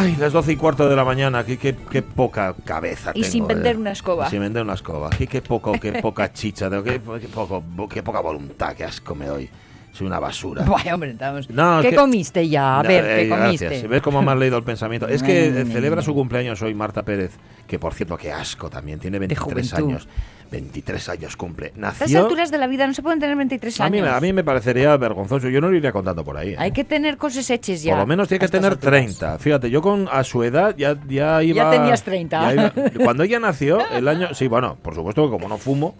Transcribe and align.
Ay, 0.00 0.16
las 0.18 0.32
doce 0.32 0.52
y 0.52 0.56
cuarto 0.56 0.88
de 0.88 0.96
la 0.96 1.04
mañana, 1.04 1.44
qué, 1.44 1.56
qué, 1.58 1.74
qué 1.90 2.02
poca 2.02 2.54
cabeza 2.64 3.10
Y 3.14 3.20
tengo, 3.22 3.32
sin 3.32 3.46
vender 3.46 3.76
eh. 3.76 3.78
una 3.78 3.92
escoba. 3.92 4.28
Sin 4.30 4.40
vender 4.40 4.62
una 4.62 4.74
escoba. 4.74 5.10
Qué, 5.10 5.26
qué 5.26 5.42
poco, 5.42 5.72
qué 5.72 5.92
poca 5.94 6.32
chicha, 6.32 6.68
qué, 6.82 7.00
qué 7.20 7.28
poco, 7.28 7.62
qué 7.88 8.02
poca 8.02 8.20
voluntad, 8.20 8.74
qué 8.74 8.84
asco 8.84 9.14
me 9.14 9.26
doy. 9.26 9.48
Soy 9.92 10.06
una 10.06 10.20
basura. 10.20 10.62
Bueno, 10.64 10.94
hombre, 10.94 11.10
estamos. 11.10 11.50
No, 11.50 11.80
¿Qué 11.82 11.90
que- 11.90 11.96
comiste 11.96 12.48
ya? 12.48 12.78
A 12.78 12.82
No, 12.84 12.88
ver, 12.88 13.04
eh, 13.04 13.22
¿qué 13.24 13.28
comiste? 13.28 13.64
Gracias. 13.66 13.90
¿Ves 13.90 14.02
cómo 14.02 14.22
me 14.22 14.30
has 14.30 14.38
leído 14.38 14.56
el 14.56 14.62
pensamiento? 14.62 15.08
Es 15.08 15.20
que 15.22 15.48
eh, 15.48 15.64
celebra 15.66 16.00
su 16.00 16.14
cumpleaños 16.14 16.62
hoy 16.62 16.74
Marta 16.74 17.02
Pérez, 17.02 17.32
que 17.66 17.78
por 17.80 17.92
cierto, 17.94 18.16
qué 18.16 18.30
asco 18.30 18.70
también, 18.70 19.00
tiene 19.00 19.18
23 19.18 19.44
juventud. 19.72 19.76
años. 19.90 20.08
23 20.50 21.08
años 21.08 21.36
cumple. 21.36 21.66
A 21.66 21.68
estas 21.90 22.00
Nació... 22.00 22.20
alturas 22.22 22.50
de 22.50 22.58
la 22.58 22.66
vida 22.66 22.86
no 22.86 22.94
se 22.94 23.02
pueden 23.02 23.20
tener 23.20 23.36
23 23.36 23.80
A 23.80 23.90
mí, 23.90 23.98
años. 24.00 24.12
a 24.12 24.20
mí 24.20 24.32
me 24.32 24.42
parecería 24.44 24.96
vergonzoso, 24.96 25.48
yo 25.48 25.60
no 25.60 25.70
lo 25.70 25.76
iría 25.76 25.92
contando 25.92 26.24
por 26.24 26.36
ahí. 26.36 26.50
¿eh? 26.50 26.56
Hay 26.58 26.72
que 26.72 26.84
tener 26.84 27.16
cosas 27.16 27.48
hechas 27.50 27.82
ya. 27.82 27.92
Por 27.92 28.00
lo 28.00 28.06
menos 28.06 28.28
tiene 28.28 28.40
que 28.40 28.48
tener 28.48 28.72
alturas. 28.72 28.90
30. 29.04 29.38
Fíjate, 29.38 29.70
yo 29.70 29.80
con 29.82 30.08
a 30.10 30.24
su 30.24 30.42
edad 30.42 30.74
ya, 30.76 30.96
ya 31.08 31.42
iba. 31.42 31.70
tenías 31.70 32.02
30. 32.02 32.40
ya 32.40 32.52
iba- 32.54 32.72
cuando 33.04 33.22
ella 33.22 33.38
nació, 33.38 33.78
el 33.90 34.08
año. 34.08 34.34
Sí, 34.34 34.48
bueno, 34.48 34.76
por 34.82 34.94
supuesto 34.94 35.24
que 35.24 35.30
como 35.30 35.48
no 35.48 35.58
fumo, 35.58 35.94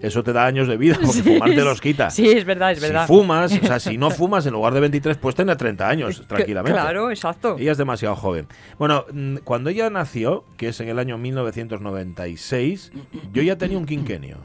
eso 0.00 0.22
te 0.22 0.32
da 0.32 0.46
años 0.46 0.68
de 0.68 0.76
vida, 0.76 0.94
porque 0.94 1.12
Sí, 1.20 1.22
fumar 1.22 1.50
te 1.50 1.64
los 1.64 1.80
quita. 1.80 2.10
Sí, 2.10 2.28
es 2.28 2.44
verdad, 2.44 2.72
es 2.72 2.80
verdad. 2.80 3.06
Si 3.06 3.12
fumas, 3.12 3.52
o 3.52 3.66
sea, 3.66 3.80
si 3.80 3.98
no 3.98 4.10
fumas, 4.10 4.46
en 4.46 4.52
lugar 4.52 4.72
de 4.74 4.80
23, 4.80 5.16
pues 5.18 5.34
tener 5.34 5.56
30 5.56 5.88
años, 5.88 6.24
tranquilamente. 6.26 6.78
Claro, 6.78 7.10
exacto. 7.10 7.56
Ella 7.58 7.72
es 7.72 7.78
demasiado 7.78 8.16
joven. 8.16 8.46
Bueno, 8.78 9.04
mm, 9.12 9.36
cuando 9.44 9.70
ella 9.70 9.90
nació, 9.90 10.44
que 10.56 10.68
es 10.68 10.80
en 10.80 10.88
el 10.88 10.98
año 10.98 11.18
1996, 11.18 12.92
yo 13.32 13.42
ya 13.42 13.56
tenía 13.56 13.78
un 13.78 13.86
quinquenio. 13.86 14.38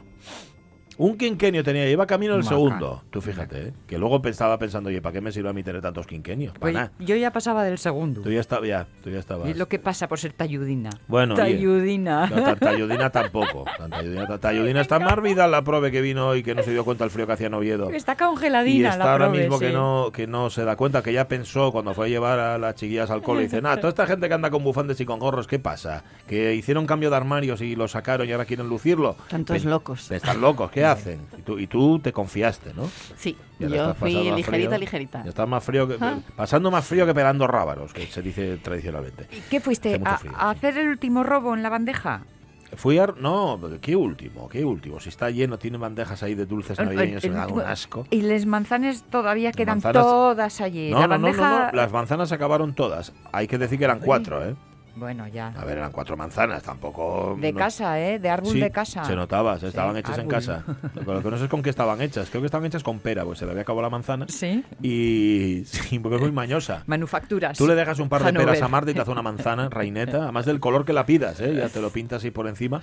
Un 0.98 1.18
quinquenio 1.18 1.62
tenía, 1.62 1.88
iba 1.90 2.06
camino 2.06 2.36
Maca. 2.36 2.48
segundo. 2.48 3.02
Tú 3.10 3.20
fíjate, 3.20 3.68
¿eh? 3.68 3.72
que 3.86 3.98
luego 3.98 4.22
pensaba 4.22 4.58
pensando, 4.58 4.88
oye, 4.88 5.02
¿para 5.02 5.12
qué 5.12 5.20
me 5.20 5.30
sirve 5.30 5.50
a 5.50 5.52
mí 5.52 5.62
tener 5.62 5.82
tantos 5.82 6.06
quinquenios? 6.06 6.52
Para 6.54 6.60
Pues 6.60 6.74
nada. 6.74 6.92
yo 6.98 7.16
ya 7.16 7.30
pasaba 7.32 7.64
del 7.64 7.78
segundo. 7.78 8.22
Tú 8.22 8.30
ya 8.30 8.40
estabas, 8.40 8.68
ya, 8.68 8.86
tú 9.04 9.10
ya 9.10 9.18
estabas. 9.18 9.48
Es 9.48 9.56
lo 9.58 9.68
que 9.68 9.78
pasa 9.78 10.08
por 10.08 10.18
ser 10.18 10.32
talludina. 10.32 10.88
Bueno, 11.06 11.34
oye, 11.34 11.42
Talludina. 11.42 12.26
No, 12.28 12.42
ta- 12.42 12.56
Talludina 12.56 13.10
tampoco. 13.10 13.64
Ta- 13.78 13.88
Talludina, 13.88 14.26
ta- 14.26 14.38
Talludina 14.38 14.80
está 14.80 14.98
más 14.98 15.20
vida 15.20 15.46
la 15.46 15.62
prove 15.62 15.90
que 15.90 16.00
vino 16.00 16.28
hoy 16.28 16.42
que 16.42 16.54
no 16.54 16.62
se 16.62 16.70
dio 16.72 16.84
cuenta 16.84 17.04
el 17.04 17.10
frío 17.10 17.26
que 17.26 17.32
hacía 17.34 17.48
en 17.48 17.54
Oviedo. 17.54 17.90
Está 17.90 18.12
Y 18.14 18.16
congeladina 18.16 18.90
está 18.90 19.04
la 19.04 19.12
ahora 19.12 19.26
prove, 19.26 19.40
mismo 19.42 19.58
que 19.58 19.68
sí. 19.68 19.72
no, 19.74 20.10
que 20.12 20.26
no 20.26 20.48
se 20.50 20.64
da 20.64 20.76
cuenta, 20.76 21.02
que 21.02 21.12
ya 21.12 21.28
pensó 21.28 21.72
cuando 21.72 21.92
fue 21.92 22.06
a 22.06 22.08
llevar 22.08 22.38
a 22.38 22.56
las 22.58 22.74
chiquillas 22.74 23.10
al 23.10 23.20
cole 23.22 23.42
y 23.42 23.44
dice, 23.44 23.60
nada, 23.60 23.76
toda 23.76 23.90
esta 23.90 24.06
gente 24.06 24.28
que 24.28 24.34
anda 24.34 24.50
con 24.50 24.64
bufandes 24.64 24.98
y 25.00 25.04
con 25.04 25.18
gorros, 25.18 25.46
¿qué 25.46 25.58
pasa? 25.58 26.04
Que 26.26 26.54
hicieron 26.54 26.86
cambio 26.86 27.10
de 27.10 27.16
armarios 27.16 27.60
y 27.60 27.76
lo 27.76 27.86
sacaron 27.86 28.26
y 28.28 28.32
ahora 28.32 28.46
quieren 28.46 28.68
lucirlo. 28.68 29.16
Tantos 29.28 29.62
locos. 29.64 30.10
Están 30.10 30.40
locos, 30.40 30.70
¿qué 30.70 30.85
hacen? 30.86 31.20
Y 31.38 31.42
tú, 31.42 31.58
y 31.58 31.66
tú 31.66 31.98
te 31.98 32.12
confiaste, 32.12 32.72
¿no? 32.74 32.88
Sí, 33.16 33.36
Ya 33.58 33.68
yo 33.68 33.94
fui 33.94 34.12
ligerita, 34.14 34.50
frío. 34.50 34.78
ligerita. 34.78 35.22
Ya 35.24 35.28
estás 35.30 35.48
más 35.48 35.62
frío 35.62 35.86
que, 35.86 35.96
Ah. 36.00 36.18
pasando 36.34 36.70
más 36.70 36.86
frío 36.86 37.04
que 37.06 37.14
pelando 37.14 37.46
rábaros, 37.46 37.92
que 37.92 38.06
se 38.06 38.22
dice 38.22 38.56
tradicionalmente. 38.58 39.26
¿Qué 39.50 39.60
fuiste? 39.60 40.00
A, 40.04 40.16
frío, 40.18 40.32
a 40.36 40.52
sí. 40.52 40.58
hacer 40.58 40.78
el 40.78 40.88
último 40.88 41.22
robo 41.22 41.54
en 41.54 41.62
la 41.62 41.68
bandeja? 41.68 42.22
Fui 42.76 42.98
a... 42.98 43.06
No, 43.06 43.60
¿qué 43.80 43.94
último? 43.94 44.48
¿Qué 44.48 44.64
último? 44.64 44.98
Si 44.98 45.08
está 45.08 45.30
lleno, 45.30 45.56
tiene 45.56 45.78
bandejas 45.78 46.22
ahí 46.24 46.34
de 46.34 46.46
dulces 46.46 46.76
El- 46.78 46.88
el- 46.88 46.96
navideños, 46.96 47.24
el 47.24 47.30
me 47.30 47.36
da 47.36 47.46
un 47.46 47.60
asco. 47.60 48.06
Y 48.10 48.22
las 48.22 48.44
manzanas 48.44 49.04
todavía 49.08 49.52
quedan 49.52 49.78
manzanas- 49.80 50.02
todas 50.02 50.60
allí. 50.60 50.90
No, 50.90 50.98
la 51.00 51.06
no, 51.06 51.18
no, 51.18 51.22
bandeja... 51.26 51.48
no, 51.50 51.66
no, 51.66 51.72
las 51.72 51.92
manzanas 51.92 52.28
se 52.28 52.34
acabaron 52.34 52.74
todas. 52.74 53.12
Hay 53.32 53.46
que 53.46 53.56
decir 53.56 53.78
que 53.78 53.84
eran 53.84 54.00
cuatro, 54.00 54.44
¿eh? 54.44 54.56
Bueno, 54.96 55.28
ya. 55.28 55.48
A 55.48 55.64
ver, 55.66 55.76
eran 55.76 55.92
cuatro 55.92 56.16
manzanas, 56.16 56.62
tampoco... 56.62 57.36
De 57.38 57.52
no- 57.52 57.58
casa, 57.58 58.00
¿eh? 58.00 58.18
De 58.18 58.30
árbol 58.30 58.52
Sí, 58.54 58.60
de 58.60 58.70
casa. 58.70 59.04
Se 59.04 59.14
notaba, 59.14 59.58
se 59.58 59.68
estaban 59.68 59.92
Sí, 59.94 60.00
hechas 60.00 60.18
en 60.18 60.26
casa. 60.28 60.64
Lo 60.94 61.22
que 61.22 61.30
no 61.30 61.36
sé 61.36 61.44
es 61.44 61.50
con 61.50 61.62
qué 61.62 61.68
estaban 61.68 62.00
hechas. 62.00 62.30
Creo 62.30 62.40
que 62.40 62.46
estaban 62.46 62.64
hechas 62.66 62.82
con 62.82 62.98
pera, 63.00 63.22
pues 63.24 63.38
se 63.38 63.44
le 63.44 63.50
había 63.50 63.62
acabado 63.62 63.82
la 63.82 63.90
manzana. 63.90 64.24
Sí. 64.28 64.64
Y 64.82 65.64
sí, 65.66 65.98
porque 65.98 66.16
es 66.16 66.22
muy 66.22 66.32
mañosa. 66.32 66.82
Manufacturas. 66.86 67.58
Tú 67.58 67.66
le 67.66 67.74
dejas 67.74 67.98
un 67.98 68.08
par 68.08 68.22
de 68.22 68.30
Hanover. 68.30 68.46
peras 68.48 68.62
a 68.62 68.68
Marta 68.68 68.90
y 68.90 68.94
te 68.94 69.00
hace 69.02 69.10
una 69.10 69.22
manzana, 69.22 69.68
reineta, 69.68 70.22
además 70.24 70.46
del 70.46 70.60
color 70.60 70.86
que 70.86 70.94
la 70.94 71.04
pidas, 71.04 71.40
¿eh? 71.40 71.54
Ya 71.54 71.68
te 71.68 71.80
lo 71.82 71.90
pintas 71.90 72.18
así 72.22 72.30
por 72.30 72.48
encima. 72.48 72.80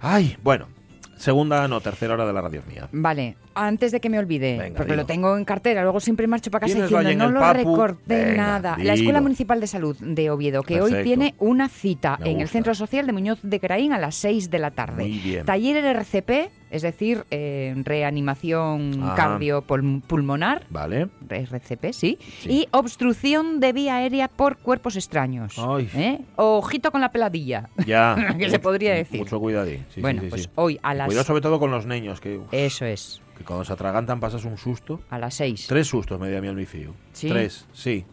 Ay, 0.00 0.36
bueno, 0.42 0.68
segunda, 1.16 1.66
no, 1.68 1.80
tercera 1.80 2.14
hora 2.14 2.26
de 2.26 2.32
la 2.32 2.40
radio 2.40 2.62
mía. 2.68 2.88
Vale, 2.92 3.36
antes 3.54 3.92
de 3.92 4.00
que 4.00 4.10
me 4.10 4.18
olvide, 4.18 4.58
Venga, 4.58 4.76
porque 4.76 4.92
dilo. 4.92 5.02
lo 5.02 5.06
tengo 5.06 5.36
en 5.36 5.44
cartera, 5.44 5.82
luego 5.82 6.00
siempre 6.00 6.26
marcho 6.26 6.50
para 6.50 6.62
casa 6.66 6.72
¿Tienes 6.74 6.90
diciendo 6.90 7.26
no 7.26 7.30
lo 7.30 7.40
Papu? 7.40 7.58
recorté 7.58 8.24
Venga, 8.26 8.36
nada. 8.36 8.74
dilo. 8.76 8.86
La 8.88 8.94
Escuela 8.94 9.20
Municipal 9.20 9.60
de 9.60 9.66
Salud 9.66 9.96
de 10.00 10.30
Oviedo, 10.30 10.62
que 10.62 10.80
hoy 10.80 11.02
tiene 11.02 11.34
una 11.38 11.68
cita 11.68 12.18
Me 12.20 12.30
en 12.30 12.40
el. 12.40 12.48
Centro 12.48 12.74
Social 12.74 13.06
de 13.06 13.12
Muñoz 13.12 13.40
de 13.42 13.60
Craín 13.60 13.92
a 13.92 13.98
las 13.98 14.14
6 14.16 14.50
de 14.50 14.58
la 14.58 14.70
tarde. 14.70 15.02
Muy 15.04 15.18
bien. 15.18 15.44
Taller 15.46 15.84
RCP, 15.84 16.50
es 16.70 16.82
decir, 16.82 17.24
eh, 17.30 17.72
reanimación 17.84 19.02
Ajá. 19.02 19.14
cardiopulmonar, 19.14 20.66
Vale. 20.70 21.08
RCP, 21.28 21.92
sí, 21.92 22.18
Sí. 22.40 22.48
y 22.50 22.68
obstrucción 22.72 23.60
de 23.60 23.72
vía 23.72 23.96
aérea 23.96 24.28
por 24.28 24.56
cuerpos 24.58 24.96
extraños. 24.96 25.56
Ay. 25.58 25.88
¿Eh? 25.94 26.20
Ojito 26.36 26.90
con 26.90 27.00
la 27.00 27.12
peladilla. 27.12 27.68
Ya. 27.86 28.16
Que 28.38 28.50
se 28.50 28.58
podría 28.58 28.94
decir. 28.94 29.20
Mucho 29.20 29.38
cuidadín. 29.38 29.84
Sí, 29.94 30.00
bueno, 30.00 30.22
sí, 30.22 30.28
pues 30.30 30.48
hoy 30.54 30.78
a 30.82 30.94
las... 30.94 31.06
Cuidado 31.06 31.24
sobre 31.26 31.40
todo 31.42 31.58
con 31.60 31.70
los 31.70 31.86
niños, 31.86 32.20
que, 32.20 32.38
uf, 32.38 32.48
Eso 32.52 32.84
es, 32.86 33.20
que 33.36 33.44
cuando 33.44 33.64
se 33.64 33.72
atragantan 33.72 34.20
pasas 34.20 34.44
un 34.44 34.56
susto. 34.56 35.00
a 35.10 35.18
las 35.18 35.34
6. 35.34 35.66
Tres 35.68 35.86
sustos 35.86 36.18
me 36.18 36.28
dio 36.28 36.38
a 36.38 36.40
mí 36.40 36.48
el. 36.48 36.94
¿Sí? 37.12 37.28
Tres, 37.28 37.66
sí. 37.72 38.04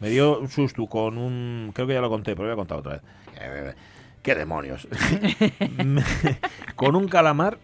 Me 0.00 0.08
dio 0.08 0.38
un 0.38 0.48
susto 0.48 0.86
con 0.86 1.18
un... 1.18 1.72
Creo 1.74 1.86
que 1.86 1.94
ya 1.94 2.00
lo 2.00 2.08
conté, 2.08 2.34
pero 2.36 2.48
lo 2.48 2.48
voy 2.48 2.52
a 2.54 2.56
contar 2.56 2.78
otra 2.78 2.92
vez. 2.94 3.02
Eh, 3.40 3.74
¿Qué 4.22 4.34
demonios? 4.34 4.86
Con 6.76 6.96
un 6.96 7.08
calamar, 7.08 7.58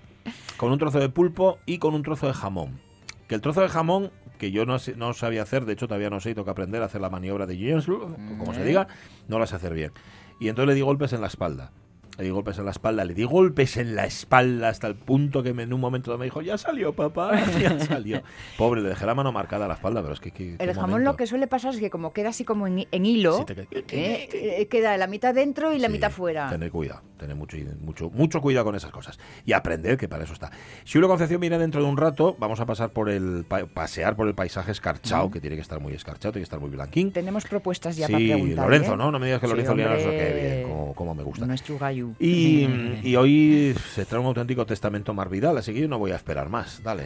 con 0.57 0.73
un 0.73 0.79
trozo 0.79 1.01
de 1.01 1.09
pulpo 1.09 1.59
y 1.67 1.79
con 1.79 1.95
un 1.95 2.03
trozo 2.03 2.27
de 2.27 2.33
jamón. 2.33 2.81
Que 3.29 3.35
el 3.35 3.41
trozo 3.41 3.63
de 3.63 3.69
jamón, 3.69 4.11
que 4.39 4.51
yo 4.51 4.67
no, 4.67 4.77
no 4.97 5.15
sabía 5.15 5.43
hacer, 5.43 5.65
de 5.65 5.73
hecho 5.73 5.89
todavía 5.89 6.11
no 6.11 6.21
sé, 6.21 6.31
y 6.31 6.35
que 6.35 6.49
aprender 6.49 6.83
a 6.83 6.87
hacer 6.87 7.01
la 7.01 7.11
maniobra 7.11 7.47
de 7.47 7.57
Jens, 7.57 7.87
como 7.87 8.55
se 8.55 8.65
diga, 8.65 8.87
no 9.29 9.39
la 9.39 9.47
sé 9.47 9.57
hacer 9.57 9.75
bien. 9.75 9.93
Y 10.41 10.49
entonces 10.49 10.69
le 10.69 10.75
di 10.75 10.81
golpes 10.83 11.13
en 11.13 11.21
la 11.21 11.29
espalda. 11.29 11.73
Le 12.17 12.23
di 12.25 12.31
golpes 12.31 12.59
en 12.59 12.65
la 12.65 12.71
espalda, 12.71 13.05
le 13.05 13.13
di 13.13 13.25
golpes 13.25 13.77
en 13.77 13.97
la 13.97 14.05
espalda 14.07 14.69
hasta 14.69 14.87
el 14.87 14.95
punto 14.95 15.43
que 15.43 15.49
en 15.49 15.73
un 15.73 15.81
momento 15.81 16.17
me 16.17 16.27
dijo, 16.27 16.43
ya 16.43 16.57
salió 16.57 16.93
papá, 16.95 17.33
ya 17.61 17.79
salió. 17.81 18.23
Pobre, 18.57 18.83
le 18.83 18.91
dejé 18.91 19.05
la 19.05 19.17
mano 19.17 19.33
marcada 19.33 19.65
a 19.65 19.69
la 19.69 19.75
espalda, 19.75 20.01
pero 20.01 20.15
es 20.15 20.21
que... 20.21 20.31
que- 20.31 20.57
qué 20.57 20.63
El 20.65 20.75
jamón 20.75 20.91
momento. 20.91 21.11
lo 21.11 21.17
que 21.17 21.27
suele 21.27 21.49
pasar 21.49 21.75
es 21.75 21.81
que 21.81 21.91
como 21.91 22.13
queda 22.13 22.29
así 22.29 22.45
como 22.45 22.69
en, 22.69 22.87
en 22.91 23.05
hilo, 23.07 23.39
Sí, 23.39 23.45
te 23.47 23.63
¿eh? 23.63 24.29
Eh, 24.61 24.67
queda 24.69 24.97
la 24.97 25.09
mitad 25.09 25.35
dentro 25.35 25.73
y 25.73 25.79
la 25.81 25.89
Sí, 25.89 25.93
mitad 25.95 26.13
fuera. 26.13 26.49
Tener 26.49 26.71
cuidado, 26.71 27.03
tener 27.19 27.35
mucho, 27.35 27.57
mucho, 27.81 28.11
mucho 28.11 28.41
cuidado 28.41 28.67
con 28.67 28.77
esas 28.77 28.93
cosas. 28.93 29.19
Y 29.45 29.53
aprender, 29.53 29.97
que 29.97 30.09
para 30.09 30.23
eso 30.23 30.35
está. 30.35 30.53
Si 30.85 30.93
Julio 30.93 31.09
Concepción 31.09 31.41
viene 31.41 31.59
dentro 31.59 31.83
de 31.83 31.89
un 31.89 31.97
rato, 31.97 32.37
vamos 32.39 32.61
a 32.61 32.67
pasar 32.67 32.91
por 32.91 33.11
el 33.11 33.45
pa- 33.49 33.67
pasear 33.67 34.15
por 34.15 34.29
el 34.29 34.35
paisaje 34.37 34.71
escarchado, 34.71 35.33
que 35.33 35.41
tiene 35.41 35.57
que 35.57 35.63
estar 35.63 35.81
muy 35.81 35.93
escarchado, 35.95 36.31
tiene 36.31 36.43
que 36.43 36.45
estar 36.45 36.61
muy 36.61 36.71
blanquín. 36.71 37.11
Tenemos 37.11 37.45
propuestas 37.45 37.97
ya 37.97 38.07
para 38.07 38.19
Sí, 38.19 38.29
preguntar. 38.29 38.65
Lorenzo, 38.67 38.95
¿eh? 38.95 38.97
¿no? 38.99 39.11
No 39.11 39.19
me 39.19 39.27
digas 39.27 39.41
que 39.41 39.49
Lorenzo 39.49 39.75
Lianas 39.75 40.05
lo 40.05 40.11
que 40.11 40.17
hombre. 40.29 40.55
bien, 40.59 40.69
como, 40.69 40.95
como 40.95 41.15
me 41.17 41.23
gusta. 41.25 41.45
Nuestro 41.47 41.77
Y, 42.19 42.69
y 43.03 43.17
hoy 43.17 43.75
se 43.95 44.05
trae 44.05 44.21
un 44.21 44.27
auténtico 44.27 44.65
testamento 44.67 45.15
Mar 45.15 45.29
Vidal, 45.29 45.59
así 45.59 45.73
que 45.73 45.81
yo 45.81 45.89
no 45.89 45.99
voy 45.99 46.13
a 46.13 46.17
esperar 46.17 46.49
más. 46.49 46.83
Dale. 46.83 47.05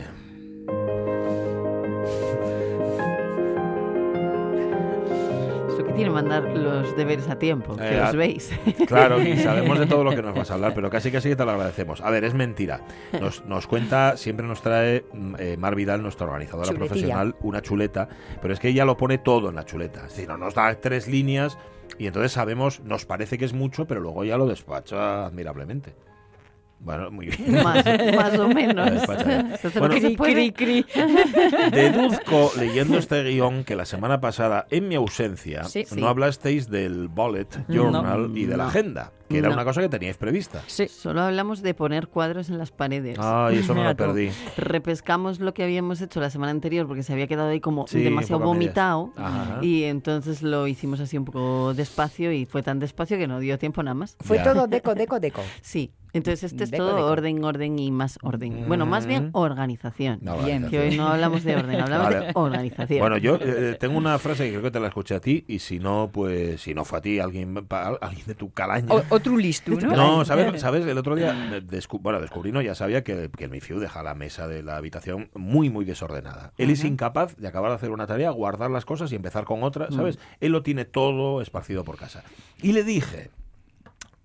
Que 5.87 5.95
tiene 5.95 6.11
mandar 6.11 6.43
los 6.45 6.95
deberes 6.97 7.29
a 7.29 7.39
tiempo, 7.39 7.75
que 7.77 7.97
Eh, 7.97 8.00
los 8.00 8.15
veis. 8.17 8.50
Claro, 8.87 9.23
y 9.23 9.37
sabemos 9.39 9.79
de 9.79 9.87
todo 9.87 10.05
lo 10.05 10.11
que 10.11 10.21
nos 10.23 10.35
vas 10.35 10.50
a 10.50 10.55
hablar, 10.55 10.75
pero 10.75 10.91
casi 10.91 11.11
casi 11.11 11.31
que 11.31 11.37
te 11.37 11.45
lo 11.45 11.53
agradecemos. 11.53 12.00
A 12.03 12.11
ver, 12.11 12.25
es 12.25 12.35
mentira. 12.35 12.83
Nos, 13.19 13.45
nos 13.47 13.67
cuenta, 13.67 14.17
siempre 14.17 14.47
nos 14.47 14.61
trae 14.61 15.05
mm, 15.12 15.35
eh, 15.39 15.56
Mar 15.56 15.75
Vidal, 15.77 16.03
nuestra 16.03 16.27
organizadora 16.27 16.73
profesional, 16.73 17.37
una 17.41 17.62
chuleta, 17.62 18.09
pero 18.43 18.53
es 18.53 18.61
que 18.61 18.69
ella 18.69 18.85
lo 18.85 18.97
pone 18.97 19.19
todo 19.19 19.49
en 19.49 19.55
la 19.55 19.65
chuleta. 19.65 20.03
Decir, 20.03 20.29
no 20.29 20.37
nos 20.37 20.55
da 20.55 20.75
tres 20.75 21.06
líneas 21.09 21.56
Y 21.96 22.06
entonces 22.06 22.32
sabemos, 22.32 22.81
nos 22.81 23.06
parece 23.06 23.38
que 23.38 23.44
es 23.44 23.52
mucho, 23.52 23.87
pero 23.87 24.00
luego 24.00 24.25
ya 24.25 24.37
lo 24.37 24.46
despacha 24.46 25.26
admirablemente. 25.26 25.94
Bueno, 26.81 27.11
muy 27.11 27.27
bien. 27.27 27.53
Más, 27.63 27.85
más 28.15 28.39
o 28.39 28.49
menos. 28.49 28.91
Bueno, 29.79 29.95
que 29.95 30.01
se 30.01 30.11
puede. 30.13 30.53
Deduzco, 31.71 32.53
leyendo 32.59 32.99
este 32.99 33.23
guion, 33.25 33.65
que 33.65 33.75
la 33.75 33.85
semana 33.85 34.21
pasada, 34.21 34.67
en 34.71 34.89
mi 34.89 34.95
ausencia, 34.95 35.65
Sí. 35.65 35.85
no 35.91 35.97
Sí. 35.97 36.05
hablasteis 36.05 36.71
del 36.71 37.09
bullet 37.09 37.49
journal 37.69 38.31
y 38.37 38.45
de 38.47 38.57
la 38.57 38.65
No. 38.65 38.69
agenda, 38.71 39.13
que 39.29 39.39
era 39.39 39.49
No. 39.49 39.55
una 39.55 39.65
cosa 39.65 39.81
que 39.81 39.89
teníais 39.89 40.17
prevista. 40.17 40.63
Sí. 40.67 40.89
Solo 40.89 41.23
hablamos 41.23 41.63
de 41.63 41.75
poner 41.75 42.09
cuadros 42.09 42.49
en 42.49 42.59
las 42.59 42.71
paredes. 42.71 43.19
Ay, 43.21 43.59
eso 43.59 43.75
me 43.75 43.83
lo 43.85 43.97
perdí. 43.97 44.31
Repescamos 44.57 45.41
lo 45.41 45.55
que 45.55 45.65
habíamos 45.65 46.01
hecho 46.01 46.21
la 46.21 46.31
semana 46.31 46.51
anterior 46.53 46.87
porque 46.87 47.03
se 47.03 47.13
había 47.13 47.27
quedado 47.27 47.49
ahí 47.51 47.61
como 47.61 47.87
Sí, 47.89 48.01
demasiado 48.01 48.41
vomitado. 48.45 49.13
Y 49.63 49.85
entonces 49.85 50.43
lo 50.43 50.67
hicimos 50.69 51.01
así 51.01 51.19
un 51.19 51.25
poco 51.25 51.75
despacio 51.75 52.33
y 52.33 52.47
fue 52.47 52.63
tan 52.63 52.79
despacio 52.79 53.19
que 53.19 53.27
no 53.27 53.41
dio 53.41 53.59
tiempo 53.59 53.83
nada 53.83 53.95
más. 53.95 54.17
Fue 54.21 54.37
Ya. 54.39 54.45
todo 54.53 54.67
deco, 54.69 54.95
deco, 54.95 55.19
deco. 55.21 55.43
Sí, 55.61 55.93
entonces 56.13 56.45
este 56.53 56.65
es 56.65 56.71
Deco, 56.71 56.85
todo 56.85 56.97
deco. 56.97 57.07
orden, 57.07 57.45
orden 57.45 57.79
y 57.79 57.91
más 57.91 58.19
orden. 58.23 58.65
Bueno, 58.69 58.87
más 58.87 59.07
bien 59.07 59.27
Mm. 59.29 59.31
organización. 59.33 60.21
Bien. 60.45 60.69
Que 60.69 60.79
hoy 60.79 60.97
no 60.97 61.09
hablamos 61.09 61.45
de 61.45 61.57
orden, 61.57 61.81
hablamos 61.81 62.07
Vale. 62.13 62.27
de 62.27 62.33
organización. 62.35 63.01
Bueno, 63.01 63.19
yo 63.19 63.37
eh, 63.41 63.77
tengo 63.79 63.97
una 63.99 64.19
frase 64.19 64.45
que 64.45 64.51
creo 64.51 64.63
que 64.63 64.71
te 64.71 64.81
la 64.81 64.89
escuché 64.89 65.15
a 65.15 65.21
ti 65.21 65.45
y 65.49 65.59
si 65.59 65.79
no, 65.79 66.11
pues 66.13 66.61
si 66.61 66.75
no 66.75 66.85
fue 66.85 66.99
a 66.99 67.03
ti, 67.03 67.19
alguien, 67.19 67.55
pa- 67.67 67.99
alguien 68.01 68.27
de 68.27 68.35
tu 68.35 68.51
calaña. 68.53 68.93
O- 68.95 69.03
otro 69.11 69.37
listo, 69.37 69.73
¿no? 69.73 69.95
No, 69.97 70.25
¿sabes? 70.25 70.61
¿sabes? 70.61 70.87
El 70.87 70.99
otro 70.99 71.15
día, 71.17 71.33
eh, 71.57 71.63
descu- 71.63 72.01
bueno, 72.01 72.21
descubrí, 72.21 72.53
no, 72.53 72.63
ya 72.63 72.75
sabía 72.75 73.03
que, 73.05 73.31
que 73.37 73.45
el 73.45 73.51
Mifiu 73.51 73.79
deja 73.79 74.03
la 74.03 74.15
mesa 74.15 74.49
de 74.49 74.63
la 74.63 74.77
habitación 74.77 75.31
muy, 75.35 75.71
muy 75.71 75.85
desordenada. 75.85 76.53
Él 76.59 76.71
es 76.71 76.85
incapaz 76.85 77.37
de 77.37 77.49
acabar 77.49 77.71
de 77.71 77.77
hacer 77.77 77.91
una 77.91 78.07
tarea, 78.07 78.31
guardar 78.31 78.71
las 78.71 78.85
cosas 78.85 79.13
y 79.13 79.17
empezar 79.17 79.45
con 79.45 79.63
otra, 79.63 79.91
¿sabes? 79.91 80.19
Él 80.41 80.53
lo 80.53 80.63
tiene 80.63 80.85
todo 80.85 81.43
esparcido 81.43 81.85
por 81.85 81.97
casa. 81.97 82.23
Y 82.63 82.73
le 82.73 82.85
dije, 82.85 83.31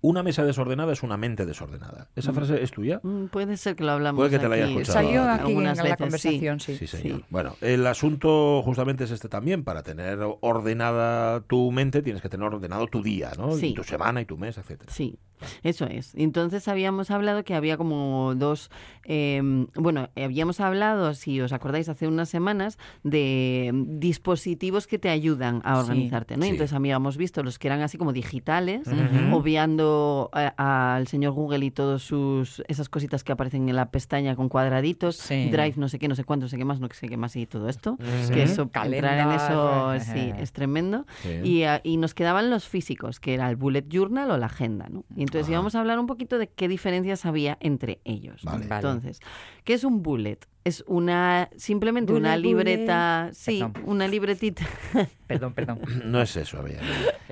una 0.06 0.22
mesa 0.22 0.44
desordenada 0.44 0.92
es 0.92 1.02
una 1.02 1.16
mente 1.16 1.46
desordenada. 1.46 2.08
¿Esa 2.14 2.34
frase 2.34 2.62
es 2.62 2.70
tuya? 2.70 3.00
Mm, 3.02 3.28
Puede 3.28 3.56
ser 3.56 3.74
que 3.74 3.84
lo 3.84 3.92
hablamos 3.92 4.18
Puede 4.18 4.30
que 4.32 4.38
te 4.38 4.48
la 4.50 4.56
haya 4.56 4.64
aquí. 4.64 4.74
escuchado. 4.74 4.98
Salió 5.06 5.22
aquí 5.22 5.40
en 5.40 5.46
algunas 5.46 5.76
la 5.78 5.82
veces, 5.84 5.96
conversación, 5.98 6.60
sí. 6.60 6.76
Sí, 6.76 6.86
señor. 6.86 7.22
Bueno, 7.30 7.56
el 7.62 7.86
asunto 7.86 8.60
justamente 8.62 9.04
es 9.04 9.10
este 9.10 9.30
también. 9.30 9.64
Para 9.64 9.82
tener 9.82 10.18
ordenada 10.42 11.40
tu 11.40 11.70
mente, 11.72 12.02
tienes 12.02 12.20
que 12.20 12.28
tener 12.28 12.46
ordenado 12.46 12.86
tu 12.86 13.02
día, 13.02 13.32
¿no? 13.38 13.52
Sí. 13.52 13.68
Y 13.68 13.74
tu 13.74 13.82
semana 13.82 14.20
y 14.20 14.26
tu 14.26 14.36
mes, 14.36 14.58
etcétera. 14.58 14.92
Sí, 14.92 15.18
eso 15.62 15.86
es. 15.86 16.14
Entonces 16.14 16.68
habíamos 16.68 17.10
hablado 17.10 17.44
que 17.44 17.54
había 17.54 17.76
como 17.76 18.34
dos, 18.36 18.70
eh, 19.04 19.40
bueno, 19.74 20.08
habíamos 20.16 20.60
hablado, 20.60 21.14
si 21.14 21.40
os 21.40 21.52
acordáis, 21.52 21.88
hace 21.88 22.06
unas 22.08 22.28
semanas 22.28 22.78
de 23.02 23.70
dispositivos 23.74 24.86
que 24.86 24.98
te 24.98 25.08
ayudan 25.08 25.60
a 25.64 25.74
Sí, 25.74 25.80
organizarte, 25.80 26.36
¿no? 26.36 26.44
Y 26.44 26.48
sí. 26.48 26.52
Entonces 26.52 26.74
habíamos 26.74 27.16
visto 27.16 27.42
los 27.42 27.58
que 27.58 27.68
eran 27.68 27.80
así 27.82 27.98
como 27.98 28.12
digitales, 28.12 28.86
Ujú. 28.86 29.36
obviando 29.36 30.30
a- 30.32 30.94
al 30.96 31.06
señor 31.08 31.32
Google 31.32 31.64
y 31.64 31.70
todas 31.70 32.02
sus 32.02 32.62
esas 32.68 32.88
cositas 32.88 33.24
que 33.24 33.32
aparecen 33.32 33.68
en 33.68 33.76
la 33.76 33.90
pestaña 33.90 34.36
con 34.36 34.48
cuadraditos, 34.48 35.16
Sí. 35.16 35.48
Drive, 35.50 35.74
no 35.76 35.88
sé 35.88 35.98
qué, 35.98 36.08
no 36.08 36.14
sé 36.14 36.24
cuánto, 36.24 36.44
no 36.44 36.48
sé 36.48 36.56
qué 36.58 36.64
más, 36.64 36.80
no 36.80 36.88
sé 36.92 37.08
qué 37.08 37.16
más 37.16 37.34
y 37.36 37.46
todo 37.46 37.68
esto. 37.68 37.96
Que 38.32 38.42
eso, 38.44 38.62
entrar 38.62 38.86
en 38.86 38.92
Calendar, 39.02 39.34
eso, 39.34 40.12
sí, 40.12 40.18
eh. 40.20 40.34
es 40.38 40.52
tremendo. 40.52 41.06
Sí. 41.22 41.30
Y, 41.42 41.62
ah, 41.64 41.80
y 41.82 41.96
nos 41.96 42.14
quedaban 42.14 42.50
los 42.50 42.66
físicos, 42.68 43.20
que 43.20 43.34
era 43.34 43.48
el 43.50 43.56
bullet 43.56 43.84
journal 43.88 44.30
o 44.30 44.38
la 44.38 44.46
agenda, 44.46 44.86
¿no? 44.90 45.04
Y 45.16 45.23
entonces 45.24 45.46
Ajá. 45.46 45.52
íbamos 45.54 45.74
a 45.74 45.80
hablar 45.80 45.98
un 45.98 46.06
poquito 46.06 46.38
de 46.38 46.46
qué 46.48 46.68
diferencias 46.68 47.26
había 47.26 47.58
entre 47.60 48.00
ellos. 48.04 48.42
Vale. 48.44 48.66
Vale. 48.66 48.76
Entonces, 48.76 49.20
¿qué 49.64 49.74
es 49.74 49.84
un 49.84 50.02
bullet? 50.02 50.38
Es 50.64 50.82
una 50.86 51.50
simplemente 51.56 52.10
Bullet, 52.14 52.20
una 52.26 52.36
bullet. 52.36 52.48
libreta, 52.48 53.28
sí, 53.34 53.58
Perdón. 53.60 53.82
una 53.84 54.08
libretita, 54.08 54.64
Perdón, 55.26 55.52
perdón. 55.52 55.80
No 56.06 56.22
es 56.22 56.34
eso, 56.36 56.58
había. 56.58 56.80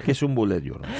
¿Qué 0.05 0.12
es 0.12 0.23
un 0.23 0.35
bullet 0.35 0.61
journal? 0.61 0.91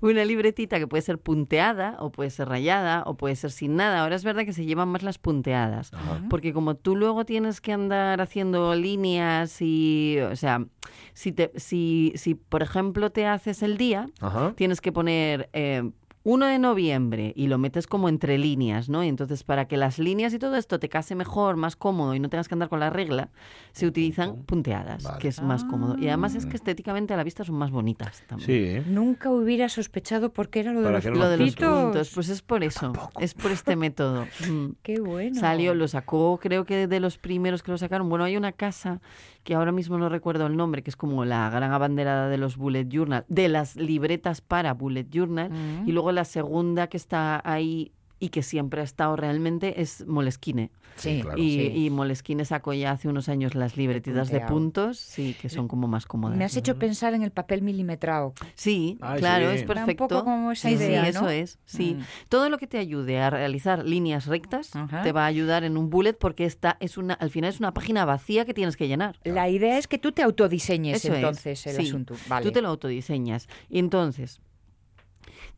una 0.00 0.24
libretita 0.24 0.78
que 0.78 0.86
puede 0.86 1.02
ser 1.02 1.18
punteada 1.18 1.96
o 1.98 2.10
puede 2.12 2.30
ser 2.30 2.48
rayada 2.48 3.02
o 3.06 3.16
puede 3.16 3.34
ser 3.36 3.50
sin 3.50 3.74
nada. 3.76 4.02
Ahora 4.02 4.14
es 4.16 4.22
verdad 4.24 4.44
que 4.44 4.52
se 4.52 4.64
llevan 4.66 4.88
más 4.88 5.02
las 5.02 5.18
punteadas. 5.18 5.92
Ajá. 5.92 6.22
Porque 6.30 6.52
como 6.52 6.76
tú 6.76 6.94
luego 6.96 7.24
tienes 7.24 7.60
que 7.60 7.72
andar 7.72 8.20
haciendo 8.20 8.74
líneas 8.76 9.60
y, 9.60 10.18
o 10.20 10.36
sea, 10.36 10.64
si, 11.12 11.32
te, 11.32 11.50
si, 11.56 12.12
si 12.14 12.34
por 12.36 12.62
ejemplo 12.62 13.10
te 13.10 13.26
haces 13.26 13.62
el 13.64 13.76
día, 13.76 14.06
Ajá. 14.20 14.52
tienes 14.56 14.80
que 14.80 14.92
poner 14.92 15.50
eh, 15.52 15.90
1 16.22 16.46
de 16.46 16.58
noviembre 16.58 17.32
y 17.34 17.46
lo 17.46 17.56
metes 17.56 17.86
como 17.86 18.08
entre 18.10 18.36
líneas, 18.36 18.90
¿no? 18.90 19.02
Y 19.02 19.08
entonces 19.08 19.42
para 19.42 19.66
que 19.66 19.78
las 19.78 19.98
líneas 19.98 20.34
y 20.34 20.38
todo 20.38 20.56
esto 20.56 20.78
te 20.78 20.90
case 20.90 21.14
mejor, 21.14 21.56
más 21.56 21.76
cómodo 21.76 22.14
y 22.14 22.20
no 22.20 22.28
tengas 22.28 22.46
que 22.46 22.54
andar 22.54 22.68
con 22.68 22.78
la 22.78 22.90
regla, 22.90 23.30
se 23.72 23.86
utilizan 23.86 24.42
punteadas, 24.42 25.02
Vale. 25.04 25.18
que 25.18 25.28
es 25.28 25.40
más 25.40 25.64
cómodo. 25.64 25.96
Y 25.98 26.08
además 26.08 26.34
es 26.34 26.44
que 26.44 26.56
estéticamente 26.56 27.14
a 27.14 27.16
la 27.16 27.24
vista 27.24 27.42
son 27.44 27.54
más 27.56 27.70
bonitas 27.70 28.22
también. 28.26 28.84
Sí. 28.84 28.90
Nunca 28.90 29.30
hubiera 29.30 29.70
sospechado 29.70 30.30
por 30.30 30.50
qué 30.50 30.60
era 30.60 30.72
lo 30.72 30.80
de 30.80 30.86
¿Para 30.86 30.96
los 30.98 31.18
Lo 31.18 31.28
de 31.30 31.36
los 31.38 31.48
puntitos. 31.54 31.82
puntos, 31.84 32.10
pues 32.14 32.28
es 32.28 32.42
por 32.42 32.64
eso, 32.64 32.92
es 33.18 33.34
por 33.34 33.50
este 33.50 33.76
método. 33.76 34.26
Mm. 34.50 34.72
Qué 34.82 35.00
bueno. 35.00 35.38
Salió, 35.38 35.74
lo 35.74 35.86
sacó, 35.86 36.38
creo 36.42 36.64
que 36.64 36.86
de 36.86 36.98
los 36.98 37.18
primeros 37.18 37.62
que 37.62 37.70
lo 37.70 37.78
sacaron. 37.78 38.08
Bueno, 38.08 38.24
hay 38.24 38.36
una 38.36 38.52
casa 38.52 39.00
que 39.44 39.54
ahora 39.54 39.70
mismo 39.70 39.98
no 39.98 40.08
recuerdo 40.08 40.46
el 40.46 40.56
nombre, 40.56 40.82
que 40.82 40.90
es 40.90 40.96
como 40.96 41.24
la 41.24 41.48
gran 41.50 41.72
abanderada 41.72 42.28
de 42.28 42.36
los 42.38 42.56
Bullet 42.56 42.86
Journal, 42.88 43.24
de 43.28 43.48
las 43.48 43.76
libretas 43.76 44.40
para 44.40 44.72
Bullet 44.74 45.06
Journal. 45.10 45.50
Mm. 45.50 45.88
Y 45.88 45.92
luego 45.92 46.09
la 46.12 46.24
segunda 46.24 46.88
que 46.88 46.96
está 46.96 47.40
ahí 47.44 47.92
y 48.22 48.28
que 48.28 48.42
siempre 48.42 48.82
ha 48.82 48.84
estado 48.84 49.16
realmente 49.16 49.80
es 49.80 50.06
Moleskine. 50.06 50.70
Sí, 50.96 51.20
claro. 51.22 51.38
y, 51.38 51.50
sí. 51.56 51.72
y 51.86 51.88
Moleskine 51.88 52.44
sacó 52.44 52.74
ya 52.74 52.90
hace 52.90 53.08
unos 53.08 53.30
años 53.30 53.54
las 53.54 53.78
libretitas 53.78 54.28
de 54.28 54.40
puntos, 54.40 54.98
sí, 54.98 55.34
que 55.40 55.48
son 55.48 55.68
como 55.68 55.88
más 55.88 56.04
cómodas. 56.04 56.36
Me 56.36 56.44
has 56.44 56.54
hecho 56.54 56.78
pensar 56.78 57.14
en 57.14 57.22
el 57.22 57.30
papel 57.30 57.62
milimetrado. 57.62 58.34
Sí, 58.54 58.98
Ay, 59.00 59.20
claro, 59.20 59.48
sí. 59.48 59.54
es 59.54 59.60
Da 59.60 59.62
un 59.62 59.74
perfecto. 59.74 60.08
poco 60.08 60.24
como 60.24 60.52
esa 60.52 60.68
Sí, 60.68 60.74
idea, 60.74 61.06
sí, 61.06 61.12
¿no? 61.14 61.20
eso 61.20 61.28
es. 61.30 61.58
Sí. 61.64 61.94
Mm. 61.98 62.02
Todo 62.28 62.50
lo 62.50 62.58
que 62.58 62.66
te 62.66 62.76
ayude 62.76 63.18
a 63.20 63.30
realizar 63.30 63.86
líneas 63.86 64.26
rectas 64.26 64.72
te 65.02 65.12
va 65.12 65.22
a 65.22 65.26
ayudar 65.26 65.64
en 65.64 65.78
un 65.78 65.88
bullet 65.88 66.12
porque 66.12 66.44
esta 66.44 66.76
es 66.80 66.98
una, 66.98 67.14
al 67.14 67.30
final 67.30 67.48
es 67.48 67.60
una 67.60 67.72
página 67.72 68.04
vacía 68.04 68.44
que 68.44 68.52
tienes 68.52 68.76
que 68.76 68.86
llenar. 68.86 69.18
La 69.24 69.48
idea 69.48 69.78
es 69.78 69.88
que 69.88 69.96
tú 69.96 70.12
te 70.12 70.22
autodiseñes 70.22 71.02
Eso 71.02 71.14
es, 71.14 71.20
entonces 71.20 71.66
el 71.68 71.76
sí. 71.76 71.88
asunto. 71.88 72.14
Vale. 72.28 72.44
Tú 72.44 72.52
te 72.52 72.60
lo 72.60 72.68
autodiseñas. 72.68 73.48
Y 73.70 73.78
entonces, 73.78 74.42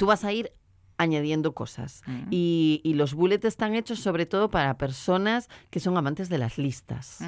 tú 0.02 0.06
vas 0.06 0.24
a 0.24 0.32
ir 0.32 0.50
añadiendo 0.98 1.54
cosas. 1.54 2.02
Y, 2.28 2.80
y 2.82 2.94
los 2.94 3.14
bullets 3.14 3.44
están 3.44 3.76
hechos 3.76 4.00
sobre 4.00 4.26
todo 4.26 4.50
para 4.50 4.76
personas 4.76 5.48
que 5.70 5.78
son 5.78 5.96
amantes 5.96 6.28
de 6.28 6.38
las 6.38 6.58
listas. 6.58 7.20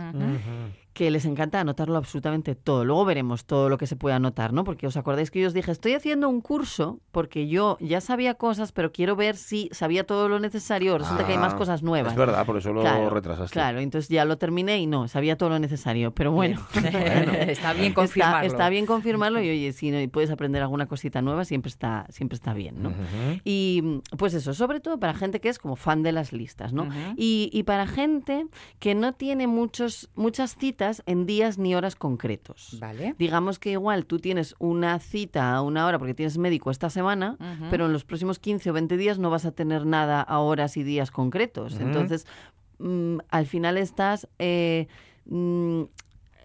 Que 0.94 1.10
les 1.10 1.24
encanta 1.26 1.60
anotarlo 1.60 1.96
absolutamente 1.96 2.54
todo. 2.54 2.84
Luego 2.84 3.04
veremos 3.04 3.44
todo 3.44 3.68
lo 3.68 3.78
que 3.78 3.86
se 3.86 3.96
puede 3.96 4.14
anotar, 4.14 4.52
¿no? 4.52 4.62
Porque 4.64 4.86
os 4.86 4.96
acordáis 4.96 5.30
que 5.32 5.40
yo 5.40 5.48
os 5.48 5.52
dije, 5.54 5.72
estoy 5.72 5.92
haciendo 5.94 6.28
un 6.28 6.40
curso 6.40 7.00
porque 7.10 7.48
yo 7.48 7.76
ya 7.80 8.00
sabía 8.00 8.34
cosas, 8.34 8.70
pero 8.72 8.92
quiero 8.92 9.16
ver 9.16 9.36
si 9.36 9.68
sabía 9.72 10.06
todo 10.06 10.28
lo 10.28 10.38
necesario. 10.38 10.96
Resulta 10.96 11.26
que 11.26 11.32
hay 11.32 11.38
más 11.38 11.54
Ah, 11.54 11.56
cosas 11.56 11.82
nuevas. 11.82 12.12
Es 12.12 12.18
verdad, 12.18 12.46
por 12.46 12.56
eso 12.58 12.72
lo 12.72 12.80
Claro, 12.82 13.10
retrasaste. 13.10 13.52
Claro, 13.52 13.80
entonces 13.80 14.08
ya 14.08 14.24
lo 14.24 14.38
terminé 14.38 14.78
y 14.78 14.86
no, 14.86 15.08
sabía 15.08 15.36
todo 15.36 15.48
lo 15.48 15.58
necesario. 15.58 16.12
Pero 16.12 16.30
bueno, 16.32 16.60
Está 17.48 17.72
bien 17.72 17.92
confirmarlo. 17.92 18.46
está 18.46 18.68
bien 18.68 18.86
confirmarlo 18.86 19.40
y 19.42 19.50
oye, 19.50 19.72
si 19.72 19.90
no, 19.90 20.00
y 20.00 20.06
puedes 20.06 20.30
aprender 20.30 20.62
alguna 20.62 20.86
cosita 20.86 21.20
nueva, 21.22 21.44
siempre 21.44 21.70
está, 21.70 22.06
siempre 22.10 22.36
está 22.36 22.54
bien, 22.54 22.82
¿no? 22.82 22.92
Y 23.42 24.00
pues 24.16 24.34
eso, 24.34 24.54
sobre 24.54 24.78
todo 24.78 24.98
para 25.00 25.14
gente 25.14 25.40
que 25.40 25.48
es 25.48 25.58
como 25.58 25.74
fan 25.74 26.02
de 26.04 26.12
las 26.12 26.32
listas, 26.32 26.72
¿no? 26.72 26.86
Y, 27.16 27.50
y 27.52 27.64
para 27.64 27.88
gente 27.88 28.46
que 28.78 28.94
no 28.94 29.12
tiene 29.12 29.48
muchos, 29.48 30.08
muchas 30.14 30.54
citas 30.56 30.83
en 31.06 31.26
días 31.26 31.58
ni 31.58 31.74
horas 31.74 31.96
concretos. 31.96 32.76
Vale. 32.80 33.14
Digamos 33.18 33.58
que 33.58 33.70
igual 33.72 34.06
tú 34.06 34.18
tienes 34.18 34.54
una 34.58 34.98
cita 34.98 35.54
a 35.54 35.62
una 35.62 35.86
hora 35.86 35.98
porque 35.98 36.14
tienes 36.14 36.38
médico 36.38 36.70
esta 36.70 36.90
semana, 36.90 37.36
pero 37.70 37.86
en 37.86 37.92
los 37.92 38.04
próximos 38.04 38.38
15 38.38 38.70
o 38.70 38.72
20 38.72 38.96
días 38.96 39.18
no 39.18 39.30
vas 39.30 39.44
a 39.44 39.52
tener 39.52 39.86
nada 39.86 40.20
a 40.20 40.38
horas 40.38 40.76
y 40.76 40.82
días 40.82 41.10
concretos. 41.10 41.78
Entonces, 41.80 42.26
mm, 42.78 43.18
al 43.30 43.46
final 43.46 43.76
estás... 43.76 44.28
eh, 44.38 44.86
mm, 45.26 45.82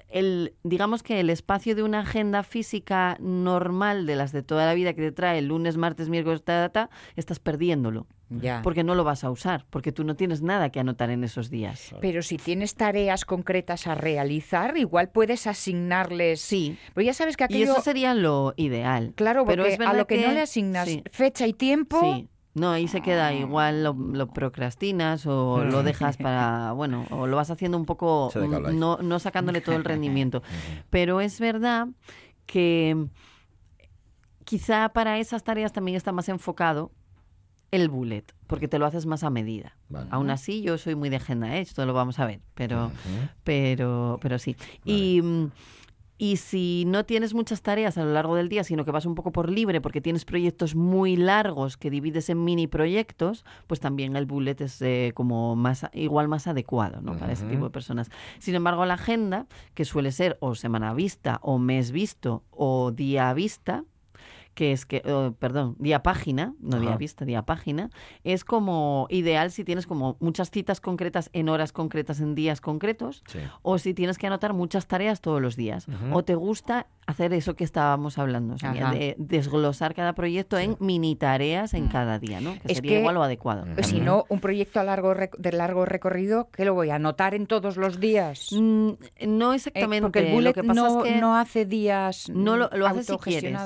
el, 0.09 0.53
digamos 0.63 1.03
que 1.03 1.19
el 1.19 1.29
espacio 1.29 1.75
de 1.75 1.83
una 1.83 1.99
agenda 1.99 2.41
física 2.43 3.15
normal 3.19 4.05
de 4.05 4.15
las 4.15 4.31
de 4.31 4.41
toda 4.41 4.65
la 4.65 4.73
vida 4.73 4.93
que 4.93 5.01
te 5.01 5.11
trae 5.11 5.41
lunes, 5.41 5.77
martes, 5.77 6.09
miércoles, 6.09 6.43
ta, 6.43 6.67
ta, 6.67 6.69
ta, 6.69 6.89
estás 7.15 7.39
perdiéndolo. 7.39 8.07
Ya. 8.29 8.61
Porque 8.61 8.83
no 8.83 8.93
lo 8.93 9.03
vas 9.03 9.23
a 9.23 9.31
usar, 9.31 9.65
porque 9.69 9.91
tú 9.91 10.03
no 10.03 10.15
tienes 10.15 10.41
nada 10.41 10.69
que 10.69 10.79
anotar 10.79 11.09
en 11.09 11.23
esos 11.23 11.49
días. 11.49 11.95
Pero 11.99 12.21
si 12.21 12.37
tienes 12.37 12.75
tareas 12.75 13.25
concretas 13.25 13.87
a 13.87 13.95
realizar, 13.95 14.77
igual 14.77 15.09
puedes 15.09 15.47
asignarles. 15.47 16.39
Sí. 16.41 16.77
Pero 16.93 17.05
ya 17.05 17.13
sabes 17.13 17.37
que 17.37 17.43
Y 17.43 17.45
aquello. 17.45 17.71
eso 17.73 17.81
sería 17.81 18.13
lo 18.13 18.53
ideal. 18.55 19.13
Claro, 19.15 19.45
pero 19.45 19.63
porque 19.63 19.73
es 19.73 19.79
a 19.79 19.83
verdad 19.83 19.97
lo 19.97 20.07
que, 20.07 20.21
no 20.21 20.31
le 20.31 20.41
asignas 20.41 20.87
sí. 20.87 21.03
fecha 21.11 21.47
y 21.47 21.53
tiempo. 21.53 21.99
Sí. 22.01 22.29
No, 22.53 22.71
ahí 22.71 22.87
se 22.87 23.01
queda 23.01 23.33
igual, 23.33 23.83
lo, 23.83 23.93
lo 23.93 24.27
procrastinas 24.27 25.25
o 25.25 25.63
lo 25.63 25.81
dejas 25.83 26.17
para, 26.17 26.71
bueno, 26.73 27.05
o 27.09 27.25
lo 27.25 27.35
vas 27.35 27.49
haciendo 27.49 27.77
un 27.77 27.85
poco, 27.85 28.31
no, 28.73 28.97
no 28.97 29.19
sacándole 29.19 29.61
todo 29.61 29.75
el 29.75 29.83
rendimiento. 29.85 30.43
Pero 30.89 31.21
es 31.21 31.39
verdad 31.39 31.87
que 32.45 33.07
quizá 34.43 34.89
para 34.89 35.19
esas 35.19 35.43
tareas 35.43 35.73
también 35.73 35.95
está 35.95 36.11
más 36.11 36.27
enfocado 36.29 36.91
el 37.71 37.89
bullet, 37.89 38.23
porque 38.47 38.67
te 38.67 38.79
lo 38.79 38.85
haces 38.85 39.05
más 39.05 39.23
a 39.23 39.29
medida. 39.29 39.77
Vale. 39.89 40.07
Aún 40.11 40.29
así, 40.29 40.61
yo 40.61 40.77
soy 40.77 40.95
muy 40.95 41.09
de 41.09 41.17
agenda, 41.17 41.55
¿eh? 41.57 41.61
esto 41.61 41.85
lo 41.85 41.93
vamos 41.93 42.19
a 42.19 42.25
ver, 42.25 42.41
pero, 42.55 42.91
pero, 43.43 44.17
pero 44.21 44.39
sí. 44.39 44.55
Y 44.85 45.21
mm, 45.21 45.51
Y 46.21 46.35
si 46.35 46.83
no 46.85 47.05
tienes 47.05 47.33
muchas 47.33 47.61
tareas 47.61 47.97
a 47.97 48.03
lo 48.03 48.11
largo 48.11 48.35
del 48.35 48.49
día, 48.49 48.65
sino 48.65 48.83
que 48.83 48.91
vas 48.91 49.05
un 49.05 49.15
poco 49.15 49.31
por 49.31 49.49
libre 49.49 49.79
porque 49.79 50.01
tienes 50.01 50.25
proyectos 50.25 50.75
muy 50.75 51.15
largos 51.15 51.77
que 51.77 51.89
divides 51.89 52.29
en 52.29 52.43
mini 52.43 52.67
proyectos, 52.67 53.45
pues 53.67 53.79
también 53.79 54.17
el 54.17 54.25
bullet 54.25 54.57
es 54.59 54.81
eh, 54.81 55.13
como 55.15 55.55
más 55.55 55.85
igual 55.93 56.27
más 56.27 56.45
adecuado 56.45 56.99
¿no? 57.01 57.17
para 57.17 57.31
ese 57.31 57.45
tipo 57.45 57.63
de 57.63 57.69
personas. 57.69 58.09
Sin 58.39 58.53
embargo, 58.53 58.85
la 58.85 58.95
agenda, 58.95 59.47
que 59.73 59.85
suele 59.85 60.11
ser 60.11 60.37
o 60.41 60.55
semana 60.55 60.93
vista, 60.93 61.39
o 61.41 61.57
mes 61.57 61.91
visto, 61.91 62.43
o 62.51 62.91
día 62.91 63.33
vista, 63.33 63.85
que 64.59 64.73
es 64.73 64.85
que, 64.85 65.01
oh, 65.09 65.31
perdón, 65.39 65.77
día 65.79 66.03
página, 66.03 66.53
no 66.59 66.81
día 66.81 66.89
Ajá. 66.89 66.97
vista, 66.97 67.23
día 67.23 67.43
página, 67.43 67.89
es 68.25 68.43
como 68.43 69.07
ideal 69.09 69.51
si 69.51 69.63
tienes 69.63 69.87
como 69.87 70.17
muchas 70.19 70.51
citas 70.51 70.81
concretas 70.81 71.29
en 71.31 71.47
horas 71.47 71.71
concretas, 71.71 72.19
en 72.19 72.35
días 72.35 72.59
concretos, 72.59 73.23
Sí. 73.27 73.39
o 73.61 73.77
si 73.77 73.93
tienes 73.93 74.17
que 74.17 74.27
anotar 74.27 74.51
muchas 74.51 74.85
tareas 74.85 75.21
todos 75.21 75.41
los 75.41 75.55
días, 75.55 75.85
o 76.11 76.23
te 76.25 76.35
gusta 76.35 76.87
hacer 77.07 77.31
eso 77.31 77.55
que 77.55 77.63
estábamos 77.63 78.17
hablando, 78.17 78.57
Sonia, 78.57 78.87
Ajá. 78.89 78.95
de 78.95 79.15
desglosar 79.17 79.95
cada 79.95 80.11
proyecto 80.13 80.57
en 80.59 80.75
mini 80.81 81.15
tareas 81.15 81.73
en 81.73 81.87
cada 81.87 82.19
día, 82.19 82.41
¿no? 82.41 82.51
Que 82.59 82.67
Es 82.73 82.75
sería 82.75 82.91
que- 82.91 82.99
igual 82.99 83.15
o 83.15 83.23
adecuado. 83.23 83.65
Pues 83.75 83.87
si 83.87 84.01
no, 84.01 84.25
un 84.27 84.41
proyecto 84.41 84.81
a 84.81 84.83
largo 84.83 85.13
de 85.37 85.51
largo 85.53 85.85
recorrido, 85.85 86.49
¿qué 86.51 86.65
lo 86.65 86.73
voy 86.73 86.89
a 86.89 86.95
anotar 86.95 87.33
en 87.33 87.47
todos 87.47 87.77
los 87.77 88.01
días? 88.01 88.49
Mm, 88.51 88.89
no 89.27 89.53
Eh, 89.53 89.55
exactamente. 89.55 90.01
porque 90.01 90.19
el 90.27 90.33
bullet 90.33 90.49
lo 90.49 90.53
que 90.53 90.63
pasa 90.65 90.81
no, 90.81 91.03
es 91.05 91.11
que 91.13 91.21
no 91.21 91.37
hace 91.37 91.65
días 91.65 92.29
no 92.29 92.57
lo, 92.57 92.65
mm, 92.69 92.75
lo 92.75 92.87
haces 92.87 93.05
si 93.07 93.17
quieres. 93.17 93.57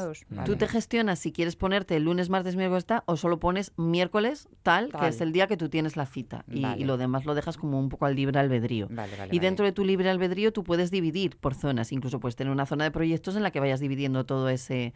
Tú 0.45 0.55
te 0.55 0.67
gestionas 0.83 1.19
si 1.19 1.31
quieres 1.31 1.55
ponerte 1.55 1.95
el 1.95 2.03
lunes, 2.03 2.29
martes, 2.29 2.57
miércoles 2.57 2.85
tal, 2.85 3.03
o 3.05 3.15
solo 3.15 3.39
pones 3.39 3.71
miércoles 3.77 4.49
tal, 4.63 4.91
que 4.91 5.07
es 5.07 5.21
el 5.21 5.31
día 5.31 5.47
que 5.47 5.55
tú 5.55 5.69
tienes 5.69 5.95
la 5.95 6.05
cita. 6.05 6.43
Y, 6.51 6.61
Vale. 6.61 6.81
y 6.81 6.83
lo 6.83 6.97
demás 6.97 7.25
lo 7.25 7.35
dejas 7.35 7.55
como 7.55 7.79
un 7.79 7.87
poco 7.87 8.05
al 8.05 8.15
libre 8.15 8.37
albedrío. 8.37 8.87
Vale, 8.89 9.15
vale, 9.17 9.33
y 9.33 9.39
dentro 9.39 9.65
de 9.65 9.71
tu 9.71 9.85
libre 9.85 10.09
albedrío 10.09 10.51
tú 10.51 10.63
puedes 10.63 10.91
dividir 10.91 11.37
por 11.37 11.55
zonas. 11.55 11.93
Incluso 11.93 12.19
puedes 12.19 12.35
tener 12.35 12.51
una 12.51 12.65
zona 12.65 12.83
de 12.83 12.91
proyectos 12.91 13.37
en 13.37 13.43
la 13.43 13.51
que 13.51 13.61
vayas 13.61 13.79
dividiendo 13.79 14.25
todo 14.25 14.49
ese, 14.49 14.93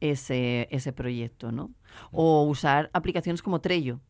ese, 0.00 0.66
ese 0.72 0.92
proyecto, 0.92 1.52
¿no? 1.52 1.70
O 2.10 2.42
usar 2.42 2.90
aplicaciones 2.92 3.40
como 3.40 3.60
Trello 3.60 4.00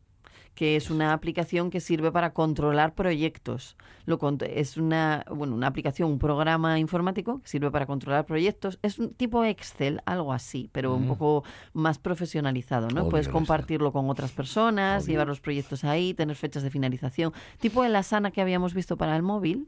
que 0.55 0.75
es 0.75 0.89
una 0.89 1.13
aplicación 1.13 1.69
que 1.69 1.79
sirve 1.79 2.11
para 2.11 2.33
controlar 2.33 2.93
proyectos. 2.93 3.77
Lo 4.05 4.19
cont- 4.19 4.43
es 4.49 4.75
una, 4.75 5.23
bueno, 5.33 5.55
una 5.55 5.67
aplicación, 5.67 6.11
un 6.11 6.19
programa 6.19 6.79
informático 6.79 7.41
que 7.41 7.47
sirve 7.47 7.71
para 7.71 7.85
controlar 7.85 8.25
proyectos. 8.25 8.77
Es 8.81 8.99
un 8.99 9.13
tipo 9.13 9.43
Excel, 9.45 10.01
algo 10.05 10.33
así, 10.33 10.69
pero 10.73 10.95
un 10.95 11.07
poco 11.07 11.43
más 11.73 11.97
profesionalizado, 11.99 12.87
¿no? 12.89 13.01
Obvio, 13.01 13.09
Puedes 13.11 13.29
compartirlo 13.29 13.91
con 13.91 14.09
otras 14.09 14.31
personas, 14.31 15.03
Obvio. 15.03 15.13
llevar 15.13 15.27
los 15.27 15.39
proyectos 15.41 15.83
ahí, 15.83 16.13
tener 16.13 16.35
fechas 16.35 16.63
de 16.63 16.69
finalización. 16.69 17.31
Tipo 17.59 17.83
el 17.85 17.95
Asana 17.95 18.31
que 18.31 18.41
habíamos 18.41 18.73
visto 18.73 18.97
para 18.97 19.15
el 19.15 19.21
móvil, 19.23 19.67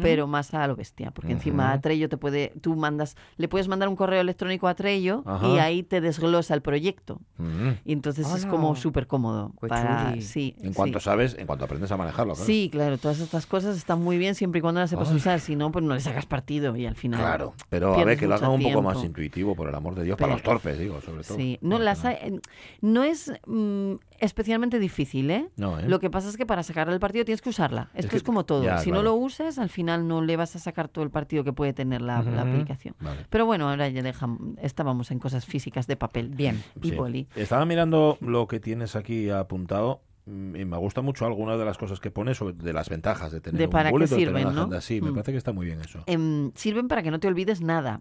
pero 0.00 0.26
más 0.26 0.52
a 0.54 0.66
lo 0.66 0.74
bestia, 0.74 1.10
porque 1.12 1.32
encima 1.32 1.70
Ujú. 1.72 1.80
Trello 1.82 2.08
te 2.08 2.16
puede, 2.16 2.52
tú 2.60 2.74
mandas, 2.74 3.16
le 3.36 3.46
puedes 3.48 3.68
mandar 3.68 3.88
un 3.88 3.96
correo 3.96 4.20
electrónico 4.20 4.66
a 4.68 4.74
Trello 4.74 5.22
Ajá. 5.26 5.46
y 5.48 5.58
ahí 5.58 5.82
te 5.82 6.00
desglosa 6.00 6.54
el 6.54 6.62
proyecto. 6.62 7.20
Mm. 7.38 7.68
Y 7.84 7.92
entonces 7.92 8.26
es 8.34 8.46
como 8.46 8.74
súper 8.74 9.06
cómodo. 9.06 9.52
Qué 9.60 9.68
Para, 9.68 10.10
chuli. 10.10 10.21
Sí, 10.22 10.56
En 10.62 10.72
cuanto 10.72 10.98
sí. 11.00 11.04
sabes, 11.04 11.36
en 11.38 11.46
cuanto 11.46 11.64
aprendes 11.64 11.90
a 11.92 11.96
manejarlo, 11.96 12.34
claro. 12.34 12.46
Sí, 12.46 12.68
claro, 12.72 12.98
todas 12.98 13.20
estas 13.20 13.46
cosas 13.46 13.76
están 13.76 14.00
muy 14.02 14.18
bien 14.18 14.34
siempre 14.34 14.58
y 14.58 14.62
cuando 14.62 14.80
las 14.80 14.90
sepas 14.90 15.10
Ay. 15.10 15.16
usar, 15.16 15.40
si 15.40 15.56
no, 15.56 15.70
pues 15.72 15.84
no 15.84 15.94
le 15.94 16.00
sacas 16.00 16.26
partido 16.26 16.74
y 16.76 16.86
al 16.86 16.96
final. 16.96 17.20
Claro, 17.20 17.54
pero 17.68 17.94
a 17.94 18.04
ver, 18.04 18.18
que 18.18 18.26
lo 18.26 18.34
hagan 18.34 18.50
un 18.50 18.62
poco 18.62 18.82
más 18.82 19.02
intuitivo, 19.04 19.54
por 19.54 19.68
el 19.68 19.74
amor 19.74 19.94
de 19.94 20.04
Dios, 20.04 20.16
para 20.18 20.32
los 20.34 20.42
torpes, 20.42 20.78
digo, 20.78 21.00
sobre 21.00 21.22
todo. 21.24 21.36
Sí, 21.36 21.58
no, 21.60 21.78
las 21.78 22.04
hay- 22.04 22.40
no 22.80 23.02
es 23.04 23.32
mm, 23.46 23.94
especialmente 24.20 24.78
difícil, 24.78 25.30
¿eh? 25.30 25.48
No, 25.56 25.78
¿eh? 25.80 25.88
Lo 25.88 25.98
que 26.00 26.08
pasa 26.10 26.28
es 26.28 26.36
que 26.36 26.46
para 26.46 26.62
sacarle 26.62 26.94
el 26.94 27.00
partido 27.00 27.24
tienes 27.24 27.42
que 27.42 27.48
usarla. 27.50 27.90
Esto 27.94 28.10
que- 28.10 28.16
es, 28.16 28.22
como 28.22 28.44
todo. 28.44 28.62
ya, 28.64 28.78
si 28.78 28.90
claro. 28.90 29.02
no 29.02 29.10
lo 29.10 29.14
usas, 29.16 29.58
al 29.58 29.68
final 29.68 30.06
no 30.06 30.22
le 30.22 30.36
vas 30.36 30.54
a 30.56 30.58
sacar 30.58 30.88
todo 30.88 31.04
el 31.04 31.10
partido 31.10 31.44
que 31.44 31.52
puede 31.52 31.72
tener 31.72 32.00
la, 32.02 32.18
aplicación. 32.18 32.94
Vale. 33.00 33.26
Pero 33.30 33.46
bueno, 33.46 33.68
ahora 33.68 33.88
ya 33.88 34.02
dejamos, 34.02 34.56
estábamos 34.60 35.10
en 35.10 35.18
cosas 35.18 35.44
físicas 35.44 35.86
de 35.86 35.96
papel. 35.96 36.28
Bien. 36.30 36.62
Y 36.82 36.90
Sí. 36.90 36.94
boli. 36.96 37.28
Estaba 37.36 37.64
mirando 37.64 38.16
lo 38.20 38.46
que 38.46 38.60
tienes 38.60 38.96
aquí 38.96 39.30
apuntado 39.30 40.02
y 40.26 40.30
me 40.64 40.76
gusta 40.76 41.00
mucho 41.02 41.26
algunas 41.26 41.58
de 41.58 41.64
las 41.64 41.78
cosas 41.78 41.98
que 42.00 42.10
pones 42.10 42.36
sobre 42.36 42.54
de 42.54 42.72
las 42.72 42.88
ventajas 42.88 43.32
de 43.32 43.40
tener 43.40 43.58
De 43.58 43.64
un 43.66 43.70
para 43.70 43.90
qué 43.90 43.96
o 43.96 43.98
tener 43.98 44.08
sirven, 44.18 44.44
una 44.46 44.52
¿no? 44.54 44.60
agenda. 44.62 44.80
Sí, 44.80 45.00
me 45.00 45.10
Mm. 45.10 45.14
parece 45.14 45.32
que 45.32 45.38
está 45.38 45.52
muy 45.52 45.66
bien 45.66 45.80
eso. 45.80 46.04
Em, 46.06 46.52
sirven 46.54 46.86
para 46.88 47.02
que 47.02 47.10
no 47.10 47.18
te 47.20 47.26
olvides 47.28 47.60
nada. 47.60 48.00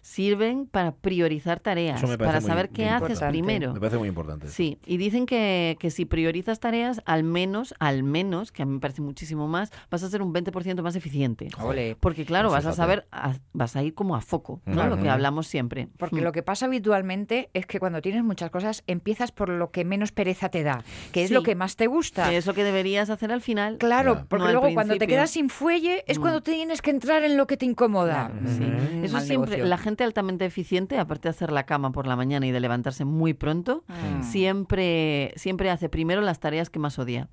Sirven 0.00 0.66
para 0.66 0.92
priorizar 0.96 1.60
tareas, 1.60 2.00
para 2.02 2.40
muy- 2.40 2.48
saber 2.48 2.66
muy 2.68 2.74
qué 2.74 2.88
haces 2.88 3.10
importante. 3.10 3.30
primero. 3.32 3.72
Me 3.72 3.80
parece 3.80 3.98
muy 3.98 4.08
importante. 4.08 4.48
Sí, 4.48 4.78
y 4.84 4.96
dicen 4.96 5.26
que, 5.26 5.76
que 5.78 5.90
si 5.90 6.04
priorizas 6.04 6.58
tareas, 6.60 7.00
al 7.04 7.22
menos, 7.24 7.74
al 7.78 8.02
menos, 8.02 8.50
que 8.52 8.62
a 8.62 8.66
mí 8.66 8.72
me 8.74 8.80
parece 8.80 9.00
muchísimo 9.02 9.46
más, 9.48 9.70
vas 9.90 10.02
a 10.02 10.08
ser 10.10 10.22
un 10.22 10.32
20% 10.32 10.82
más 10.82 10.96
eficiente. 10.96 11.48
Ole. 11.60 11.96
Porque 12.00 12.24
claro, 12.24 12.48
Pues 12.48 12.64
vas 12.64 12.72
a 12.72 12.76
saber, 12.76 13.06
a- 13.12 13.34
vas 13.52 13.76
a 13.76 13.82
ir 13.82 13.94
como 13.94 14.16
a 14.16 14.20
foco, 14.20 14.60
¿no? 14.66 14.86
Lo 14.88 14.98
que 15.00 15.08
hablamos 15.08 15.46
siempre. 15.46 15.88
Porque 15.98 16.16
Mm. 16.16 16.24
lo 16.24 16.32
que 16.32 16.42
pasa 16.42 16.66
habitualmente 16.66 17.50
es 17.54 17.66
que 17.66 17.78
cuando 17.78 18.02
tienes 18.02 18.24
muchas 18.24 18.50
cosas 18.50 18.82
empiezas 18.86 19.30
por 19.32 19.48
lo 19.48 19.70
que 19.70 19.84
menos 19.84 20.10
pereza 20.12 20.48
te 20.48 20.62
da, 20.62 20.82
que 21.12 21.22
es 21.22 21.28
Sí. 21.28 21.34
lo 21.34 21.42
que 21.42 21.51
más 21.54 21.76
te 21.76 21.86
gusta. 21.86 22.28
Que 22.30 22.36
es 22.36 22.46
lo 22.46 22.54
que 22.54 22.64
deberías 22.64 23.10
hacer 23.10 23.32
al 23.32 23.40
final. 23.40 23.78
Claro, 23.78 24.24
porque 24.28 24.44
No 24.46 24.52
luego 24.52 24.72
cuando 24.74 24.96
te 24.96 25.06
quedas 25.06 25.30
sin 25.30 25.48
fuelle 25.50 26.04
es 26.06 26.18
Mm. 26.18 26.20
cuando 26.20 26.42
tienes 26.42 26.82
que 26.82 26.90
entrar 26.90 27.22
en 27.24 27.36
lo 27.36 27.46
que 27.46 27.56
te 27.56 27.66
incomoda. 27.66 28.30
Claro, 28.30 28.48
sí. 28.48 28.60
Mm, 28.64 29.04
Eso 29.04 29.12
mal 29.14 29.22
siempre, 29.22 29.50
negocio. 29.52 29.66
la 29.70 29.78
gente 29.78 30.04
altamente 30.04 30.44
eficiente, 30.44 30.98
aparte 30.98 31.28
de 31.28 31.30
hacer 31.30 31.52
la 31.52 31.64
cama 31.64 31.92
por 31.92 32.06
la 32.06 32.16
mañana 32.16 32.46
y 32.46 32.50
de 32.50 32.60
levantarse 32.60 33.04
muy 33.04 33.34
pronto, 33.34 33.84
Mm. 33.88 34.22
siempre, 34.22 35.32
siempre 35.36 35.70
hace 35.70 35.88
primero 35.88 36.20
las 36.20 36.40
tareas 36.40 36.70
que 36.70 36.78
más 36.78 36.98
odia. 36.98 37.28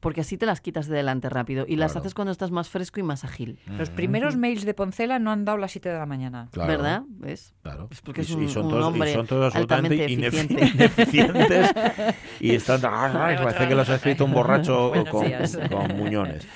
Porque 0.00 0.22
así 0.22 0.38
te 0.38 0.46
las 0.46 0.60
quitas 0.60 0.86
de 0.88 0.96
delante 0.96 1.28
rápido 1.28 1.66
y 1.68 1.76
las 1.76 1.92
Claro. 1.92 2.00
haces 2.00 2.14
cuando 2.14 2.32
estás 2.32 2.50
más 2.50 2.68
fresco 2.70 3.00
y 3.00 3.02
más 3.02 3.24
ágil. 3.24 3.58
Los 3.66 3.90
primeros 3.90 4.36
mails 4.36 4.64
de 4.64 4.72
Poncela 4.74 5.18
no 5.18 5.30
han 5.30 5.44
dado 5.44 5.58
las 5.58 5.72
7 5.72 5.88
de 5.90 5.98
la 5.98 6.06
mañana. 6.06 6.48
Claro. 6.52 6.70
¿Verdad? 6.70 7.02
¿Ves? 7.08 7.54
Claro. 7.62 7.88
Es 7.90 8.00
porque 8.00 8.22
y, 8.22 8.24
es 8.24 8.30
un- 8.30 8.42
y 8.44 8.48
son 8.48 8.64
un 8.64 8.70
todos, 8.70 8.82
y 8.82 8.86
hombre 8.86 9.12
son 9.12 9.26
todos 9.26 9.46
absolutamente 9.54 10.04
altamente 10.04 10.26
eficiente. 10.26 10.64
ineficientes 10.74 11.70
y 12.40 12.50
están 12.54 12.80
ay, 12.84 13.36
parece 13.42 13.68
que 13.68 13.74
los 13.74 13.88
ha 13.90 13.96
escrito 13.96 14.24
un 14.24 14.32
borracho 14.32 14.92
con, 15.10 15.30
con 15.70 15.96
muñones. 15.96 16.46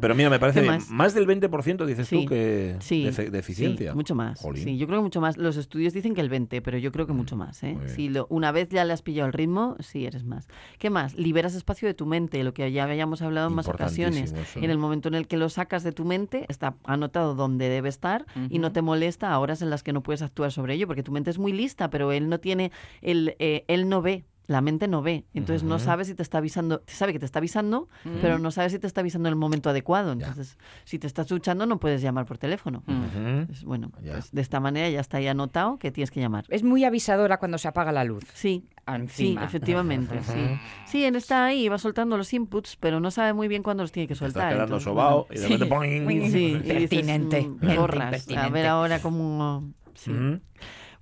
Pero 0.00 0.14
mira, 0.14 0.30
me 0.30 0.38
parece 0.38 0.60
¿Qué 0.60 0.68
bien. 0.68 0.74
más? 0.76 0.90
más 0.90 1.14
del 1.14 1.26
20% 1.26 1.84
dices 1.86 2.08
Sí, 2.08 2.22
tú 2.24 2.28
que 2.28 2.76
Sí, 2.80 3.04
de, 3.10 3.30
de 3.30 3.38
eficiencia. 3.38 3.90
sí, 3.92 3.96
mucho 3.96 4.14
más. 4.14 4.40
Jolín. 4.40 4.64
Sí, 4.64 4.78
yo 4.78 4.86
creo 4.86 4.98
que 5.00 5.04
mucho 5.04 5.20
más. 5.20 5.36
Los 5.36 5.56
estudios 5.56 5.92
dicen 5.92 6.14
que 6.14 6.20
el 6.20 6.28
20, 6.28 6.62
pero 6.62 6.78
yo 6.78 6.90
creo 6.92 7.06
que 7.06 7.12
mucho 7.12 7.36
más. 7.36 7.62
¿eh? 7.62 7.76
Si 7.86 8.08
lo- 8.08 8.26
una 8.30 8.52
vez 8.52 8.68
ya 8.70 8.84
le 8.84 8.92
has 8.92 9.02
pillado 9.02 9.26
el 9.26 9.32
ritmo, 9.32 9.76
sí 9.80 10.06
eres 10.06 10.24
más. 10.24 10.48
¿Qué 10.78 10.90
más? 10.90 11.14
Liberas 11.16 11.54
espacio 11.54 11.86
de 11.88 11.94
tu 11.94 12.06
mente, 12.06 12.42
lo 12.48 12.54
que 12.54 12.72
ya 12.72 12.84
habíamos 12.84 13.20
hablado 13.20 13.48
en 13.48 13.54
más 13.54 13.68
ocasiones. 13.68 14.32
Eso. 14.32 14.58
En 14.58 14.70
el 14.70 14.78
momento 14.78 15.08
en 15.08 15.14
el 15.14 15.26
que 15.26 15.36
lo 15.36 15.50
sacas 15.50 15.82
de 15.82 15.92
tu 15.92 16.06
mente, 16.06 16.46
está 16.48 16.74
anotado 16.84 17.34
donde 17.34 17.68
debe 17.68 17.90
estar 17.90 18.24
y 18.48 18.58
no 18.58 18.72
te 18.72 18.80
molesta 18.80 19.30
a 19.32 19.38
horas 19.38 19.60
en 19.60 19.68
las 19.68 19.82
que 19.82 19.92
no 19.92 20.02
puedes 20.02 20.22
actuar 20.22 20.50
sobre 20.50 20.74
ello, 20.74 20.86
porque 20.86 21.02
tu 21.02 21.12
mente 21.12 21.30
es 21.30 21.38
muy 21.38 21.52
lista, 21.52 21.90
pero 21.90 22.10
él 22.10 22.30
no 22.30 22.40
tiene, 22.40 22.72
el, 23.02 23.36
eh, 23.38 23.64
él 23.68 23.88
no 23.88 24.00
ve. 24.00 24.24
La 24.48 24.62
mente 24.62 24.88
no 24.88 25.02
ve, 25.02 25.26
entonces 25.34 25.62
no 25.62 25.74
Ujú. 25.74 25.84
sabe 25.84 26.06
si 26.06 26.14
te 26.14 26.22
está 26.22 26.38
avisando, 26.38 26.82
sabe 26.86 27.12
que 27.12 27.18
te 27.18 27.26
está 27.26 27.38
avisando, 27.38 27.90
pero 28.22 28.38
no 28.38 28.50
sabe 28.50 28.70
si 28.70 28.78
te 28.78 28.86
está 28.86 29.02
avisando 29.02 29.28
en 29.28 29.34
el 29.34 29.36
momento 29.36 29.68
adecuado. 29.68 30.08
Ya. 30.14 30.26
Entonces, 30.26 30.56
si 30.84 30.98
te 30.98 31.06
estás 31.06 31.28
duchando, 31.28 31.66
no 31.66 31.78
puedes 31.78 32.00
llamar 32.00 32.24
por 32.24 32.38
teléfono. 32.38 32.82
Ujú. 32.86 33.46
Pues 33.46 33.62
bueno, 33.64 33.90
pues 33.90 34.32
de 34.32 34.40
esta 34.40 34.58
manera 34.58 34.88
ya 34.88 35.00
está 35.00 35.18
ahí 35.18 35.26
anotado 35.28 35.78
que 35.78 35.90
tienes 35.92 36.10
que 36.10 36.20
llamar. 36.20 36.46
Es 36.48 36.62
muy 36.62 36.82
avisadora 36.84 37.36
cuando 37.36 37.58
se 37.58 37.68
apaga 37.68 37.92
la 37.92 38.04
luz. 38.04 38.24
Sí, 38.32 38.64
sí, 38.86 38.94
Encima. 38.94 39.44
efectivamente, 39.44 40.22
sí. 40.22 40.40
Sí, 40.84 41.04
él 41.04 41.16
está 41.16 41.44
ahí 41.44 41.66
y 41.66 41.68
va 41.68 41.76
soltando 41.76 42.16
los 42.16 42.32
inputs, 42.32 42.76
pero 42.80 43.00
no 43.00 43.10
sabe 43.10 43.34
muy 43.34 43.48
bien 43.48 43.62
cuándo 43.62 43.82
los 43.82 43.92
tiene 43.92 44.08
que 44.08 44.14
soltar. 44.14 44.44
está 44.44 44.48
quedando 44.48 44.64
entonces, 44.76 44.84
sobao 44.84 45.26
bueno. 45.26 45.34
y 45.34 45.42
de 45.42 45.48
repente 45.66 46.04
¡poing! 46.04 46.30
Sí, 46.30 46.38
y 46.38 46.52
dices, 46.54 46.70
Impertinente, 46.70 47.42
mm, 47.42 47.58
gente 47.60 47.76
borras. 47.78 48.28
A 48.34 48.48
ver 48.48 48.66
ahora 48.66 49.02
cómo... 49.02 49.74
sí. 49.94 50.10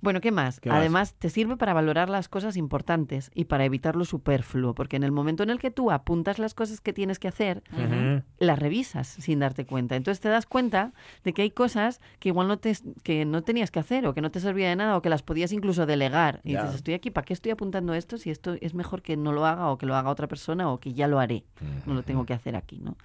Bueno, 0.01 0.21
¿qué 0.21 0.31
más? 0.31 0.59
¿Qué 0.59 0.69
más? 0.69 0.79
Además, 0.79 1.13
te 1.15 1.29
sirve 1.29 1.57
para 1.57 1.73
valorar 1.73 2.09
las 2.09 2.29
cosas 2.29 2.57
importantes 2.57 3.31
y 3.33 3.45
para 3.45 3.65
evitar 3.65 3.95
lo 3.95 4.05
superfluo, 4.05 4.73
porque 4.73 4.95
en 4.95 5.03
el 5.03 5.11
momento 5.11 5.43
en 5.43 5.49
el 5.49 5.59
que 5.59 5.71
tú 5.71 5.91
apuntas 5.91 6.39
las 6.39 6.53
cosas 6.53 6.81
que 6.81 6.93
tienes 6.93 7.19
que 7.19 7.27
hacer, 7.27 7.63
las 8.37 8.59
revisas 8.59 9.07
sin 9.07 9.39
darte 9.39 9.65
cuenta. 9.65 9.95
Entonces 9.95 10.21
te 10.21 10.29
das 10.29 10.45
cuenta 10.45 10.93
de 11.23 11.33
que 11.33 11.41
hay 11.41 11.51
cosas 11.51 11.99
que 12.19 12.29
igual 12.29 12.47
no 12.47 12.57
te 12.57 12.75
que 13.03 13.25
no 13.25 13.43
tenías 13.43 13.71
que 13.71 13.79
hacer 13.79 14.05
o 14.07 14.13
que 14.13 14.21
no 14.21 14.31
te 14.31 14.39
servía 14.39 14.69
de 14.69 14.75
nada 14.75 14.97
o 14.97 15.01
que 15.01 15.09
las 15.09 15.23
podías 15.23 15.51
incluso 15.51 15.85
delegar. 15.85 16.41
Y 16.43 16.55
dices, 16.55 16.75
estoy 16.75 16.93
aquí, 16.93 17.11
¿para 17.11 17.25
qué 17.25 17.33
estoy 17.33 17.51
apuntando 17.51 17.93
esto 17.93 18.17
si 18.17 18.29
esto 18.29 18.55
es 18.61 18.73
mejor 18.73 19.01
que 19.01 19.17
no 19.17 19.31
lo 19.31 19.45
haga 19.45 19.69
o 19.69 19.77
que 19.77 19.85
lo 19.85 19.95
haga 19.95 20.09
otra 20.09 20.27
persona 20.27 20.69
o 20.71 20.79
que 20.79 20.93
ya 20.93 21.07
lo 21.07 21.19
haré? 21.19 21.43
No 21.85 21.93
lo 21.93 22.03
tengo 22.03 22.25
que 22.25 22.33
hacer 22.33 22.55
aquí, 22.55 22.79
¿no? 22.79 22.97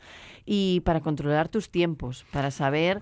Y 0.45 0.81
para 0.81 1.01
controlar 1.01 1.49
tus 1.49 1.71
tiempos, 1.71 2.27
para 2.33 2.51
saber 2.51 3.01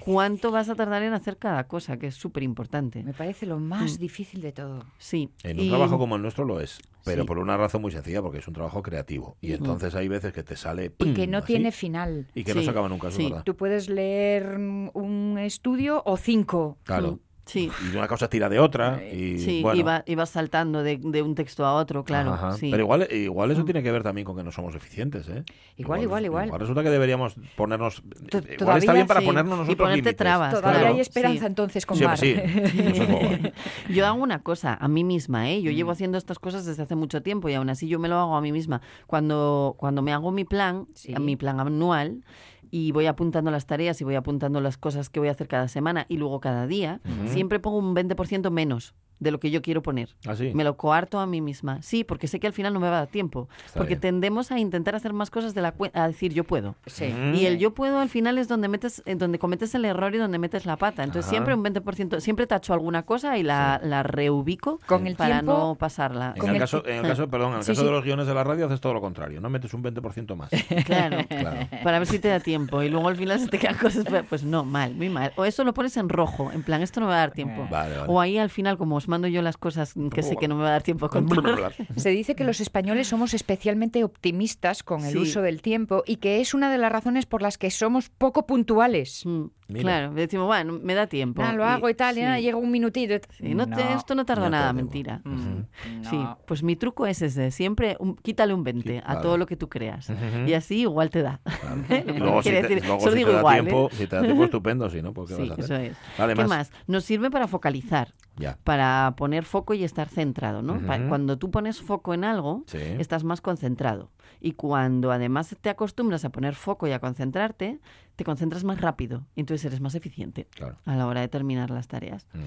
cuánto 0.00 0.50
vas 0.50 0.68
a 0.68 0.74
tardar 0.74 1.02
en 1.02 1.12
hacer 1.12 1.36
cada 1.36 1.64
cosa, 1.68 1.98
que 1.98 2.08
es 2.08 2.14
súper 2.14 2.42
importante. 2.42 2.97
Me 3.04 3.12
parece 3.12 3.46
lo 3.46 3.58
más 3.58 3.98
difícil 3.98 4.40
de 4.40 4.52
todo. 4.52 4.84
Sí. 4.98 5.30
En 5.42 5.58
un 5.58 5.66
Y- 5.66 5.68
trabajo 5.68 5.98
como 5.98 6.16
el 6.16 6.22
nuestro 6.22 6.44
lo 6.44 6.60
es, 6.60 6.78
pero 7.04 7.22
Sí. 7.22 7.26
por 7.26 7.38
una 7.38 7.56
razón 7.56 7.82
muy 7.82 7.90
sencilla, 7.92 8.22
porque 8.22 8.38
es 8.38 8.48
un 8.48 8.54
trabajo 8.54 8.82
creativo. 8.82 9.36
Y 9.40 9.52
entonces 9.52 9.94
hay 9.94 10.08
veces 10.08 10.32
que 10.32 10.42
te 10.42 10.56
sale... 10.56 10.90
¡pum! 10.90 11.08
Y 11.08 11.14
que 11.14 11.26
no 11.26 11.38
así, 11.38 11.46
tiene 11.48 11.72
final. 11.72 12.28
Y 12.34 12.44
que 12.44 12.54
no 12.54 12.62
se 12.62 12.70
acaba 12.70 12.88
nunca, 12.88 13.08
eso 13.08 13.16
sí. 13.16 13.24
es 13.24 13.30
verdad. 13.30 13.44
Tú 13.44 13.56
puedes 13.56 13.88
leer 13.88 14.58
mm, 14.58 14.90
un 14.94 15.38
estudio 15.38 16.02
o 16.04 16.16
cinco. 16.16 16.78
Claro. 16.84 17.18
Sí. 17.48 17.70
y 17.92 17.96
una 17.96 18.06
cosa 18.06 18.28
tira 18.28 18.48
de 18.48 18.58
otra. 18.60 19.02
Y, 19.02 19.38
Sí, 19.38 19.62
bueno, 19.62 19.80
iba, 19.80 20.02
ibas 20.06 20.30
saltando 20.30 20.82
de, 20.82 20.98
de 21.02 21.22
un 21.22 21.34
texto 21.34 21.64
a 21.66 21.74
otro, 21.74 22.04
claro. 22.04 22.34
Ajá. 22.34 22.52
sí. 22.52 22.70
Pero 22.70 22.82
igual, 22.84 23.08
igual 23.10 23.50
eso 23.50 23.64
tiene 23.64 23.82
que 23.82 23.90
ver 23.90 24.02
también 24.02 24.24
con 24.26 24.36
que 24.36 24.44
no 24.44 24.52
somos 24.52 24.74
eficientes, 24.74 25.28
¿eh? 25.28 25.44
Igual, 25.78 26.02
igual, 26.02 26.24
igual. 26.26 26.50
resulta 26.58 26.82
que 26.82 26.90
deberíamos 26.90 27.34
ponernos... 27.56 28.02
To- 28.30 28.38
igual 28.38 28.56
todavía 28.58 28.78
está 28.78 28.92
bien 28.92 29.06
para 29.06 29.20
sí. 29.20 29.26
ponernos 29.26 29.54
Y 29.54 29.60
nosotros 29.60 29.76
ponerte 29.78 29.96
límites. 29.96 30.16
trabas. 30.16 30.54
Todavía 30.54 30.80
claro, 30.80 30.94
hay 30.94 31.00
esperanza 31.00 31.40
sí. 31.40 31.46
entonces 31.46 31.86
con 31.86 31.98
Mar. 32.00 32.18
sí. 32.18 32.36
Yo 33.88 34.06
hago 34.06 34.22
una 34.22 34.42
cosa 34.42 34.74
a 34.80 34.88
mí 34.88 35.04
misma, 35.04 35.50
¿eh? 35.50 35.62
Yo 35.62 35.70
Mm. 35.72 35.74
llevo 35.74 35.90
haciendo 35.92 36.18
estas 36.18 36.38
cosas 36.38 36.64
desde 36.66 36.82
hace 36.82 36.94
mucho 36.96 37.22
tiempo 37.22 37.48
y 37.48 37.54
aún 37.54 37.70
así 37.70 37.88
yo 37.88 37.98
me 37.98 38.08
lo 38.08 38.16
hago 38.16 38.36
a 38.36 38.40
mí 38.40 38.52
misma. 38.52 38.80
Cuando, 39.06 39.74
cuando 39.78 40.02
me 40.02 40.12
hago 40.12 40.30
mi 40.30 40.44
plan, 40.44 40.86
Sí. 40.94 41.14
mi 41.18 41.36
plan 41.36 41.60
anual, 41.60 42.22
y 42.70 42.92
voy 42.92 43.06
apuntando 43.06 43.50
las 43.50 43.66
tareas 43.66 44.00
y 44.00 44.04
voy 44.04 44.14
apuntando 44.14 44.60
las 44.60 44.76
cosas 44.76 45.10
que 45.10 45.20
voy 45.20 45.28
a 45.28 45.32
hacer 45.32 45.48
cada 45.48 45.68
semana 45.68 46.06
y 46.08 46.16
luego 46.16 46.40
cada 46.40 46.66
día, 46.66 47.00
siempre 47.26 47.60
pongo 47.60 47.78
un 47.78 47.94
20% 47.94 48.50
menos 48.50 48.94
de 49.20 49.30
lo 49.30 49.38
que 49.40 49.50
yo 49.50 49.62
quiero 49.62 49.82
poner. 49.82 50.10
¿Ah, 50.26 50.36
sí? 50.36 50.52
Me 50.54 50.64
lo 50.64 50.76
coarto 50.76 51.18
a 51.20 51.26
mí 51.26 51.40
misma. 51.40 51.82
Sí, 51.82 52.04
porque 52.04 52.28
sé 52.28 52.38
que 52.40 52.46
al 52.46 52.52
final 52.52 52.72
no 52.72 52.80
me 52.80 52.88
va 52.88 52.96
a 52.96 52.98
dar 53.00 53.08
tiempo. 53.08 53.48
Está 53.66 53.78
porque 53.78 53.94
bien. 53.94 54.00
tendemos 54.00 54.50
a 54.52 54.58
intentar 54.58 54.94
hacer 54.94 55.12
más 55.12 55.30
cosas 55.30 55.54
de 55.54 55.62
la 55.62 55.72
cuenta, 55.72 56.04
a 56.04 56.08
decir 56.08 56.32
yo 56.32 56.44
puedo. 56.44 56.74
Sí. 56.86 57.06
Y 57.34 57.46
el 57.46 57.58
yo 57.58 57.74
puedo 57.74 57.98
al 57.98 58.08
final 58.08 58.38
es 58.38 58.48
donde 58.48 58.68
metes, 58.68 59.02
eh, 59.06 59.14
donde 59.16 59.38
cometes 59.38 59.74
el 59.74 59.84
error 59.84 60.14
y 60.14 60.18
donde 60.18 60.38
metes 60.38 60.66
la 60.66 60.76
pata. 60.76 61.02
Entonces 61.04 61.24
Ajá. 61.26 61.30
siempre 61.30 61.54
un 61.54 61.64
20%, 61.64 62.20
siempre 62.20 62.46
tacho 62.46 62.72
alguna 62.72 63.02
cosa 63.04 63.36
y 63.38 63.42
la, 63.42 63.80
la 63.82 64.02
reubico 64.02 64.80
Con 64.86 65.06
el 65.06 65.16
para 65.16 65.36
tiempo- 65.40 65.52
no 65.58 65.74
pasarla. 65.74 66.32
En 66.34 66.40
Con 66.40 66.50
el, 66.50 66.56
el 66.56 66.60
caso, 66.60 66.82
en 66.86 66.96
el 66.96 67.02
caso, 67.02 67.28
perdón, 67.28 67.52
en 67.52 67.58
el 67.58 67.64
Sí, 67.64 67.72
caso 67.72 67.80
sí. 67.82 67.86
de 67.86 67.92
los 67.92 68.04
guiones 68.04 68.26
de 68.26 68.34
la 68.34 68.44
radio 68.44 68.66
haces 68.66 68.80
todo 68.80 68.94
lo 68.94 69.00
contrario, 69.00 69.40
no 69.40 69.50
metes 69.50 69.72
un 69.74 69.82
20% 69.82 70.36
más. 70.36 70.50
Claro. 70.84 71.18
Claro. 71.28 71.68
Para 71.82 71.98
ver 71.98 72.06
si 72.08 72.18
te 72.18 72.28
da 72.28 72.40
tiempo. 72.40 72.82
Y 72.82 72.88
luego 72.88 73.08
al 73.08 73.16
final 73.16 73.38
se 73.40 73.48
te 73.48 73.58
quedan 73.58 73.76
cosas. 73.76 74.04
Pues 74.28 74.42
no, 74.44 74.64
mal, 74.64 74.94
muy 74.94 75.08
mal. 75.08 75.32
O 75.36 75.44
eso 75.44 75.64
lo 75.64 75.74
pones 75.74 75.96
en 75.96 76.08
rojo, 76.08 76.50
en 76.52 76.62
plan, 76.62 76.82
esto 76.82 77.00
no 77.00 77.06
me 77.06 77.10
va 77.10 77.16
a 77.16 77.20
dar 77.20 77.30
tiempo. 77.32 77.66
Vale, 77.70 77.96
vale. 77.96 78.04
O 78.12 78.20
ahí 78.20 78.38
al 78.38 78.50
final, 78.50 78.78
como 78.78 78.98
os 79.08 79.10
mando 79.10 79.26
yo 79.26 79.40
las 79.40 79.56
cosas 79.56 79.94
que 80.14 80.22
sé 80.22 80.36
que 80.36 80.48
no 80.48 80.54
me 80.54 80.62
va 80.64 80.68
a 80.68 80.72
dar 80.72 80.82
tiempo 80.82 81.06
a 81.06 81.08
contar. 81.08 81.72
Se 81.96 82.10
dice 82.10 82.34
que 82.34 82.44
los 82.44 82.60
españoles 82.60 83.08
somos 83.08 83.32
especialmente 83.32 84.04
optimistas 84.04 84.82
con 84.82 85.02
el 85.02 85.12
Sí. 85.12 85.18
uso 85.18 85.40
del 85.40 85.62
tiempo 85.62 86.02
y 86.06 86.16
que 86.16 86.40
es 86.42 86.52
una 86.52 86.70
de 86.70 86.76
las 86.76 86.92
razones 86.92 87.24
por 87.24 87.40
las 87.40 87.56
que 87.56 87.70
somos 87.70 88.10
poco 88.10 88.46
puntuales. 88.46 89.24
Mm, 89.24 89.44
Mira. 89.70 89.82
Claro, 89.82 90.14
decimos, 90.14 90.46
bueno, 90.46 90.78
me 90.82 90.94
da 90.94 91.06
tiempo. 91.08 91.42
Ah, 91.42 91.52
lo 91.52 91.62
hago 91.64 91.90
y 91.90 91.94
tal, 91.94 92.14
y 92.16 92.20
sí. 92.20 92.24
nada, 92.24 92.40
llega 92.40 92.56
un 92.56 92.70
minutito. 92.70 93.14
y- 93.14 93.20
Sí, 93.48 93.54
no 93.54 93.66
te- 93.68 93.92
esto 93.94 94.14
no 94.14 94.24
tarda 94.24 94.44
No 94.44 94.50
nada, 94.50 94.72
mentira. 94.72 95.20
Mm, 95.24 95.64
Sí, 96.08 96.18
pues 96.46 96.62
mi 96.62 96.74
truco 96.76 97.06
es 97.06 97.20
ese, 97.22 97.50
siempre 97.50 97.96
un- 98.00 98.16
quítale 98.16 98.54
un 98.54 98.64
20 98.64 98.94
Sí, 98.94 99.00
a 99.04 99.08
vale. 99.14 99.20
todo 99.20 99.36
lo 99.36 99.44
que 99.46 99.56
tú 99.56 99.68
creas. 99.68 100.10
Y 100.46 100.52
así 100.54 100.80
igual 100.80 101.10
te 101.10 101.22
da. 101.22 101.40
Y 101.44 101.48
luego, 102.18 102.42
si 102.42 102.48
Quiere 102.50 102.66
te, 102.66 102.74
decir, 102.74 102.86
luego 102.86 103.00
solo 103.00 103.12
si 103.12 103.18
digo 103.18 103.28
te 103.30 103.34
da 103.34 103.40
igual, 103.40 103.54
tiempo, 103.62 103.88
¿eh? 103.92 103.96
si 103.96 104.06
te 104.06 104.16
da 104.16 104.22
tiempo 104.22 104.44
estupendo, 104.44 104.88
si 104.90 105.02
no, 105.02 105.12
pues 105.12 105.28
¿qué 105.30 105.36
Sí, 105.36 105.48
vas 105.48 105.50
a 105.50 105.62
hacer? 105.62 105.64
eso 105.64 105.90
es. 105.92 105.96
Vale, 106.18 106.32
¿Qué 106.34 106.40
más. 106.40 106.48
más? 106.48 106.72
Nos 106.86 107.04
sirve 107.04 107.30
para 107.30 107.46
focalizar, 107.46 108.12
Ya. 108.38 108.58
para 108.64 109.14
poner 109.16 109.44
foco 109.44 109.74
y 109.74 109.84
estar 109.84 110.08
centrado, 110.08 110.62
¿no? 110.62 110.80
Cuando 111.08 111.38
tú 111.38 111.50
pones 111.50 111.80
foco 111.82 112.14
en 112.14 112.24
algo, 112.24 112.64
Sí. 112.66 112.78
estás 112.98 113.24
más 113.24 113.40
concentrado. 113.40 114.10
Y 114.40 114.52
cuando 114.52 115.10
además 115.10 115.56
te 115.60 115.70
acostumbras 115.70 116.24
a 116.24 116.30
poner 116.30 116.54
foco 116.54 116.86
y 116.86 116.92
a 116.92 117.00
concentrarte, 117.00 117.80
te 118.16 118.24
concentras 118.24 118.64
más 118.64 118.80
rápido. 118.80 119.26
y 119.34 119.40
Entonces 119.40 119.64
eres 119.64 119.80
más 119.80 119.94
eficiente 119.94 120.46
Claro. 120.54 120.76
a 120.84 120.94
la 120.96 121.06
hora 121.06 121.20
de 121.20 121.28
terminar 121.28 121.70
las 121.70 121.88
tareas. 121.88 122.26
Mm. 122.32 122.38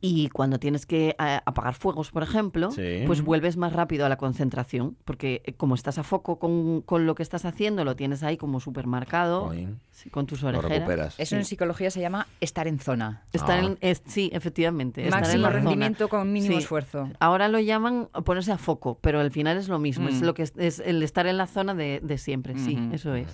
Y 0.00 0.28
cuando 0.30 0.58
tienes 0.58 0.84
que 0.84 1.10
eh, 1.18 1.40
apagar 1.46 1.74
fuegos, 1.74 2.10
por 2.10 2.22
ejemplo, 2.22 2.70
Sí. 2.72 3.04
pues 3.06 3.22
vuelves 3.22 3.56
más 3.56 3.72
rápido 3.72 4.04
a 4.04 4.08
la 4.08 4.16
concentración, 4.16 4.96
porque 5.04 5.42
eh, 5.44 5.54
como 5.54 5.74
estás 5.74 5.98
a 5.98 6.02
foco 6.02 6.38
con, 6.38 6.82
con 6.82 7.06
lo 7.06 7.14
que 7.14 7.22
estás 7.22 7.44
haciendo, 7.44 7.84
lo 7.84 7.94
tienes 7.96 8.22
ahí 8.22 8.36
como 8.36 8.58
supermarcado, 8.60 9.46
Join, 9.46 9.80
sí, 9.96 10.10
con 10.10 10.26
tus 10.26 10.42
Lo 10.42 10.48
orejeras. 10.50 10.70
recuperas. 10.78 11.14
Eso 11.18 11.36
en 11.36 11.44
psicología 11.44 11.90
se 11.90 12.00
llama 12.00 12.26
estar 12.40 12.68
en 12.68 12.78
zona. 12.78 13.22
Estar 13.32 13.58
Ah. 13.60 13.64
en- 13.66 13.78
es- 13.80 14.02
sí, 14.06 14.30
efectivamente. 14.32 15.02
estar 15.04 15.18
en 15.18 15.24
Máximo 15.24 15.44
zona. 15.46 15.56
rendimiento 15.56 16.08
con 16.08 16.32
mínimo 16.32 16.52
Sí. 16.56 16.58
esfuerzo. 16.58 17.08
Ahora 17.18 17.48
lo 17.48 17.58
llaman 17.60 18.08
ponerse 18.24 18.52
a 18.52 18.58
foco, 18.58 18.98
pero 19.00 19.20
al 19.20 19.30
final 19.30 19.56
es 19.56 19.68
lo 19.68 19.78
mismo. 19.78 20.08
Es 20.08 20.20
Mm. 20.20 20.24
lo 20.24 20.34
que 20.34 20.42
es, 20.42 20.52
es 20.56 20.80
el 20.80 21.02
estar 21.02 21.26
en 21.26 21.36
la 21.36 21.46
zona 21.46 21.74
de, 21.74 22.00
de 22.02 22.18
siempre. 22.18 22.58
Sí, 22.58 22.78
eso 22.92 23.14
es. 23.14 23.28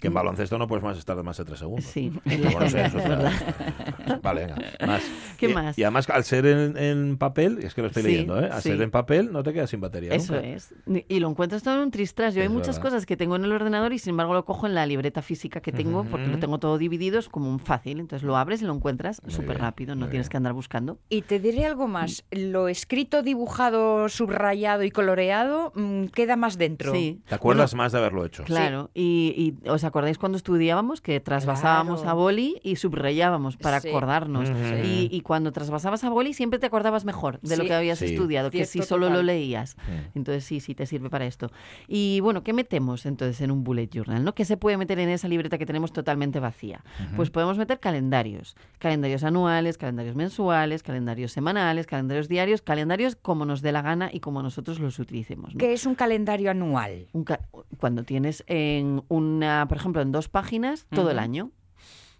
Que 0.00 0.08
en 0.08 0.14
baloncesto 0.14 0.58
no 0.58 0.66
puedes 0.68 0.84
más 0.84 0.96
estar 0.96 1.20
más 1.24 1.36
de 1.38 1.44
tres 1.44 1.58
segundos. 1.58 1.84
Sí, 1.84 2.12
eso 2.24 2.60
es. 2.60 2.72
Vale, 4.22 4.46
venga, 4.46 4.56
más. 4.86 5.02
¿Qué 5.36 5.50
y, 5.50 5.54
más? 5.54 5.78
Y 5.78 5.82
además, 5.82 6.08
al 6.10 6.24
ser 6.24 6.46
en, 6.46 6.76
en 6.76 7.18
papel, 7.18 7.58
es 7.62 7.74
que 7.74 7.80
lo 7.82 7.88
estoy 7.88 8.02
Sí, 8.02 8.08
leyendo, 8.10 8.40
¿eh? 8.40 8.48
Al 8.50 8.62
sí. 8.62 8.70
ser 8.70 8.80
en 8.82 8.90
papel 8.90 9.32
no 9.32 9.42
te 9.42 9.52
quedas 9.52 9.70
sin 9.70 9.80
batería. 9.80 10.12
Eso 10.14 10.34
nunca. 10.34 10.46
es. 10.48 10.74
Y 11.08 11.18
lo 11.20 11.28
encuentras 11.28 11.62
todo 11.62 11.74
en 11.74 11.80
un 11.80 11.90
tristras. 11.90 12.34
Yo 12.34 12.42
hay 12.42 12.48
muchas 12.48 12.76
verdad. 12.76 12.82
cosas 12.82 13.06
que 13.06 13.16
tengo 13.16 13.36
en 13.36 13.44
el 13.44 13.52
ordenador 13.52 13.92
y 13.92 13.98
sin 13.98 14.10
embargo 14.10 14.34
lo 14.34 14.44
cojo 14.44 14.66
en 14.66 14.74
la 14.74 14.86
libreta 14.86 15.22
física 15.22 15.60
que 15.60 15.72
tengo 15.84 16.04
porque 16.04 16.26
lo 16.26 16.38
tengo 16.38 16.58
todo 16.58 16.76
dividido, 16.78 17.18
es 17.18 17.28
como 17.28 17.48
un 17.50 17.58
fácil. 17.58 18.00
Entonces 18.00 18.24
lo 18.26 18.36
abres 18.36 18.60
y 18.62 18.64
lo 18.66 18.74
encuentras 18.74 19.22
súper 19.28 19.58
rápido, 19.58 19.94
no 19.94 20.08
tienes 20.08 20.26
bien. 20.26 20.30
que 20.30 20.36
andar 20.36 20.52
buscando. 20.52 20.98
Y 21.08 21.22
te 21.22 21.40
diré 21.40 21.64
algo 21.66 21.88
más. 21.88 22.24
Lo 22.30 22.68
escrito, 22.68 23.22
dibujado, 23.22 24.08
subrayado 24.08 24.82
y 24.84 24.90
coloreado 24.90 25.72
mm, 25.74 26.06
queda 26.06 26.36
más 26.36 26.58
dentro. 26.58 26.92
Sí. 26.92 27.22
¿Te 27.28 27.34
acuerdas 27.34 27.74
más 27.74 27.92
de 27.92 27.98
haberlo 27.98 28.24
hecho? 28.24 28.44
Claro, 28.44 28.90
y, 28.94 29.54
y 29.64 29.68
¿os 29.68 29.84
acordáis 29.84 30.18
cuando 30.18 30.36
estudiábamos 30.36 31.00
que 31.00 31.20
trasvasábamos 31.20 32.00
Claro. 32.02 32.10
a 32.10 32.14
boli 32.14 32.60
y 32.62 32.76
subrayábamos 32.76 33.56
para 33.56 33.80
Sí. 33.80 33.88
acordarnos? 33.88 34.50
Ujú. 34.50 34.58
Y, 34.84 35.08
y 35.10 35.20
cuando 35.22 35.52
trasvasabas 35.52 36.04
a 36.04 36.10
boli 36.10 36.32
siempre 36.34 36.58
te 36.58 36.66
acordabas 36.66 37.04
mejor 37.04 37.40
de 37.40 37.56
lo 37.56 37.62
Sí. 37.62 37.68
que 37.68 37.74
habías 37.74 37.98
Sí. 37.98 38.06
estudiado, 38.06 38.50
que 38.50 38.64
si 38.66 38.82
solo 38.82 39.08
lo 39.10 39.22
leías. 39.22 39.76
Entonces 40.14 40.44
sí, 40.44 40.60
sí, 40.60 40.74
te 40.74 40.86
sirve 40.86 41.10
para 41.10 41.26
esto. 41.26 41.50
Y 41.86 42.20
bueno, 42.20 42.42
¿qué 42.42 42.52
metemos 42.52 43.06
entonces 43.06 43.40
en 43.40 43.50
un 43.50 43.64
bullet 43.64 43.88
journal? 43.92 44.24
¿no? 44.24 44.34
¿Qué 44.34 44.44
se 44.44 44.56
puede 44.56 44.76
meter 44.76 44.98
en 44.98 45.08
esa 45.08 45.28
libreta 45.28 45.58
que 45.58 45.66
tenemos 45.68 45.92
totalmente 45.92 46.40
vacía? 46.40 46.82
Pues 47.14 47.30
podemos 47.30 47.56
meter 47.58 47.78
calendarios. 47.78 48.56
Calendarios 48.78 49.22
anuales, 49.22 49.76
calendarios 49.78 50.16
mensuales, 50.16 50.82
calendarios 50.82 51.30
semanales, 51.30 51.86
calendarios 51.86 52.26
diarios, 52.28 52.62
calendarios 52.62 53.14
como 53.14 53.44
nos 53.44 53.62
dé 53.62 53.70
la 53.70 53.82
gana 53.82 54.08
y 54.12 54.20
como 54.20 54.42
nosotros 54.42 54.80
los 54.80 54.98
utilicemos. 54.98 55.54
¿no? 55.54 55.58
¿Qué 55.58 55.72
es 55.74 55.84
un 55.86 55.94
calendario 55.94 56.50
anual? 56.50 57.06
Un 57.12 57.24
ca- 57.24 57.40
cuando 57.78 58.02
tienes 58.02 58.42
en 58.48 59.02
una, 59.08 59.66
por 59.68 59.76
ejemplo, 59.76 60.02
en 60.02 60.10
dos 60.10 60.28
páginas 60.28 60.86
todo 60.90 61.10
el 61.10 61.18
año. 61.18 61.50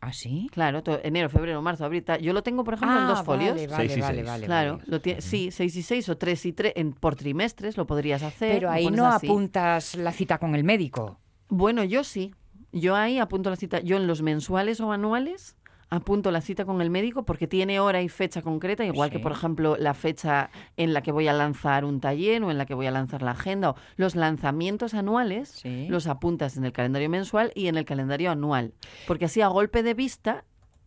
¿Ah, 0.00 0.12
sí? 0.12 0.48
Claro, 0.52 0.80
enero, 1.02 1.28
febrero, 1.28 1.60
marzo, 1.60 1.84
abril. 1.84 2.04
tal. 2.04 2.20
Yo 2.20 2.32
lo 2.32 2.44
tengo, 2.44 2.62
por 2.62 2.74
ejemplo, 2.74 2.96
en 2.98 3.04
Ah, 3.06 3.08
dos 3.08 3.22
folios. 3.24 3.54
Vale, 3.56 3.66
vale, 3.66 3.88
Seis 3.88 3.98
y 3.98 4.00
vale, 4.00 4.14
seis. 4.18 4.26
vale, 4.28 4.46
Claro, 4.46 4.72
vale. 4.76 4.84
lo 4.86 5.02
tie- 5.02 5.20
sí, 5.20 5.50
seis 5.50 5.74
y 5.74 5.82
seis 5.82 6.08
o 6.08 6.16
tres 6.16 6.46
y 6.46 6.52
tres 6.52 6.72
en, 6.76 6.92
por 6.92 7.16
trimestres 7.16 7.76
lo 7.76 7.84
podrías 7.86 8.22
hacer. 8.22 8.54
Pero 8.54 8.70
ahí 8.70 8.88
no 8.92 9.06
así. 9.08 9.26
apuntas 9.26 9.96
la 9.96 10.12
cita 10.12 10.38
con 10.38 10.54
el 10.54 10.62
médico. 10.62 11.18
Bueno, 11.48 11.82
yo 11.82 12.04
sí. 12.04 12.32
Yo 12.72 12.96
ahí 12.96 13.18
apunto 13.18 13.50
la 13.50 13.56
cita. 13.56 13.80
Yo 13.80 13.96
en 13.96 14.06
los 14.06 14.22
mensuales 14.22 14.80
o 14.80 14.92
anuales 14.92 15.56
apunto 15.90 16.30
la 16.30 16.42
cita 16.42 16.66
con 16.66 16.82
el 16.82 16.90
médico 16.90 17.24
porque 17.24 17.46
tiene 17.46 17.80
hora 17.80 18.02
y 18.02 18.10
fecha 18.10 18.42
concreta, 18.42 18.84
igual 18.84 19.08
que, 19.10 19.18
por 19.18 19.32
ejemplo, 19.32 19.76
la 19.78 19.94
fecha 19.94 20.50
en 20.76 20.92
la 20.92 21.00
que 21.02 21.12
voy 21.12 21.28
a 21.28 21.32
lanzar 21.32 21.86
un 21.86 21.98
taller 22.00 22.42
o 22.42 22.50
en 22.50 22.58
la 22.58 22.66
que 22.66 22.74
voy 22.74 22.86
a 22.86 22.90
lanzar 22.90 23.22
la 23.22 23.30
agenda. 23.30 23.70
O 23.70 23.76
los 23.96 24.14
lanzamientos 24.14 24.92
anuales 24.92 25.48
Sí. 25.48 25.86
los 25.88 26.06
apuntas 26.06 26.58
en 26.58 26.64
el 26.66 26.72
calendario 26.72 27.08
mensual 27.08 27.52
y 27.54 27.68
en 27.68 27.76
el 27.78 27.86
calendario 27.86 28.30
anual. 28.30 28.74
Porque 29.06 29.24
así 29.24 29.40
a 29.40 29.48
golpe 29.48 29.82
de 29.82 29.94
vista 29.94 30.44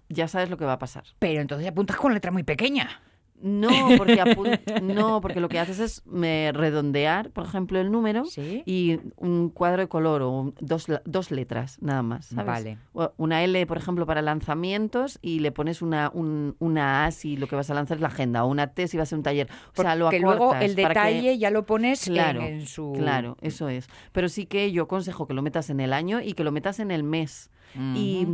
ya 0.07 0.27
sabes 0.27 0.49
lo 0.51 0.57
que 0.57 0.65
va 0.65 0.73
a 0.73 0.79
pasar. 0.79 1.03
Pero 1.17 1.41
entonces 1.41 1.67
apuntas 1.67 1.97
con 1.97 2.13
letra 2.13 2.31
muy 2.31 2.43
pequeña. 2.43 3.01
No, 3.41 3.69
porque, 3.97 4.21
no, 4.83 5.19
porque 5.21 5.39
lo 5.39 5.49
que 5.49 5.59
haces 5.59 5.79
es 5.79 6.05
me 6.05 6.51
redondear, 6.53 7.31
por 7.31 7.45
ejemplo, 7.45 7.79
el 7.79 7.91
número 7.91 8.25
Sí. 8.25 8.63
y 8.65 8.99
un 9.17 9.49
cuadro 9.49 9.81
de 9.81 9.87
color 9.87 10.21
o 10.21 10.53
dos, 10.59 10.87
dos 11.05 11.31
letras 11.31 11.77
nada 11.81 12.03
más. 12.03 12.27
¿sabes? 12.27 12.45
Vale. 12.45 12.77
O 12.93 13.11
Una 13.17 13.43
L, 13.43 13.65
por 13.65 13.77
ejemplo, 13.77 14.05
para 14.05 14.21
lanzamientos 14.21 15.17
y 15.21 15.39
le 15.39 15.51
pones 15.51 15.81
una, 15.81 16.11
un- 16.13 16.55
una 16.59 17.05
A 17.05 17.11
si 17.11 17.37
lo 17.37 17.47
que 17.47 17.55
vas 17.55 17.69
a 17.69 17.73
lanzar 17.73 17.97
es 17.97 18.01
la 18.01 18.07
agenda 18.09 18.43
o 18.43 18.47
una 18.47 18.67
T 18.67 18.87
si 18.87 18.97
va 18.97 19.03
a 19.03 19.05
ser 19.05 19.17
un 19.17 19.23
taller. 19.23 19.47
O 19.77 19.81
sea, 19.81 19.95
lo 19.95 20.05
Porque 20.05 20.19
luego 20.19 20.45
acortas 20.45 20.63
el 20.63 20.75
que- 20.75 20.87
detalle 20.87 21.37
ya 21.37 21.49
lo 21.51 21.65
pones 21.65 22.07
en- 22.07 22.13
Claro, 22.13 22.41
en, 22.41 22.65
su... 22.67 22.93
Claro, 22.97 23.37
eso 23.41 23.69
es. 23.69 23.87
Pero 24.11 24.29
sí 24.29 24.45
que 24.45 24.71
yo 24.71 24.83
aconsejo 24.83 25.25
que 25.27 25.33
lo 25.33 25.41
metas 25.41 25.69
en 25.69 25.79
el 25.79 25.93
año 25.93 26.21
y 26.21 26.33
que 26.33 26.43
lo 26.43 26.51
metas 26.51 26.79
en 26.79 26.91
el 26.91 27.03
mes. 27.03 27.49
Y 27.95 28.27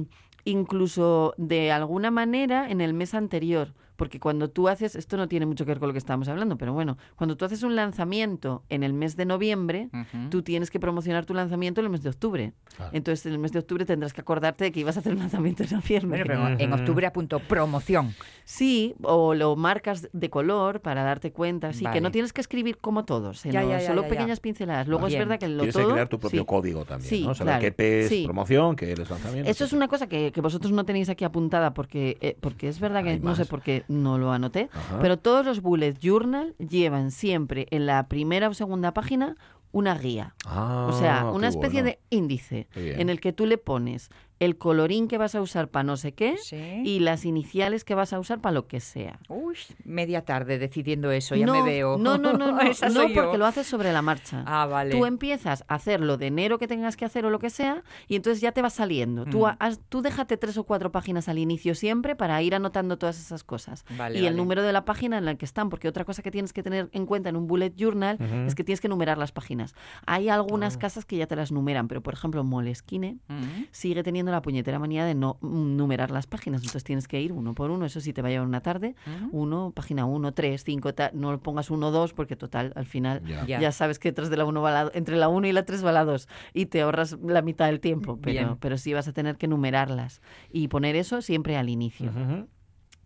incluso 0.45 1.33
de 1.37 1.71
alguna 1.71 2.09
manera 2.11 2.69
en 2.69 2.81
el 2.81 2.93
mes 2.93 3.13
anterior. 3.13 3.73
Porque 3.97 4.19
cuando 4.19 4.49
tú 4.49 4.69
haces, 4.69 4.95
esto 4.95 5.17
no 5.17 5.27
tiene 5.27 5.45
mucho 5.45 5.65
que 5.65 5.71
ver 5.71 5.79
con 5.79 5.89
lo 5.89 5.93
que 5.93 5.97
estábamos 5.99 6.27
hablando, 6.29 6.57
pero 6.57 6.71
bueno, 6.71 6.97
cuando 7.15 7.35
tú 7.35 7.43
haces 7.45 7.63
un 7.63 7.75
lanzamiento 7.75 8.63
en 8.69 8.83
el 8.83 8.93
mes 8.93 9.17
de 9.17 9.25
noviembre, 9.25 9.89
tú 10.29 10.43
tienes 10.43 10.71
que 10.71 10.79
promocionar 10.79 11.25
tu 11.25 11.33
lanzamiento 11.33 11.81
en 11.81 11.85
el 11.87 11.91
mes 11.91 12.03
de 12.03 12.09
octubre. 12.09 12.53
Claro. 12.75 12.91
Entonces, 12.93 13.25
en 13.25 13.33
el 13.33 13.39
mes 13.39 13.51
de 13.51 13.59
octubre 13.59 13.85
tendrás 13.85 14.13
que 14.13 14.21
acordarte 14.21 14.63
de 14.63 14.71
que 14.71 14.79
ibas 14.79 14.95
a 14.97 14.99
hacer 15.01 15.13
un 15.13 15.19
lanzamiento 15.19 15.63
en 15.63 15.71
noviembre. 15.71 16.23
Pero 16.25 16.47
en 16.47 16.73
octubre 16.73 17.05
apunto 17.07 17.39
promoción. 17.39 18.13
Sí, 18.45 18.95
o 19.03 19.33
lo 19.33 19.55
marcas 19.55 20.07
de 20.13 20.29
color 20.29 20.79
para 20.81 21.03
darte 21.03 21.31
cuenta. 21.31 21.73
Sí, 21.73 21.85
que 21.91 21.99
no 21.99 22.11
tienes 22.11 22.31
que 22.33 22.41
escribir 22.41 22.77
como 22.77 23.03
todos, 23.03 23.39
sino 23.39 23.53
Ya, 23.55 23.63
ya, 23.63 23.79
ya, 23.79 23.87
solo 23.87 24.03
ya, 24.03 24.07
ya. 24.07 24.13
pequeñas 24.13 24.39
pinceladas. 24.39 24.87
Luego 24.87 25.07
Bien. 25.07 25.19
es 25.21 25.27
verdad 25.27 25.39
que 25.39 25.47
lo 25.49 25.57
Tienes 25.63 25.73
todo... 25.75 25.87
que 25.87 25.91
crear 25.93 26.07
tu 26.07 26.19
propio 26.19 26.41
sí. 26.41 26.45
código 26.45 26.85
también, 26.85 27.09
Sí, 27.09 27.23
¿no? 27.25 27.33
Saber 27.35 27.53
claro. 27.53 27.61
qué 27.61 27.71
P 27.71 27.99
es 28.01 28.09
Sí. 28.09 28.23
promoción, 28.25 28.75
qué 28.75 28.91
es 28.91 28.99
lanzamiento. 29.09 29.49
Eso 29.49 29.65
es 29.65 29.73
una 29.73 29.87
cosa 29.87 30.07
que, 30.07 30.31
que 30.31 30.39
vosotros 30.41 30.71
no 30.71 30.85
tenéis 30.85 31.09
aquí 31.09 31.25
apuntada 31.25 31.73
porque, 31.73 32.17
eh, 32.21 32.37
porque 32.39 32.67
es 32.69 32.79
verdad 32.79 33.03
que 33.03 33.09
Hay 33.11 33.19
no 33.19 33.35
sé 33.35 33.45
por 33.45 33.61
qué 33.61 33.83
no 33.87 34.17
lo 34.17 34.31
anoté, 34.31 34.69
Ajá. 34.73 34.99
pero 35.01 35.17
todos 35.17 35.45
los 35.45 35.61
bullet 35.61 35.93
journal 35.99 36.55
llevan 36.57 37.11
siempre 37.11 37.67
en 37.71 37.85
la 37.85 38.07
primera 38.07 38.49
o 38.49 38.53
segunda 38.53 38.93
página 38.93 39.35
una 39.71 39.97
guía. 39.97 40.33
Ah, 40.45 40.87
o 40.89 40.97
sea, 40.97 41.25
una 41.25 41.47
especie 41.49 41.81
bueno. 41.81 41.97
de 41.97 41.99
índice 42.09 42.67
en 42.73 43.09
el 43.09 43.19
que 43.19 43.33
tú 43.33 43.45
le 43.45 43.57
pones 43.57 44.09
el 44.39 44.57
colorín 44.57 45.07
que 45.07 45.17
vas 45.17 45.35
a 45.35 45.41
usar 45.41 45.69
para 45.69 45.83
no 45.83 45.97
sé 45.97 46.13
qué 46.13 46.35
Sí. 46.37 46.81
y 46.85 46.99
las 46.99 47.25
iniciales 47.25 47.83
que 47.83 47.95
vas 47.95 48.13
a 48.13 48.19
usar 48.19 48.39
para 48.39 48.53
lo 48.53 48.67
que 48.67 48.79
sea. 48.79 49.19
Uy, 49.29 49.55
media 49.83 50.23
tarde 50.25 50.59
decidiendo 50.59 51.11
eso, 51.11 51.35
ya 51.35 51.45
no, 51.45 51.53
me 51.53 51.63
veo. 51.63 51.97
No, 51.97 52.17
no, 52.17 52.33
no, 52.33 52.51
no, 52.51 52.61
Esa 52.61 52.89
no 52.89 53.07
yo. 53.07 53.13
porque 53.15 53.37
lo 53.37 53.45
haces 53.45 53.65
sobre 53.67 53.91
la 53.93 54.01
marcha. 54.01 54.43
Ah, 54.45 54.65
vale. 54.65 54.91
Tú 54.91 55.05
empiezas 55.05 55.63
a 55.67 55.75
hacer 55.75 56.01
lo 56.01 56.17
de 56.17 56.27
enero 56.27 56.59
que 56.59 56.67
tengas 56.67 56.97
que 56.97 57.05
hacer 57.05 57.25
o 57.25 57.29
lo 57.29 57.39
que 57.39 57.49
sea 57.49 57.83
y 58.07 58.15
entonces 58.15 58.41
ya 58.41 58.51
te 58.51 58.61
va 58.61 58.69
saliendo. 58.69 59.25
Tú, 59.25 59.39
Mm. 59.41 59.45
ha- 59.45 59.57
haz- 59.59 59.79
tú 59.89 60.01
déjate 60.01 60.37
tres 60.37 60.57
o 60.57 60.63
cuatro 60.65 60.91
páginas 60.91 61.27
al 61.29 61.37
inicio 61.39 61.73
siempre 61.75 62.15
para 62.15 62.41
ir 62.41 62.53
anotando 62.55 62.97
todas 62.97 63.19
esas 63.19 63.43
cosas. 63.43 63.85
Vale, 63.97 64.19
y 64.19 64.25
el 64.27 64.35
número 64.37 64.61
de 64.61 64.71
la 64.73 64.85
página 64.85 65.17
en 65.17 65.25
la 65.25 65.35
que 65.35 65.45
están, 65.45 65.69
porque 65.69 65.87
otra 65.87 66.05
cosa 66.05 66.21
que 66.21 66.31
tienes 66.31 66.53
que 66.53 66.63
tener 66.63 66.89
en 66.91 67.05
cuenta 67.05 67.29
en 67.29 67.35
un 67.35 67.47
bullet 67.47 67.73
journal 67.75 68.17
es 68.47 68.55
que 68.55 68.63
tienes 68.63 68.81
que 68.81 68.87
numerar 68.89 69.17
las 69.17 69.31
páginas. 69.31 69.73
Hay 70.05 70.29
algunas 70.29 70.75
Oh. 70.75 70.79
casas 70.79 71.05
que 71.05 71.17
ya 71.17 71.27
te 71.27 71.35
las 71.35 71.51
numeran, 71.51 71.87
pero 71.87 72.01
por 72.01 72.13
ejemplo 72.13 72.43
Moleskine 72.43 73.17
Mm. 73.27 73.65
sigue 73.71 74.03
teniendo 74.03 74.26
la 74.31 74.41
puñetera 74.41 74.79
manía 74.79 75.05
de 75.05 75.15
no 75.15 75.37
mm, 75.41 75.75
numerar 75.77 76.11
las 76.11 76.27
páginas. 76.27 76.61
Entonces 76.61 76.83
tienes 76.83 77.07
que 77.07 77.21
ir 77.21 77.31
uno 77.33 77.53
por 77.53 77.71
uno. 77.71 77.85
Eso 77.85 77.99
sí 78.01 78.13
te 78.13 78.21
va 78.21 78.27
a 78.27 78.31
llevar 78.31 78.47
una 78.47 78.61
tarde. 78.61 78.95
Uno, 79.31 79.71
página 79.75 80.05
uno, 80.05 80.33
tres, 80.33 80.63
cinco, 80.63 80.93
ta- 80.93 81.11
no 81.13 81.31
lo 81.31 81.39
pongas 81.39 81.69
uno, 81.71 81.91
dos, 81.91 82.13
porque 82.13 82.35
total, 82.35 82.73
al 82.75 82.85
final 82.85 83.21
Ya. 83.25 83.45
Ya. 83.45 83.59
ya, 83.59 83.71
sabes 83.71 83.99
que 83.99 84.09
detrás 84.09 84.29
de 84.29 84.37
la 84.37 84.45
uno 84.45 84.61
va 84.61 84.71
la- 84.71 84.91
entre 84.93 85.15
la 85.17 85.29
1 85.29 85.47
y 85.47 85.51
la 85.51 85.65
3 85.65 85.85
va 85.85 85.91
la 85.91 86.05
2 86.05 86.27
y 86.53 86.67
te 86.67 86.81
ahorras 86.81 87.17
la 87.23 87.41
mitad 87.41 87.65
del 87.67 87.79
tiempo, 87.79 88.15
Bien. 88.17 88.37
pero, 88.45 88.57
pero 88.59 88.77
sí 88.77 88.93
vas 88.93 89.07
a 89.07 89.13
tener 89.13 89.37
que 89.37 89.47
numerarlas 89.47 90.21
y 90.51 90.67
poner 90.67 90.95
eso 90.95 91.21
siempre 91.21 91.57
al 91.57 91.69
inicio. 91.69 92.09
Ujú. 92.11 92.47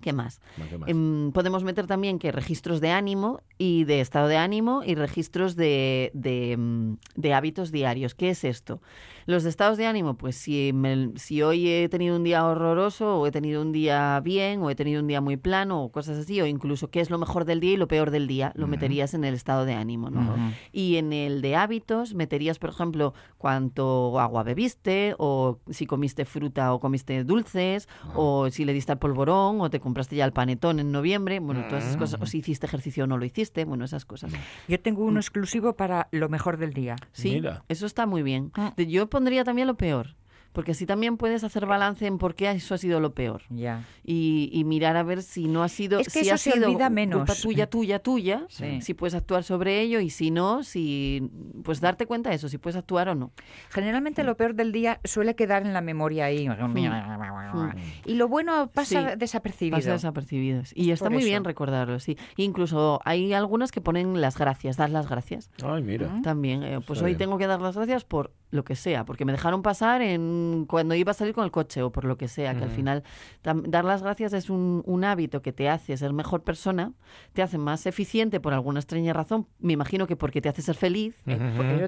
¿Qué 0.01 0.13
más? 0.13 0.41
¿Qué 0.67 0.79
más? 0.79 0.89
Em, 0.89 1.31
podemos 1.31 1.63
meter 1.63 1.85
también 1.85 2.17
que 2.17 2.31
registros 2.31 2.81
de 2.81 2.89
ánimo 2.89 3.41
y 3.59 3.83
de 3.83 4.01
estado 4.01 4.27
de 4.27 4.35
ánimo 4.37 4.81
y 4.83 4.95
registros 4.95 5.55
de, 5.55 6.09
de, 6.15 6.57
mm, 6.57 6.93
de 7.17 7.33
hábitos 7.35 7.71
diarios. 7.71 8.15
¿Qué 8.15 8.31
es 8.31 8.43
esto? 8.43 8.81
Los 9.25 9.45
estados 9.45 9.77
de 9.77 9.85
ánimo, 9.85 10.15
pues 10.15 10.35
si, 10.35 10.71
me- 10.73 11.11
si 11.15 11.41
hoy 11.41 11.67
he 11.69 11.89
tenido 11.89 12.15
un 12.15 12.23
día 12.23 12.45
horroroso 12.45 13.19
o 13.19 13.27
he 13.27 13.31
tenido 13.31 13.61
un 13.61 13.71
día 13.71 14.19
bien 14.23 14.61
o 14.61 14.69
he 14.69 14.75
tenido 14.75 15.01
un 15.01 15.07
día 15.07 15.21
muy 15.21 15.37
plano 15.37 15.83
o 15.83 15.91
cosas 15.91 16.17
así, 16.17 16.39
o 16.41 16.45
incluso 16.45 16.89
qué 16.89 16.99
es 17.01 17.09
lo 17.09 17.17
mejor 17.17 17.45
del 17.45 17.59
día 17.59 17.73
y 17.73 17.77
lo 17.77 17.87
peor 17.87 18.11
del 18.11 18.27
día, 18.27 18.51
lo 18.55 18.67
meterías 18.67 19.13
en 19.13 19.23
el 19.23 19.33
estado 19.33 19.65
de 19.65 19.73
ánimo. 19.73 20.09
¿no? 20.09 20.35
Y 20.71 20.97
en 20.97 21.13
el 21.13 21.41
de 21.41 21.55
hábitos 21.55 22.13
meterías, 22.13 22.59
por 22.59 22.69
ejemplo, 22.71 23.13
cuánto 23.37 24.19
agua 24.19 24.43
bebiste 24.43 25.15
o 25.17 25.59
si 25.69 25.85
comiste 25.85 26.25
fruta 26.25 26.73
o 26.73 26.79
comiste 26.79 27.23
dulces 27.23 27.87
o 28.15 28.49
si 28.49 28.65
le 28.65 28.73
diste 28.73 28.91
al 28.91 28.99
polvorón 28.99 29.61
o 29.61 29.69
te 29.69 29.79
compraste 29.79 30.15
ya 30.15 30.25
el 30.25 30.31
panetón 30.33 30.79
en 30.79 30.91
noviembre, 30.91 31.39
bueno, 31.39 31.65
todas 31.67 31.83
esas 31.83 31.97
cosas, 31.97 32.21
o 32.21 32.25
si 32.25 32.39
hiciste 32.39 32.65
ejercicio 32.65 33.03
o 33.03 33.07
no 33.07 33.17
lo 33.17 33.25
hiciste, 33.25 33.65
bueno, 33.65 33.85
esas 33.85 34.05
cosas. 34.05 34.31
Yo 34.67 34.79
tengo 34.79 35.03
uno 35.03 35.19
exclusivo 35.19 35.73
para 35.73 36.07
lo 36.11 36.29
mejor 36.29 36.57
del 36.57 36.73
día. 36.73 36.95
Sí, 37.11 37.31
Mira. 37.31 37.63
eso 37.67 37.85
está 37.85 38.05
muy 38.05 38.23
bien. 38.23 38.51
Ah. 38.55 38.73
Yo 38.77 39.09
pondría 39.11 39.43
también 39.43 39.67
lo 39.67 39.75
peor, 39.75 40.15
porque 40.53 40.71
así 40.71 40.85
también 40.85 41.15
puedes 41.15 41.43
hacer 41.45 41.65
balance 41.65 42.05
en 42.07 42.17
por 42.17 42.35
qué 42.35 42.49
eso 42.51 42.73
ha 42.75 42.77
sido 42.77 42.99
lo 42.99 43.13
peor. 43.13 43.43
Ya. 43.49 43.85
Y, 44.03 44.49
y 44.51 44.63
mirar 44.65 44.97
a 44.97 45.03
ver 45.03 45.21
si 45.21 45.47
no 45.47 45.63
ha 45.63 45.69
sido 45.69 45.99
Es 45.99 46.07
que 46.11 46.19
si 46.23 46.25
eso 46.25 46.33
ha 46.33 46.37
se 46.37 46.51
sido 46.51 46.65
olvida 46.67 46.87
culpa 46.87 46.89
menos. 46.89 47.41
tuya 47.41 47.69
tuya 47.69 47.99
tuya 47.99 48.45
Sí. 48.49 48.81
si 48.81 48.93
puedes 48.93 49.13
actuar 49.15 49.43
sobre 49.45 49.79
ello 49.79 49.99
y 50.01 50.09
si 50.09 50.29
no 50.31 50.63
si 50.63 51.29
pues 51.63 51.79
darte 51.79 52.05
cuenta 52.07 52.31
de 52.31 52.35
eso 52.37 52.49
si 52.49 52.57
puedes 52.57 52.75
actuar 52.75 53.07
o 53.09 53.15
no 53.15 53.31
Generalmente 53.69 54.23
lo 54.25 54.35
peor 54.35 54.55
del 54.55 54.71
día 54.73 54.99
suele 55.05 55.35
quedar 55.35 55.65
en 55.65 55.71
la 55.73 55.79
memoria 55.81 56.25
ahí. 56.25 56.47
Y 58.05 58.15
lo 58.15 58.27
bueno 58.27 58.69
pasa 58.73 59.11
Sí. 59.11 59.17
desapercibido. 59.17 59.77
pasa 59.77 59.91
desapercibidos 59.93 60.71
y 60.75 60.91
está 60.91 61.05
Por 61.05 61.13
muy 61.13 61.21
eso. 61.21 61.29
bien 61.29 61.43
recordarlo 61.45 61.99
sí 61.99 62.17
incluso 62.37 62.99
hay 63.05 63.33
algunas 63.33 63.71
que 63.71 63.79
ponen 63.81 64.19
las 64.19 64.37
gracias 64.37 64.77
dar 64.77 64.89
las 64.89 65.07
gracias 65.07 65.49
Ay, 65.63 65.81
mira. 65.83 66.19
también 66.23 66.63
eh, 66.63 66.79
pues 66.85 66.97
Está 66.97 67.05
hoy 67.05 67.11
bien. 67.11 67.19
tengo 67.19 67.37
que 67.37 67.47
dar 67.47 67.61
las 67.61 67.75
gracias 67.75 68.03
por 68.03 68.33
lo 68.51 68.63
que 68.63 68.75
sea 68.75 69.05
porque 69.05 69.25
me 69.25 69.31
dejaron 69.31 69.61
pasar 69.61 70.01
en 70.01 70.65
cuando 70.67 70.93
iba 70.93 71.11
a 71.11 71.13
salir 71.13 71.33
con 71.33 71.43
el 71.43 71.51
coche 71.51 71.81
o 71.81 71.91
por 71.91 72.05
lo 72.05 72.17
que 72.17 72.27
sea 72.27 72.55
que 72.55 72.63
al 72.63 72.69
final 72.69 73.03
dar 73.43 73.85
las 73.85 74.03
gracias 74.03 74.33
es 74.33 74.49
un, 74.49 74.83
un 74.85 75.03
hábito 75.03 75.41
que 75.41 75.53
te 75.53 75.69
hace 75.69 75.95
ser 75.97 76.13
mejor 76.13 76.43
persona 76.43 76.93
te 77.33 77.41
hace 77.41 77.57
más 77.57 77.85
eficiente 77.85 78.39
por 78.39 78.53
alguna 78.53 78.79
extraña 78.79 79.13
razón 79.13 79.47
me 79.59 79.73
imagino 79.73 80.05
que 80.05 80.15
porque 80.15 80.41
te 80.41 80.49
hace 80.49 80.61
ser 80.61 80.75
feliz 80.75 81.15
y 81.25 81.31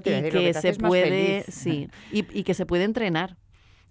te 0.02 0.54
se 0.54 0.74
puede 0.74 1.44
sí 1.48 1.88
y, 2.12 2.26
y 2.38 2.44
que 2.44 2.54
se 2.54 2.66
puede 2.66 2.84
entrenar 2.84 3.36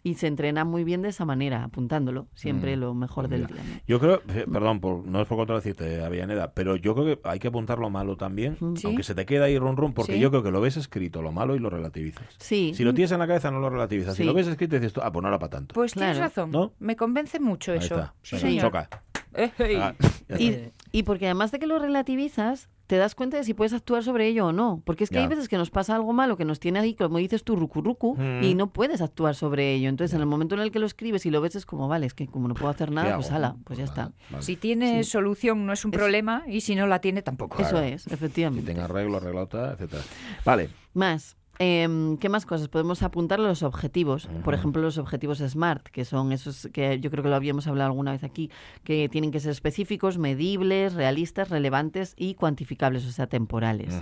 y 0.05 0.15
se 0.15 0.27
entrena 0.27 0.65
muy 0.65 0.83
bien 0.83 1.01
de 1.01 1.09
esa 1.09 1.23
manera 1.23 1.63
apuntándolo 1.63 2.27
siempre 2.33 2.75
Mm, 2.75 2.79
lo 2.81 2.93
mejor 2.93 3.29
del 3.29 3.47
día 3.47 3.55
¿no? 3.55 3.79
Yo 3.87 3.99
creo, 3.99 4.21
eh, 4.35 4.45
perdón, 4.51 4.81
por, 4.81 5.05
no 5.07 5.21
es 5.21 5.27
por 5.27 5.37
contradecirte, 5.37 6.03
Avellaneda, 6.03 6.53
pero 6.53 6.75
yo 6.75 6.93
creo 6.93 7.05
que 7.05 7.19
hay 7.27 7.39
que 7.39 7.47
apuntar 7.47 7.79
lo 7.79 7.89
malo 7.89 8.17
también, 8.17 8.57
Sí. 8.75 8.85
aunque 8.87 9.03
se 9.03 9.15
te 9.15 9.25
queda 9.25 9.45
ahí 9.45 9.57
rum 9.57 9.75
rum, 9.77 9.93
porque 9.93 10.13
Sí. 10.15 10.19
yo 10.19 10.29
creo 10.29 10.43
que 10.43 10.51
lo 10.51 10.59
ves 10.59 10.75
escrito, 10.75 11.21
lo 11.21 11.31
malo, 11.31 11.55
y 11.55 11.59
lo 11.59 11.69
relativizas. 11.69 12.25
sí 12.37 12.73
Si 12.75 12.83
lo 12.83 12.93
tienes 12.93 13.11
en 13.13 13.19
la 13.19 13.27
cabeza, 13.27 13.49
no 13.49 13.59
lo 13.59 13.69
relativizas. 13.69 14.15
Si 14.15 14.23
lo 14.25 14.33
ves 14.33 14.47
escrito, 14.47 14.75
dices 14.75 14.91
tú, 14.93 14.99
ah, 15.01 15.11
pues 15.11 15.21
no 15.23 15.29
era 15.29 15.39
para 15.39 15.51
tanto. 15.51 15.73
Pues 15.73 15.93
tienes 15.93 16.17
razón. 16.17 16.51
¿No? 16.51 16.73
Me 16.79 16.95
convence 16.97 17.39
mucho 17.39 17.71
Ahí 17.71 17.77
eso. 17.79 17.95
está. 17.95 18.59
Choca. 18.59 18.89
Ah, 19.35 19.95
Y, 20.37 20.55
y 20.91 21.03
porque 21.03 21.25
además 21.25 21.51
de 21.51 21.57
que 21.59 21.65
lo 21.65 21.79
relativizas, 21.79 22.69
te 22.93 22.99
das 22.99 23.15
cuenta 23.15 23.37
de 23.37 23.43
si 23.43 23.55
puedes 23.55 23.73
actuar 23.73 24.03
sobre 24.03 24.27
ello 24.27 24.45
o 24.45 24.51
no. 24.51 24.83
Porque 24.85 25.03
es 25.03 25.09
que 25.09 25.15
Ya. 25.15 25.21
hay 25.21 25.27
veces 25.27 25.49
que 25.49 25.57
nos 25.57 25.71
pasa 25.71 25.95
algo 25.95 26.13
malo 26.13 26.37
que 26.37 26.45
nos 26.45 26.59
tiene 26.59 26.77
ahí, 26.77 26.93
como 26.93 27.17
dices 27.17 27.43
tú, 27.43 27.55
rucu 27.55 27.81
rucu, 27.81 28.15
Mm. 28.15 28.43
y 28.43 28.53
no 28.53 28.71
puedes 28.71 29.01
actuar 29.01 29.33
sobre 29.33 29.73
ello. 29.73 29.89
Entonces, 29.89 30.13
en 30.13 30.19
el 30.21 30.27
momento 30.27 30.53
en 30.53 30.61
el 30.61 30.69
que 30.69 30.77
lo 30.77 30.85
escribes 30.85 31.25
y 31.25 31.31
lo 31.31 31.41
ves, 31.41 31.55
es 31.55 31.65
como, 31.65 31.87
vale, 31.87 32.05
es 32.05 32.13
que 32.13 32.27
como 32.27 32.47
no 32.47 32.53
puedo 32.53 32.69
hacer 32.69 32.89
¿Qué 32.89 32.95
nada, 32.95 33.15
pues 33.15 33.31
ala, 33.31 33.55
pues 33.63 33.79
ya 33.79 33.85
está. 33.85 34.11
vale. 34.29 34.43
Si 34.43 34.57
tiene 34.57 35.03
Sí. 35.03 35.09
solución 35.09 35.65
no 35.65 35.73
es 35.73 35.83
un 35.85 35.91
Es- 35.91 35.97
problema 35.97 36.43
y 36.47 36.61
si 36.61 36.75
no 36.75 36.85
la 36.85 36.99
tiene 37.01 37.23
tampoco. 37.23 37.59
Eso 37.63 37.79
es, 37.81 38.05
efectivamente. 38.05 38.71
tenga 38.71 38.85
arreglo, 38.85 39.17
arreglado, 39.17 39.47
tal, 39.47 39.71
etcétera. 39.73 40.03
Vale. 40.45 40.69
Más. 40.93 41.35
Em, 41.63 42.17
¿Qué 42.17 42.29
más 42.29 42.45
cosas? 42.45 42.67
Podemos 42.67 43.03
apuntar 43.03 43.39
los 43.39 43.63
objetivos. 43.63 44.27
Por 44.43 44.53
ejemplo, 44.53 44.81
los 44.81 44.97
objetivos 44.97 45.39
SMART, 45.39 45.87
que 45.87 46.03
son 46.05 46.31
esos 46.31 46.67
que 46.73 46.99
yo 46.99 47.09
creo 47.09 47.23
que 47.23 47.29
lo 47.29 47.35
habíamos 47.35 47.67
hablado 47.67 47.89
alguna 47.91 48.11
vez 48.11 48.23
aquí, 48.23 48.51
que 48.83 49.07
tienen 49.09 49.31
que 49.31 49.39
ser 49.39 49.51
específicos, 49.51 50.17
medibles, 50.17 50.93
realistas, 50.93 51.49
relevantes 51.49 52.13
y 52.17 52.35
cuantificables, 52.35 53.05
o 53.05 53.11
sea, 53.11 53.27
temporales. 53.27 53.93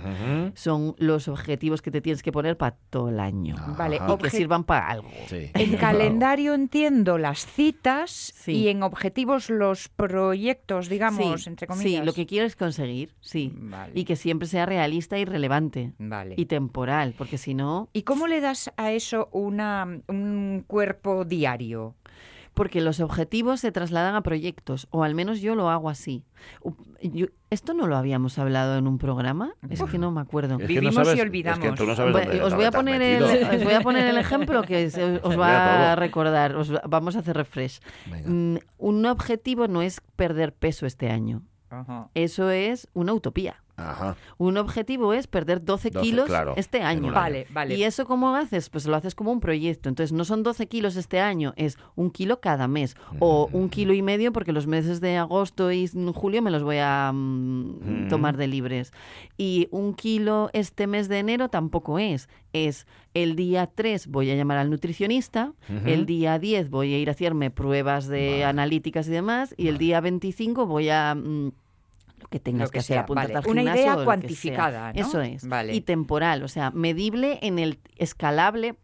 Son 0.54 0.94
los 0.98 1.28
objetivos 1.28 1.82
que 1.82 1.90
te 1.90 2.00
tienes 2.00 2.22
que 2.22 2.32
poner 2.32 2.56
para 2.56 2.76
todo 2.90 3.08
el 3.08 3.20
año. 3.20 3.54
Vale. 3.78 3.96
Y 4.08 4.16
que 4.22 4.30
sirvan 4.30 4.64
para 4.64 4.88
algo. 4.88 5.08
Sí. 5.28 5.50
En 5.54 5.70
Claro. 5.76 5.78
calendario 6.02 6.54
entiendo 6.54 7.18
las 7.18 7.46
citas 7.46 8.10
Sí. 8.10 8.52
y 8.52 8.68
en 8.68 8.82
objetivos 8.82 9.50
los 9.50 9.88
proyectos, 9.88 10.88
digamos, 10.88 11.42
sí, 11.42 11.48
entre 11.48 11.66
comillas. 11.66 12.00
sí, 12.00 12.06
lo 12.06 12.12
que 12.12 12.26
quieres 12.26 12.56
conseguir, 12.56 13.14
sí. 13.20 13.52
Vale. 13.54 13.92
Y 13.94 14.04
que 14.04 14.16
siempre 14.16 14.48
sea 14.48 14.66
realista 14.66 15.18
y 15.18 15.24
relevante. 15.24 15.92
Vale. 15.98 16.34
Y 16.36 16.46
temporal, 16.46 17.14
porque 17.16 17.38
si 17.38 17.51
no, 17.54 17.88
¿Y 17.92 18.02
cómo 18.02 18.26
le 18.26 18.40
das 18.40 18.70
a 18.76 18.92
eso 18.92 19.28
una, 19.32 19.86
un 20.08 20.64
cuerpo 20.66 21.24
diario? 21.24 21.94
porque 22.54 22.82
los 22.82 23.00
objetivos 23.00 23.60
se 23.60 23.72
trasladan 23.72 24.14
a 24.14 24.20
proyectos, 24.20 24.86
o 24.90 25.04
al 25.04 25.14
menos 25.14 25.40
yo 25.40 25.54
lo 25.54 25.70
hago 25.70 25.88
así. 25.88 26.22
Yo- 27.00 27.28
¿Esto 27.48 27.72
no 27.72 27.86
lo 27.86 27.96
habíamos 27.96 28.38
hablado 28.38 28.76
en 28.76 28.86
un 28.86 28.98
programa? 28.98 29.54
Es 29.70 29.82
que 29.82 29.96
no 29.96 30.10
me 30.10 30.20
acuerdo. 30.20 30.56
Es 30.56 30.60
que 30.60 30.66
Vivimos 30.66 30.94
no 31.08 31.14
y 31.14 31.20
olvidamos. 31.22 31.64
Es 31.64 31.70
que 31.70 31.76
tú 31.78 31.86
no 31.86 31.96
sabes 31.96 32.12
Bueno, 32.12 32.28
dónde- 32.28 32.44
os, 32.44 32.54
voy 32.54 32.64
a 32.66 32.70
poner 32.70 33.00
el, 33.00 33.22
metido. 33.24 33.50
os 33.56 33.64
voy 33.64 33.72
a 33.72 33.80
poner 33.80 34.06
el 34.06 34.18
ejemplo 34.18 34.62
que 34.64 34.90
se- 34.90 35.20
os 35.22 35.38
va 35.40 35.92
a 35.92 35.96
recordar. 35.96 36.54
Os 36.54 36.74
va- 36.74 36.82
vamos 36.86 37.16
a 37.16 37.20
hacer 37.20 37.36
refresh. 37.38 37.80
Venga. 38.10 38.28
Mm, 38.28 38.58
un 38.76 39.06
objetivo 39.06 39.66
no 39.66 39.80
es 39.80 40.02
perder 40.16 40.52
peso 40.52 40.84
este 40.84 41.08
año. 41.08 41.40
Eso 42.12 42.50
es 42.50 42.86
una 42.92 43.14
utopía. 43.14 43.61
Ajá. 43.76 44.16
Un 44.38 44.58
objetivo 44.58 45.12
es 45.14 45.26
perder 45.26 45.64
12, 45.64 45.90
12, 45.90 46.04
kilos 46.06 46.26
claro, 46.26 46.54
este 46.56 46.82
año. 46.82 47.12
Vale, 47.12 47.46
vale. 47.50 47.74
¿Y 47.74 47.84
eso 47.84 48.04
cómo 48.06 48.34
haces? 48.36 48.68
Pues 48.70 48.86
lo 48.86 48.94
haces 48.96 49.14
como 49.14 49.32
un 49.32 49.40
proyecto. 49.40 49.88
Entonces 49.88 50.12
no 50.12 50.24
son 50.24 50.42
12 50.42 50.66
kilos 50.68 50.96
este 50.96 51.20
año, 51.20 51.54
es 51.56 51.78
un 51.94 52.10
kilo 52.10 52.40
cada 52.40 52.68
mes. 52.68 52.96
O 53.18 53.48
un 53.52 53.68
kilo 53.70 53.94
y 53.94 54.02
medio 54.02 54.32
porque 54.32 54.52
los 54.52 54.66
meses 54.66 55.00
de 55.00 55.16
agosto 55.16 55.72
y 55.72 55.88
julio 56.14 56.42
me 56.42 56.50
los 56.50 56.62
voy 56.62 56.76
a 56.80 57.10
mm, 57.12 57.62
Mm. 57.82 58.08
tomar 58.08 58.36
de 58.36 58.46
libres. 58.46 58.92
Y 59.38 59.68
un 59.70 59.94
kilo 59.94 60.50
este 60.52 60.86
mes 60.86 61.08
de 61.08 61.18
enero 61.18 61.48
tampoco 61.48 61.98
es. 61.98 62.28
Es 62.52 62.86
el 63.14 63.34
día 63.36 63.66
3 63.66 64.08
voy 64.08 64.30
a 64.30 64.34
llamar 64.36 64.58
al 64.58 64.68
nutricionista, 64.70 65.52
el 65.86 66.04
día 66.06 66.38
10 66.38 66.68
voy 66.70 66.92
a 66.94 66.98
ir 66.98 67.08
a 67.08 67.12
hacerme 67.12 67.50
pruebas 67.50 68.06
de 68.08 68.28
Vale. 68.30 68.44
analíticas 68.44 69.08
y 69.08 69.10
demás, 69.10 69.54
y 69.56 69.68
el 69.68 69.78
día 69.78 70.00
25 70.00 70.66
voy 70.66 70.90
a... 70.90 71.14
mm, 71.14 71.52
lo 72.22 72.28
que 72.28 72.40
tengas 72.40 72.68
Lo 72.68 72.70
que 72.70 72.72
que, 72.74 72.78
hacer, 72.80 72.94
sea, 72.94 73.00
apuntarte 73.02 73.32
vale. 73.34 73.44
al 73.44 73.50
Una 73.50 73.62
idea 73.62 73.96
cuantificada. 74.04 74.92
¿no? 74.92 75.00
Eso 75.00 75.20
es. 75.20 75.46
Vale. 75.46 75.74
Y 75.74 75.80
temporal, 75.82 76.42
o 76.42 76.48
sea, 76.48 76.70
medible 76.70 77.38
en 77.42 77.58
el 77.58 77.78
escalable. 77.96 78.76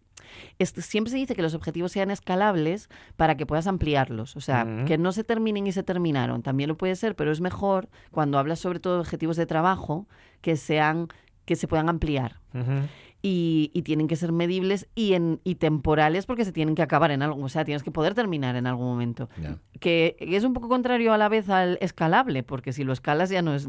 Es- 0.58 0.70
siempre 0.70 1.10
se 1.10 1.16
dice 1.16 1.34
que 1.34 1.40
los 1.42 1.54
objetivos 1.54 1.92
sean 1.92 2.10
escalables 2.10 2.88
para 3.16 3.36
que 3.36 3.46
puedas 3.46 3.66
ampliarlos. 3.66 4.36
O 4.36 4.40
sea, 4.40 4.66
que 4.86 4.98
no 4.98 5.12
se 5.12 5.24
terminen 5.24 5.66
y 5.66 5.72
se 5.72 5.82
terminaron. 5.82 6.42
También 6.42 6.68
lo 6.68 6.76
puede 6.76 6.96
ser, 6.96 7.16
pero 7.16 7.32
es 7.32 7.40
mejor 7.40 7.88
cuando 8.10 8.38
hablas 8.38 8.58
sobre 8.58 8.78
todo 8.80 8.94
de 8.94 9.00
objetivos 9.00 9.36
de 9.36 9.46
trabajo 9.46 10.06
que 10.42 10.56
sean 10.56 11.08
que 11.46 11.56
se 11.56 11.66
puedan 11.66 11.88
ampliar. 11.88 12.40
Ujú. 12.52 12.86
Y, 13.20 13.70
y 13.74 13.82
tienen 13.82 14.06
que 14.06 14.14
ser 14.16 14.30
medibles 14.32 14.88
y, 14.94 15.14
en, 15.14 15.40
y 15.44 15.56
temporales 15.56 16.24
porque 16.26 16.44
se 16.44 16.52
tienen 16.52 16.74
que 16.74 16.82
acabar 16.82 17.10
en 17.10 17.22
algo. 17.22 17.42
O 17.42 17.48
sea, 17.48 17.64
tienes 17.64 17.82
que 17.82 17.90
poder 17.90 18.14
terminar 18.14 18.54
en 18.56 18.66
algún 18.66 18.86
momento. 18.86 19.28
Que 19.80 20.16
es 20.20 20.44
un 20.44 20.52
poco 20.54 20.68
contrario 20.68 21.12
a 21.12 21.18
la 21.18 21.28
vez 21.28 21.48
al 21.50 21.78
escalable, 21.80 22.42
porque 22.42 22.72
si 22.72 22.84
lo 22.84 22.92
escalas 22.92 23.30
ya 23.30 23.42
no 23.42 23.54
es 23.54 23.66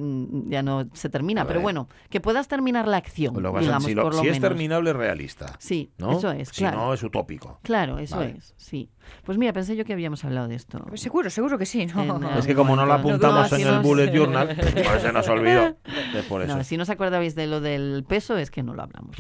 ya 0.48 0.64
no 0.64 0.88
se 0.94 1.10
termina. 1.10 1.42
A 1.44 1.48
Pero 1.48 1.62
bueno, 1.62 1.88
que 2.10 2.20
puedas 2.20 2.48
terminar 2.48 2.88
la 2.88 2.98
acción, 2.98 3.34
lo 3.42 3.52
digamos, 3.60 3.84
si, 3.86 3.94
lo- 3.94 4.04
por 4.04 4.16
lo 4.16 4.22
si 4.22 4.28
es 4.28 4.40
terminable, 4.40 4.92
es 4.92 4.96
realista. 4.96 5.56
Sí, 5.60 5.92
¿no? 5.98 6.12
eso 6.18 6.32
es, 6.32 6.50
Si 6.50 6.64
no, 6.64 6.94
es 6.94 7.04
utópico. 7.04 7.60
Claro, 7.64 8.00
eso 8.00 8.18
Vale. 8.18 8.36
es, 8.38 8.54
sí. 8.58 8.90
Pues 9.24 9.38
mira, 9.40 9.54
pensé 9.54 9.76
yo 9.76 9.86
que 9.86 9.94
habíamos 9.94 10.24
hablado 10.24 10.48
de 10.48 10.56
esto. 10.56 10.80
Pues 10.88 11.02
seguro, 11.02 11.30
seguro 11.32 11.58
que 11.58 11.66
sí, 11.66 11.88
¿no? 11.88 12.18
En, 12.18 12.38
Es 12.38 12.46
que 12.46 12.54
como 12.54 12.76
no 12.76 12.86
lo 12.86 12.94
apuntamos 12.94 13.50
No, 13.52 13.58
en 13.58 13.64
si 13.64 13.68
el 13.68 13.80
bullet 13.80 14.12
journal, 14.14 14.56
pues 14.56 15.02
se 15.02 15.12
nos 15.12 15.28
olvidó. 15.28 15.76
Es 16.16 16.26
por 16.26 16.42
eso. 16.44 16.56
No, 16.58 16.64
si 16.64 16.78
no 16.78 16.84
os 16.84 16.90
acordabais 16.90 17.34
de 17.36 17.48
lo 17.48 17.60
del 17.62 18.04
peso, 18.08 18.38
es 18.38 18.52
que 18.52 18.62
no 18.64 18.74
lo 18.74 18.84
hablamos. 18.84 19.16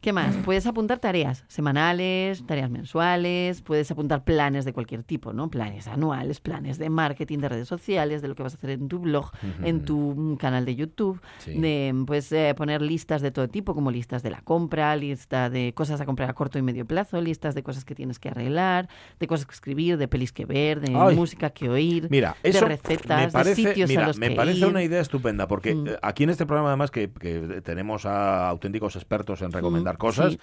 ¿Qué 0.00 0.12
más? 0.12 0.36
Puedes 0.38 0.66
apuntar 0.66 0.98
tareas 0.98 1.44
semanales, 1.48 2.44
tareas 2.46 2.70
mensuales, 2.70 3.62
puedes 3.62 3.90
apuntar 3.90 4.24
planes 4.24 4.64
de 4.64 4.72
cualquier 4.72 5.02
tipo, 5.02 5.32
¿no? 5.32 5.48
Planes 5.50 5.88
anuales, 5.88 6.40
planes 6.40 6.78
de 6.78 6.90
marketing, 6.90 7.38
de 7.38 7.48
redes 7.48 7.68
sociales, 7.68 8.22
de 8.22 8.28
lo 8.28 8.34
que 8.34 8.42
vas 8.42 8.54
a 8.54 8.56
hacer 8.56 8.70
en 8.70 8.88
tu 8.88 8.98
blog, 8.98 9.30
en 9.62 9.84
tu 9.84 10.36
canal 10.40 10.64
de 10.64 10.74
YouTube, 10.76 11.20
Sí. 11.38 11.58
de 11.60 11.94
pues 12.06 12.30
eh, 12.32 12.54
poner 12.56 12.82
listas 12.82 13.22
de 13.22 13.30
todo 13.30 13.48
tipo, 13.48 13.74
como 13.74 13.90
listas 13.90 14.22
de 14.22 14.30
la 14.30 14.40
compra, 14.42 14.94
lista 14.96 15.50
de 15.50 15.72
cosas 15.74 16.00
a 16.00 16.06
comprar 16.06 16.30
a 16.30 16.34
corto 16.34 16.58
y 16.58 16.62
medio 16.62 16.86
plazo, 16.86 17.20
listas 17.20 17.54
de 17.54 17.62
cosas 17.62 17.84
que 17.84 17.94
tienes 17.94 18.18
que 18.18 18.28
arreglar, 18.28 18.88
de 19.20 19.26
cosas 19.26 19.46
que 19.46 19.54
escribir, 19.54 19.96
de 19.98 20.08
pelis 20.08 20.32
que 20.32 20.44
ver, 20.44 20.80
de 20.80 20.94
Ay. 20.96 21.16
música 21.16 21.50
que 21.50 21.68
oír, 21.68 22.08
Mira, 22.10 22.36
de 22.42 22.52
recetas, 22.60 23.32
parece, 23.32 23.62
de 23.62 23.68
sitios 23.68 23.88
mira, 23.90 24.04
a 24.04 24.06
los 24.08 24.18
me 24.18 24.28
que 24.30 24.34
parece 24.36 24.58
ir. 24.58 24.66
una 24.66 24.82
idea 24.82 25.00
estupenda, 25.00 25.46
porque 25.48 25.74
Mm. 25.74 25.88
eh, 25.88 25.96
aquí 26.02 26.24
en 26.24 26.30
este 26.30 26.46
programa 26.46 26.68
además 26.68 26.90
que, 26.90 27.10
que 27.10 27.60
tenemos 27.62 28.06
a 28.06 28.48
auténticos 28.48 28.96
expertos 28.96 29.42
en 29.42 29.50
recomendar 29.54 29.94
Mm, 29.94 29.98
cosas, 29.98 30.32
sí. 30.32 30.38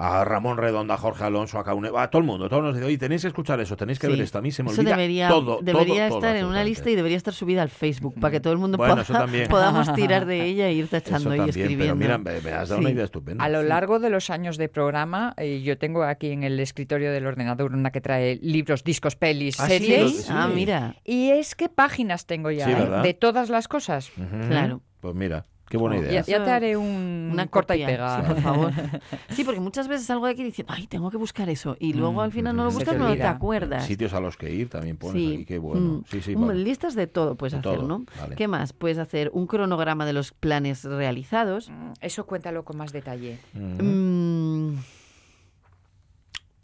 a 0.00 0.24
Ramón 0.24 0.58
Redonda, 0.58 0.94
a 0.94 0.96
Jorge 0.96 1.24
Alonso, 1.24 1.58
a 1.58 1.64
Caune, 1.64 1.90
a 1.92 2.08
todo 2.08 2.20
el 2.20 2.24
mundo, 2.26 2.48
todos 2.48 2.62
nos 2.62 2.72
dicen, 2.74 2.86
oye, 2.86 2.98
tenéis 2.98 3.22
que 3.22 3.26
escuchar 3.28 3.58
eso, 3.58 3.76
tenéis 3.76 3.98
que 3.98 4.06
Sí. 4.06 4.12
ver 4.12 4.22
esto, 4.22 4.38
a 4.38 4.40
mí 4.42 4.52
se 4.52 4.62
me 4.62 4.70
Eso 4.70 4.80
olvida 4.80 4.94
debería, 4.96 5.28
todo, 5.28 5.58
debería 5.60 6.06
todo, 6.08 6.20
todo, 6.20 6.28
estar 6.28 6.36
en 6.36 6.44
una 6.46 6.62
lista 6.62 6.88
y 6.88 6.94
debería 6.94 7.16
estar 7.16 7.34
subida 7.34 7.62
al 7.62 7.68
Facebook 7.68 8.14
para 8.20 8.30
que 8.30 8.38
todo 8.38 8.52
el 8.52 8.60
mundo 8.60 8.78
Bueno, 8.78 8.94
pueda- 9.04 9.26
podamos 9.50 9.92
tirar 9.94 10.24
de 10.24 10.44
ella 10.44 10.68
e 10.68 10.74
ir 10.74 10.84
Eso 10.84 10.90
tachando 10.92 11.34
y 11.34 11.38
también, 11.38 11.48
escribiendo. 11.48 11.96
pero 11.98 12.16
mira, 12.16 12.18
me, 12.18 12.40
me 12.40 12.52
has 12.52 12.68
dado 12.68 12.80
una 12.80 12.90
idea 12.92 13.02
estupenda. 13.06 13.42
A 13.44 13.48
lo 13.48 13.62
Sí. 13.62 13.66
largo 13.66 13.98
de 13.98 14.10
los 14.10 14.30
años 14.30 14.56
de 14.56 14.68
programa, 14.68 15.34
eh, 15.36 15.62
yo 15.62 15.78
tengo 15.78 16.04
aquí 16.04 16.28
en 16.30 16.44
el 16.44 16.60
escritorio 16.60 17.10
del 17.10 17.26
ordenador 17.26 17.74
una 17.74 17.90
que 17.90 18.00
trae 18.00 18.36
libros, 18.40 18.84
discos, 18.84 19.16
pelis, 19.16 19.58
Ah, 19.58 19.66
series. 19.66 20.26
Sí. 20.26 20.30
Ah, 20.32 20.46
mira, 20.46 20.94
Y 21.04 21.30
es 21.30 21.56
que 21.56 21.68
páginas 21.68 22.24
tengo 22.26 22.52
ya, 22.52 22.66
Sí, 22.66 22.70
¿eh? 22.70 23.00
de 23.02 23.14
todas 23.14 23.50
las 23.50 23.66
cosas. 23.66 24.12
Claro. 24.48 24.80
Pues 25.00 25.16
mira, 25.16 25.44
qué 25.68 25.76
buena 25.76 25.96
Oh, 25.96 26.00
idea. 26.02 26.22
Ya, 26.22 26.44
te 26.44 26.50
haré 26.50 26.76
un 26.76 27.30
una 27.32 27.46
corta 27.46 27.76
y 27.76 27.84
pega. 27.84 28.20
sí, 28.22 28.26
por 28.32 28.40
favor. 28.42 28.72
Sí, 29.30 29.44
porque 29.44 29.60
muchas 29.60 29.86
veces 29.88 30.06
salgo 30.06 30.26
de 30.26 30.32
aquí 30.32 30.42
diciendo, 30.44 30.72
ay, 30.76 30.86
tengo 30.86 31.10
que 31.10 31.16
buscar 31.16 31.48
eso. 31.48 31.76
Y 31.78 31.92
luego 31.92 32.22
al 32.22 32.32
final 32.32 32.56
no 32.56 32.64
lo 32.64 32.70
buscas, 32.70 32.96
no 32.96 33.14
te 33.14 33.22
acuerdas. 33.22 33.84
Sitios 33.86 34.12
a 34.14 34.20
los 34.20 34.36
que 34.36 34.50
ir 34.52 34.68
también 34.68 34.96
pones 34.96 35.22
Sí. 35.22 35.34
aquí, 35.34 35.44
qué 35.44 35.58
bueno. 35.58 35.80
Mm. 35.80 36.04
Sí, 36.10 36.20
sí, 36.22 36.36
Mm, 36.36 36.46
vale. 36.46 36.60
Listas 36.64 36.94
de 36.94 37.06
todo 37.06 37.34
puedes 37.36 37.52
De 37.52 37.58
hacer, 37.58 37.76
todo, 37.78 37.86
¿no? 37.86 38.04
vale. 38.20 38.34
¿Qué 38.36 38.48
más? 38.48 38.72
Puedes 38.72 38.98
hacer 38.98 39.30
un 39.32 39.46
cronograma 39.46 40.06
de 40.06 40.12
los 40.12 40.32
planes 40.32 40.84
realizados. 40.84 41.70
Mm, 41.70 41.92
Eso 42.00 42.26
cuéntalo 42.26 42.64
con 42.64 42.76
más 42.76 42.92
detalle. 42.92 43.38
Mm, 43.54 44.74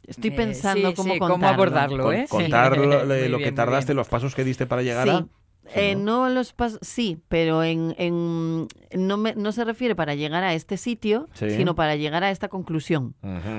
Estoy 0.07 0.31
Eh, 0.31 0.35
pensando 0.35 0.90
sí, 0.90 0.95
cómo 0.97 1.14
sí, 1.14 1.19
contarlo. 1.19 1.35
cómo 1.35 1.49
abordarlo, 1.49 2.12
¿eh? 2.12 2.27
Contar 2.29 2.77
lo, 2.77 3.38
que 3.38 3.53
tardaste, 3.53 3.93
bien. 3.93 3.97
los 3.97 4.09
pasos 4.09 4.35
que 4.35 4.45
diste 4.45 4.67
para 4.67 4.83
llegar 4.83 5.09
Sí. 5.66 5.70
Eh, 5.81 5.96
no 5.96 6.29
los 6.29 6.53
pas 6.53 6.79
sí, 6.83 7.18
pero 7.29 7.62
en, 7.64 7.94
en- 7.98 8.68
no, 8.96 9.16
me- 9.16 9.35
no 9.35 9.50
se 9.53 9.64
refiere 9.64 9.94
para 9.96 10.14
llegar 10.14 10.44
a 10.44 10.53
este 10.55 10.77
sitio, 10.77 11.29
Sí. 11.33 11.50
sino 11.50 11.74
para 11.74 11.96
llegar 11.96 12.22
a 12.22 12.31
esta 12.31 12.48
conclusión 12.48 13.14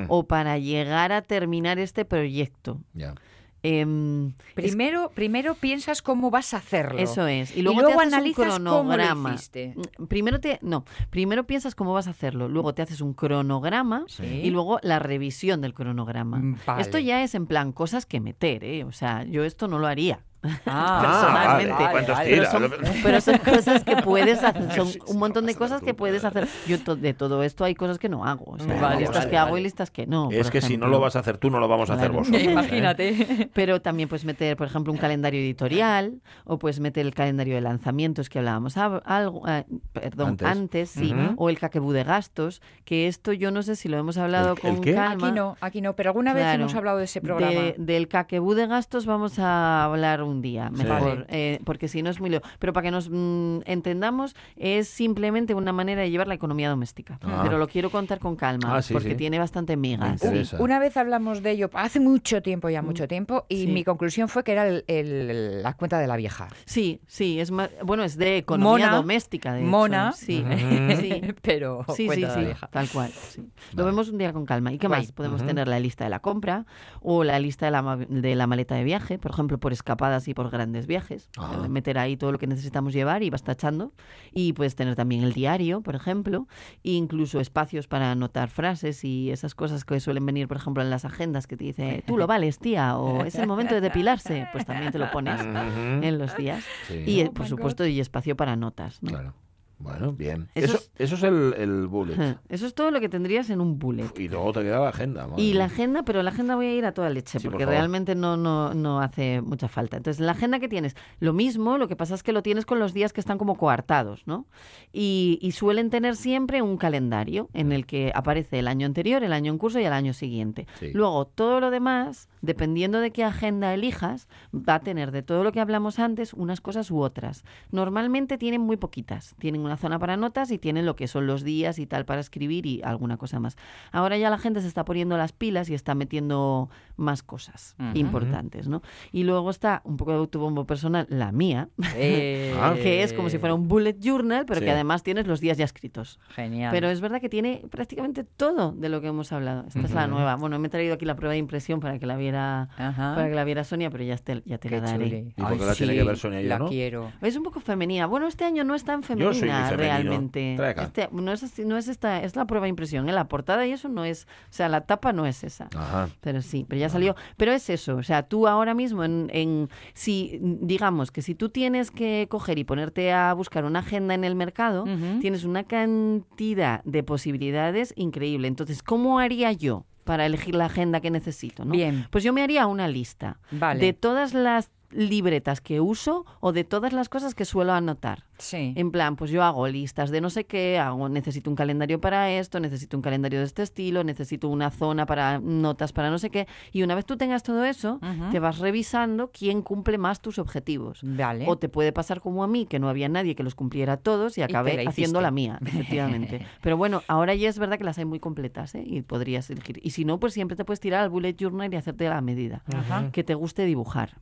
o 0.08 0.28
para 0.28 0.58
llegar 0.60 1.12
a 1.12 1.22
terminar 1.24 1.80
este 1.80 2.06
proyecto. 2.06 2.82
Ya. 2.94 3.15
Em, 3.63 4.28
es- 4.28 4.36
Primero, 4.54 5.10
primero 5.15 5.56
piensas 5.56 6.04
cómo 6.04 6.30
vas 6.30 6.54
a 6.54 6.58
hacerlo. 6.58 7.00
eso 7.00 7.26
es. 7.26 7.56
Y 7.58 7.62
Y 7.62 7.63
luego, 7.63 7.80
te 7.88 7.94
haces 7.94 8.13
analizas 8.13 8.60
un 8.60 8.65
cómo 8.65 8.84
lo 8.84 8.84
cronograma. 8.98 9.34
hiciste. 9.34 9.74
Mm, 9.98 10.06
Primero 10.06 10.39
te 10.39 10.60
no, 10.62 10.86
primero 11.10 11.48
piensas 11.48 11.74
cómo 11.74 11.91
vas 11.91 12.06
a 12.06 12.12
hacerlo, 12.12 12.48
luego 12.48 12.76
te 12.76 12.84
haces 12.84 13.02
un 13.02 13.15
cronograma 13.15 14.06
Sí. 14.08 14.24
y 14.24 14.52
luego 14.52 14.80
la 14.84 15.00
revisión 15.00 15.62
del 15.62 15.74
cronograma. 15.74 16.38
Mm, 16.38 16.58
vale. 16.68 16.82
Esto 16.84 17.00
ya 17.00 17.24
es 17.24 17.34
en 17.34 17.48
plan 17.48 17.72
cosas 17.72 18.06
que 18.06 18.20
meter, 18.20 18.63
¿eh? 18.63 18.84
O 18.84 18.91
sea, 18.91 19.24
yo 19.24 19.44
esto 19.44 19.68
no 19.68 19.80
lo 19.80 19.88
haría. 19.88 20.20
Ah, 20.67 21.00
personalmente. 21.02 21.74
vale. 21.74 21.91
¿Cuántos 21.91 22.15
vale, 22.15 22.30
tiras? 22.30 22.50
Pero 22.54 22.69
son, 22.69 23.02
pero 23.04 23.21
son 23.21 23.38
cosas 23.39 23.84
que 23.84 23.95
puedes 23.98 24.43
hacer, 24.43 24.71
son 24.76 24.88
un 25.08 25.17
montón 25.17 25.45
de 25.48 25.56
cosas 25.56 25.82
que 25.82 25.93
puedes 25.93 26.24
hacer. 26.24 26.48
Yo 26.67 26.80
to- 26.80 26.95
de 26.95 27.13
todo 27.13 27.41
esto 27.43 27.63
hay 27.63 27.74
cosas 27.76 27.98
que 27.98 28.10
no 28.10 28.26
hago, 28.26 28.45
o 28.52 28.60
sea, 28.60 28.80
Vale, 28.80 29.00
listas 29.02 29.17
vale, 29.19 29.30
que 29.32 29.38
hago 29.38 29.58
y 29.58 29.63
listas 29.63 29.89
que 29.91 30.06
no. 30.06 30.30
es 30.32 30.52
que 30.52 30.62
si 30.62 30.78
no 30.78 30.88
lo 30.88 31.00
vas 31.00 31.15
a 31.15 31.19
hacer 31.19 31.38
tú, 31.38 31.50
no 31.50 31.60
lo 31.60 31.67
vamos 31.67 31.89
a 31.89 31.93
hacer 31.93 32.10
Claro. 32.12 32.19
vosotros. 32.19 32.41
¿eh? 32.43 32.52
Imagínate. 32.52 33.50
Pero 33.54 33.82
también 33.82 34.08
puedes 34.08 34.26
meter, 34.26 34.56
por 34.58 34.67
ejemplo, 34.67 34.93
un 34.93 35.00
calendario 35.00 35.39
editorial 35.39 36.21
o 36.43 36.60
puedes 36.60 36.80
meter 36.80 37.06
el 37.06 37.13
calendario 37.15 37.56
de 37.56 37.62
lanzamientos 37.62 38.30
que 38.30 38.39
hablábamos 38.39 38.76
eh, 38.78 39.65
perdón, 39.93 40.30
Antes. 40.30 40.48
antes, 40.48 40.89
sí, 40.89 41.13
o 41.38 41.50
el 41.50 41.58
caquebú 41.60 41.91
de 41.91 42.04
gastos, 42.04 42.62
que 42.84 43.08
esto 43.08 43.34
yo 43.34 43.52
no 43.52 43.63
sé 43.63 43.76
si 43.76 43.89
lo 43.89 43.98
hemos 43.98 44.17
hablado 44.17 44.52
¿El- 44.62 44.69
el 44.69 44.76
con 44.76 44.82
qué? 44.84 44.93
calma. 44.93 45.28
Aquí 45.28 45.36
no, 45.36 45.58
aquí 45.62 45.82
no, 45.82 45.95
pero 45.95 46.10
alguna 46.12 46.34
vez 46.34 46.43
Claro. 46.43 46.62
hemos 46.63 46.76
hablado 46.76 46.98
de 47.00 47.06
ese 47.06 47.21
programa. 47.21 47.52
De- 47.52 47.76
del 47.78 48.08
caquebú 48.08 48.54
de 48.54 48.67
gastos 48.67 49.06
vamos 49.06 49.39
a 49.39 49.84
hablar 49.86 50.21
un 50.24 50.35
día, 50.41 50.69
Sí. 50.74 50.84
mejor, 50.84 51.02
Vale. 51.02 51.26
eh, 51.30 51.60
porque 51.65 51.88
si 51.88 52.02
no 52.02 52.10
es 52.10 52.19
muy 52.19 52.30
lío. 52.30 52.41
Pero 52.60 52.74
para 52.74 52.84
que 52.86 52.91
nos 52.91 53.10
mm, 53.12 53.60
entendamos, 53.65 54.36
es 54.56 54.88
simplemente 54.88 55.54
una 55.54 55.74
manera 55.74 56.02
de 56.02 56.10
llevar 56.12 56.28
la 56.28 56.34
economía 56.36 56.69
doméstica. 56.69 57.19
Ah. 57.24 57.41
Pero 57.43 57.58
lo 57.58 57.67
quiero 57.67 57.89
contar 57.89 58.19
con 58.19 58.36
calma, 58.36 58.76
Ah, 58.78 58.82
sí, 58.82 58.93
porque 58.93 59.12
sí. 59.12 59.15
tiene 59.15 59.39
bastante 59.39 59.78
migas. 59.78 60.21
Una 60.60 60.80
vez 60.80 60.98
hablamos 60.98 61.43
de 61.43 61.52
ello 61.52 61.69
hace 61.74 62.00
mucho 62.00 62.41
tiempo, 62.41 62.69
ya 62.69 62.82
mucho 62.82 63.08
tiempo, 63.08 63.45
y 63.50 63.56
Mm. 63.56 63.60
Sí. 63.65 63.67
mi 63.67 63.84
conclusión 63.84 64.28
fue 64.30 64.43
que 64.43 64.52
era 64.52 64.67
el- 64.67 64.84
el- 64.88 65.63
la 65.63 65.74
cuenta 65.74 66.00
de 66.00 66.08
la 66.08 66.15
vieja. 66.15 66.48
Sí, 66.65 67.02
sí, 67.08 67.39
es 67.39 67.52
más, 67.52 67.69
bueno, 67.84 68.04
es 68.04 68.17
de 68.17 68.38
economía 68.38 68.88
Mona, 68.88 68.95
doméstica, 68.98 69.54
de 69.54 69.62
hecho. 69.62 69.69
mona. 69.69 70.12
Sí, 70.13 70.43
sí. 71.00 71.21
Pero 71.41 71.84
Sí, 71.89 71.93
sí, 71.95 72.06
cuenta 72.08 72.28
de 72.28 72.34
la 72.34 72.39
sí, 72.39 72.45
vieja. 72.45 72.67
tal 72.67 72.88
cual. 72.89 73.12
sí. 73.12 73.41
Lo 73.76 73.86
vemos 73.86 74.10
un 74.10 74.17
día 74.17 74.34
con 74.34 74.45
calma. 74.45 74.71
¿Y 74.74 74.78
qué 74.78 74.88
más? 74.89 75.12
Podemos 75.12 75.45
tener 75.45 75.67
la 75.67 75.80
lista 75.80 76.04
de 76.04 76.10
la 76.10 76.19
compra 76.19 76.65
o 77.02 77.24
la 77.24 77.39
lista 77.39 77.65
de 77.65 77.71
la, 77.71 77.98
de 78.10 78.36
la 78.36 78.48
maleta 78.48 78.76
de 78.76 78.84
viaje, 78.84 79.17
por 79.17 79.32
ejemplo, 79.32 79.58
por 79.58 79.74
escapadas 80.15 80.28
y 80.28 80.34
por 80.34 80.49
grandes 80.49 80.88
viajes. 80.88 81.30
Ah. 81.38 81.67
Meter 81.69 81.97
ahí 81.97 82.17
todo 82.17 82.32
lo 82.32 82.38
que 82.38 82.47
necesitamos 82.47 82.93
llevar 82.93 83.23
y 83.23 83.30
vas 83.30 83.43
tachando. 83.43 83.91
Y 84.34 84.54
puedes 84.54 84.75
tener 84.75 84.95
también 84.95 85.23
el 85.23 85.34
diario, 85.34 85.82
por 85.82 85.95
ejemplo, 85.95 86.47
e 86.84 86.91
incluso 86.91 87.39
espacios 87.39 87.88
para 87.88 88.12
anotar 88.12 88.49
frases 88.49 89.04
y 89.04 89.32
esas 89.32 89.56
cosas 89.56 89.86
que 89.86 89.99
suelen 89.99 90.25
venir, 90.25 90.47
por 90.47 90.58
ejemplo, 90.58 90.84
en 90.84 90.89
las 90.89 91.06
agendas 91.06 91.47
que 91.47 91.58
te 91.58 91.65
dice, 91.65 92.04
tú 92.06 92.17
lo 92.17 92.28
vales, 92.28 92.60
tía, 92.60 92.97
o 92.97 93.25
es 93.25 93.36
el 93.36 93.47
momento 93.47 93.75
de 93.75 93.82
depilarse. 93.82 94.47
Pues 94.51 94.65
también 94.65 94.91
te 94.91 94.99
lo 94.99 95.12
pones 95.12 95.41
en 95.41 96.17
los 96.17 96.36
días. 96.38 96.63
Sí. 96.88 97.04
Y, 97.06 97.19
eh, 97.21 97.28
Oh 97.30 97.34
por 97.34 97.43
my 97.43 97.49
supuesto, 97.49 97.86
y 97.86 97.99
espacio 97.99 98.36
para 98.36 98.56
notas. 98.56 99.01
¿no? 99.01 99.10
Claro. 99.10 99.34
Bueno, 99.78 100.14
bien. 100.14 100.50
Eso 100.56 100.76
Eso, 100.76 100.86
eso 100.98 101.16
es 101.16 101.24
el, 101.24 101.54
el 101.58 101.88
bullet. 101.88 102.38
Eso 102.50 102.66
es 102.66 102.74
todo 102.74 102.92
lo 102.92 103.00
que 103.00 103.10
tendrías 103.10 103.50
en 103.50 103.62
un 103.62 103.78
bullet. 103.78 104.10
Y 104.18 104.30
luego 104.30 104.54
te 104.54 104.62
queda 104.62 104.80
la 104.80 104.90
agenda. 104.90 105.28
madre 105.28 105.42
Y 105.44 105.54
la 105.54 105.66
agenda, 105.66 106.04
pero 106.04 106.24
la 106.24 106.32
agenda 106.32 106.56
voy 106.56 106.68
a 106.68 106.74
ir 106.74 106.86
a 106.86 106.94
toda 106.94 107.10
leche, 107.10 107.40
Sí, 107.40 107.48
porque 107.48 107.66
realmente 107.66 108.16
no, 108.16 108.38
no, 108.38 108.74
no 108.74 109.02
hace 109.02 109.42
mucha 109.42 109.68
falta. 109.68 109.98
Entonces, 109.98 110.26
la 110.26 110.32
agenda 110.32 110.60
que 110.60 110.70
tienes, 110.70 110.96
lo 111.20 111.34
mismo, 111.34 111.78
lo 111.78 111.88
que 111.88 111.96
pasa 111.96 112.16
es 112.16 112.24
que 112.24 112.32
lo 112.32 112.42
tienes 112.42 112.66
con 112.66 112.80
los 112.80 112.94
días 112.94 113.12
que 113.12 113.20
están 113.20 113.38
como 113.38 113.56
coartados, 113.56 114.26
¿no? 114.26 114.46
Y, 114.94 115.40
y 115.42 115.52
suelen 115.52 115.90
tener 115.90 116.16
siempre 116.16 116.62
un 116.62 116.78
calendario 116.78 117.50
en 117.54 117.72
el 117.72 117.86
que 117.86 118.12
aparece 118.16 118.60
el 118.60 118.68
año 118.68 118.86
anterior, 118.86 119.24
el 119.24 119.34
año 119.34 119.52
en 119.52 119.58
curso 119.58 119.80
y 119.80 119.84
el 119.84 119.94
año 119.94 120.14
siguiente. 120.14 120.68
Sí. 120.80 120.92
Luego, 120.94 121.26
todo 121.26 121.60
lo 121.60 121.70
demás, 121.70 122.30
dependiendo 122.42 123.00
de 123.00 123.12
qué 123.12 123.24
agenda 123.24 123.74
elijas, 123.74 124.30
va 124.54 124.76
a 124.76 124.80
tener 124.80 125.12
de 125.12 125.22
todo 125.22 125.44
lo 125.44 125.52
que 125.52 125.60
hablamos 125.60 126.00
antes 126.00 126.34
unas 126.34 126.62
cosas 126.62 126.90
u 126.92 127.00
otras. 127.02 127.44
Normalmente 127.72 128.38
tienen 128.38 128.62
muy 128.62 128.78
poquitas. 128.78 129.36
Tienen 129.38 129.64
una 129.65 129.78
zona 129.78 129.99
para 129.99 130.15
notas 130.17 130.51
y 130.51 130.58
tienen 130.58 130.86
lo 130.86 130.95
que 130.95 131.08
son 131.08 131.28
los 131.28 131.43
días 131.43 131.80
y 131.80 131.86
tal 131.86 132.06
para 132.06 132.21
escribir 132.21 132.65
y 132.65 132.82
alguna 132.84 133.17
cosa 133.17 133.39
más. 133.39 133.58
Ahora 133.91 134.17
ya 134.17 134.30
la 134.30 134.38
gente 134.38 134.62
se 134.62 134.67
está 134.67 134.86
poniendo 134.86 135.17
las 135.17 135.32
pilas 135.34 135.69
y 135.69 135.73
está 135.73 135.95
metiendo 135.95 136.69
más 136.97 137.23
cosas 137.23 137.75
Ujú. 137.80 137.97
importantes, 137.97 138.67
¿no? 138.67 138.82
Y 139.12 139.23
luego 139.23 139.49
está 139.49 139.82
un 139.84 139.97
poco 139.97 140.12
de 140.12 140.17
autobombo 140.17 140.65
personal, 140.65 141.08
la 141.10 141.32
mía, 141.32 141.69
Eh, 141.95 142.54
que 142.82 143.04
es 143.04 143.13
como 143.13 143.30
si 143.30 143.38
fuera 143.38 143.54
un 143.56 143.67
bullet 143.67 143.97
journal, 143.99 144.45
pero 144.45 144.60
Sí. 144.60 144.65
que 144.65 144.71
además 144.71 145.04
tienes 145.04 145.28
los 145.28 145.39
días 145.41 145.58
ya 145.58 145.65
escritos. 145.65 146.19
Genial. 146.30 146.71
Pero 146.71 146.89
es 146.89 147.01
verdad 147.01 147.19
que 147.21 147.30
tiene 147.30 147.63
prácticamente 147.69 148.23
todo 148.23 148.71
de 148.71 148.89
lo 148.89 149.01
que 149.01 149.08
hemos 149.08 149.32
hablado. 149.32 149.65
Esta 149.67 149.80
es 149.82 149.91
la 149.91 150.08
nueva. 150.08 150.36
Bueno, 150.36 150.60
me 150.60 150.67
he 150.67 150.69
traído 150.69 150.93
aquí 150.93 151.06
la 151.06 151.15
prueba 151.15 151.34
de 151.34 151.39
impresión 151.39 151.80
para 151.80 151.99
que 151.99 152.06
la 152.06 152.15
viera, 152.17 152.69
Ajá. 152.78 153.15
para 153.15 153.28
que 153.30 153.36
la 153.36 153.43
viera 153.43 153.63
Sonia, 153.63 153.89
pero 153.89 154.04
ya 154.04 154.17
te, 154.17 154.41
ya 154.45 154.58
te 154.58 154.69
Qué 154.69 154.80
la 154.80 154.88
daré. 154.91 155.06
¿Y 155.38 155.41
por 155.41 155.47
qué 155.58 155.63
Ay, 155.63 155.67
la 155.67 155.73
tiene 155.75 155.93
que 155.93 156.01
sí, 156.01 156.08
ver 156.08 156.17
Sonia 156.17 156.39
y 156.41 156.43
yo, 156.43 156.49
La 156.49 156.60
no? 156.60 156.67
quiero. 156.67 157.12
Es 157.21 157.36
un 157.36 157.43
poco 157.43 157.60
femenina. 157.60 158.06
Bueno, 158.08 158.28
este 158.28 158.45
año 158.45 158.63
no 158.63 158.75
es 158.75 158.84
tan 158.84 159.04
femenina. 159.04 159.34
Yo 159.34 159.39
sí, 159.39 159.45
sea, 159.58 159.70
femenino. 159.78 159.94
realmente. 160.12 160.58
Este- 160.82 161.10
no 161.12 161.32
es 161.32 161.44
así- 161.44 161.65
no 161.65 161.78
es 161.78 161.88
esta, 161.88 162.22
es 162.24 162.36
la 162.36 162.46
prueba 162.46 162.65
de 162.65 162.70
impresión, 162.70 163.08
¿eh? 163.10 163.13
la 163.13 163.28
portada 163.28 163.65
y 163.65 163.72
eso 163.72 163.89
no 163.89 164.04
es, 164.06 164.28
o 164.50 164.54
sea, 164.54 164.70
la 164.70 164.82
tapa 164.82 165.13
no 165.13 165.26
es 165.26 165.44
esa. 165.44 165.68
Ajá. 165.76 166.10
Pero 166.22 166.41
sí, 166.41 166.65
pero 166.68 166.80
ya 166.80 166.89
salió. 166.89 167.15
Pero 167.38 167.52
es 167.52 167.70
eso, 167.70 167.96
o 167.98 168.04
sea, 168.04 168.24
tú 168.24 168.48
ahora 168.48 168.74
mismo, 168.74 169.04
en, 169.04 169.30
en- 169.34 169.70
si 169.94 170.39
digamos 170.41 171.12
que 171.12 171.22
si 171.22 171.36
tú 171.36 171.50
tienes 171.50 171.91
que 171.91 172.28
coger 172.30 172.58
y 172.60 172.63
ponerte 172.63 173.12
a 173.13 173.34
buscar 173.34 173.65
una 173.65 173.80
agenda 173.80 174.13
en 174.13 174.24
el 174.24 174.36
mercado, 174.36 174.86
tienes 175.22 175.44
una 175.44 175.63
cantidad 175.63 176.84
de 176.84 177.04
posibilidades 177.04 177.94
increíble. 177.96 178.48
Entonces, 178.48 178.84
¿cómo 178.84 179.20
haría 179.20 179.52
yo 179.52 179.86
para 180.04 180.26
elegir 180.26 180.56
la 180.56 180.65
agenda 180.65 181.02
que 181.02 181.10
necesito? 181.12 181.65
¿no? 181.65 181.72
Bien. 181.72 182.08
Pues 182.12 182.24
yo 182.24 182.32
me 182.34 182.44
haría 182.44 182.68
una 182.68 182.88
lista 182.88 183.39
Vale. 183.52 183.80
de 183.80 183.94
todas 183.94 184.34
las 184.34 184.70
libretas 184.96 185.62
que 185.62 185.82
uso 185.82 186.26
o 186.40 186.52
de 186.52 186.64
todas 186.64 186.94
las 186.94 187.10
cosas 187.10 187.36
que 187.36 187.46
suelo 187.46 187.74
anotar. 187.74 188.26
Sí. 188.38 188.74
En 188.76 188.92
plan, 188.92 189.16
pues 189.16 189.32
yo 189.32 189.44
hago 189.44 189.68
listas 189.68 190.10
de 190.10 190.20
no 190.22 190.30
sé 190.30 190.46
qué, 190.46 190.78
hago, 190.78 191.08
necesito 191.08 191.50
un 191.50 191.56
calendario 191.56 192.02
para 192.02 192.32
esto, 192.32 192.60
necesito 192.60 192.98
un 192.98 193.04
calendario 193.04 193.40
de 193.40 193.46
este 193.46 193.64
estilo, 193.64 194.04
necesito 194.04 194.50
una 194.50 194.72
zona 194.72 195.06
para 195.06 195.40
notas 195.40 195.94
para 195.94 196.10
no 196.10 196.18
sé 196.18 196.30
qué. 196.30 196.48
Y 196.72 196.84
una 196.84 196.96
vez 196.96 197.06
tú 197.06 197.18
tengas 197.18 197.44
todo 197.44 197.64
eso, 197.64 198.00
te 198.32 198.40
vas 198.40 198.60
revisando 198.60 199.32
quién 199.32 199.62
cumple 199.62 199.98
más 199.98 200.22
tus 200.22 200.40
objetivos. 200.40 201.00
Vale. 201.04 201.46
O 201.48 201.58
te 201.58 201.70
puede 201.70 201.92
pasar 201.92 202.20
como 202.20 202.44
a 202.44 202.48
mí, 202.48 202.66
que 202.66 202.80
no 202.80 202.90
había 202.90 203.10
nadie 203.10 203.36
que 203.36 203.44
los 203.44 203.56
cumpliera 203.56 203.98
todos 203.98 204.38
y 204.38 204.42
acabé 204.42 204.86
haciendo 204.88 205.22
la 205.22 205.32
mía, 205.36 205.60
efectivamente. 205.66 206.46
Pero 206.62 206.78
bueno, 206.78 207.04
ahora 207.08 207.36
ya 207.36 207.50
es 207.50 207.60
verdad 207.60 207.78
que 207.78 207.84
las 207.84 207.98
hay 207.98 208.06
muy 208.06 208.20
completas, 208.20 208.76
¿eh? 208.76 208.84
Y 208.86 209.02
podrías 209.02 209.50
elegir. 209.50 209.80
Y 209.82 209.92
si 209.92 210.06
no, 210.06 210.20
pues 210.20 210.34
siempre 210.34 210.58
te 210.58 210.66
puedes 210.66 210.80
tirar 210.80 211.02
al 211.02 211.10
bullet 211.10 211.36
journal 211.38 211.74
y 211.74 211.78
hacerte 211.78 212.10
la 212.10 212.22
medida. 212.22 212.64
Que 213.12 213.24
te 213.24 213.34
guste 213.34 213.66
dibujar 213.66 214.22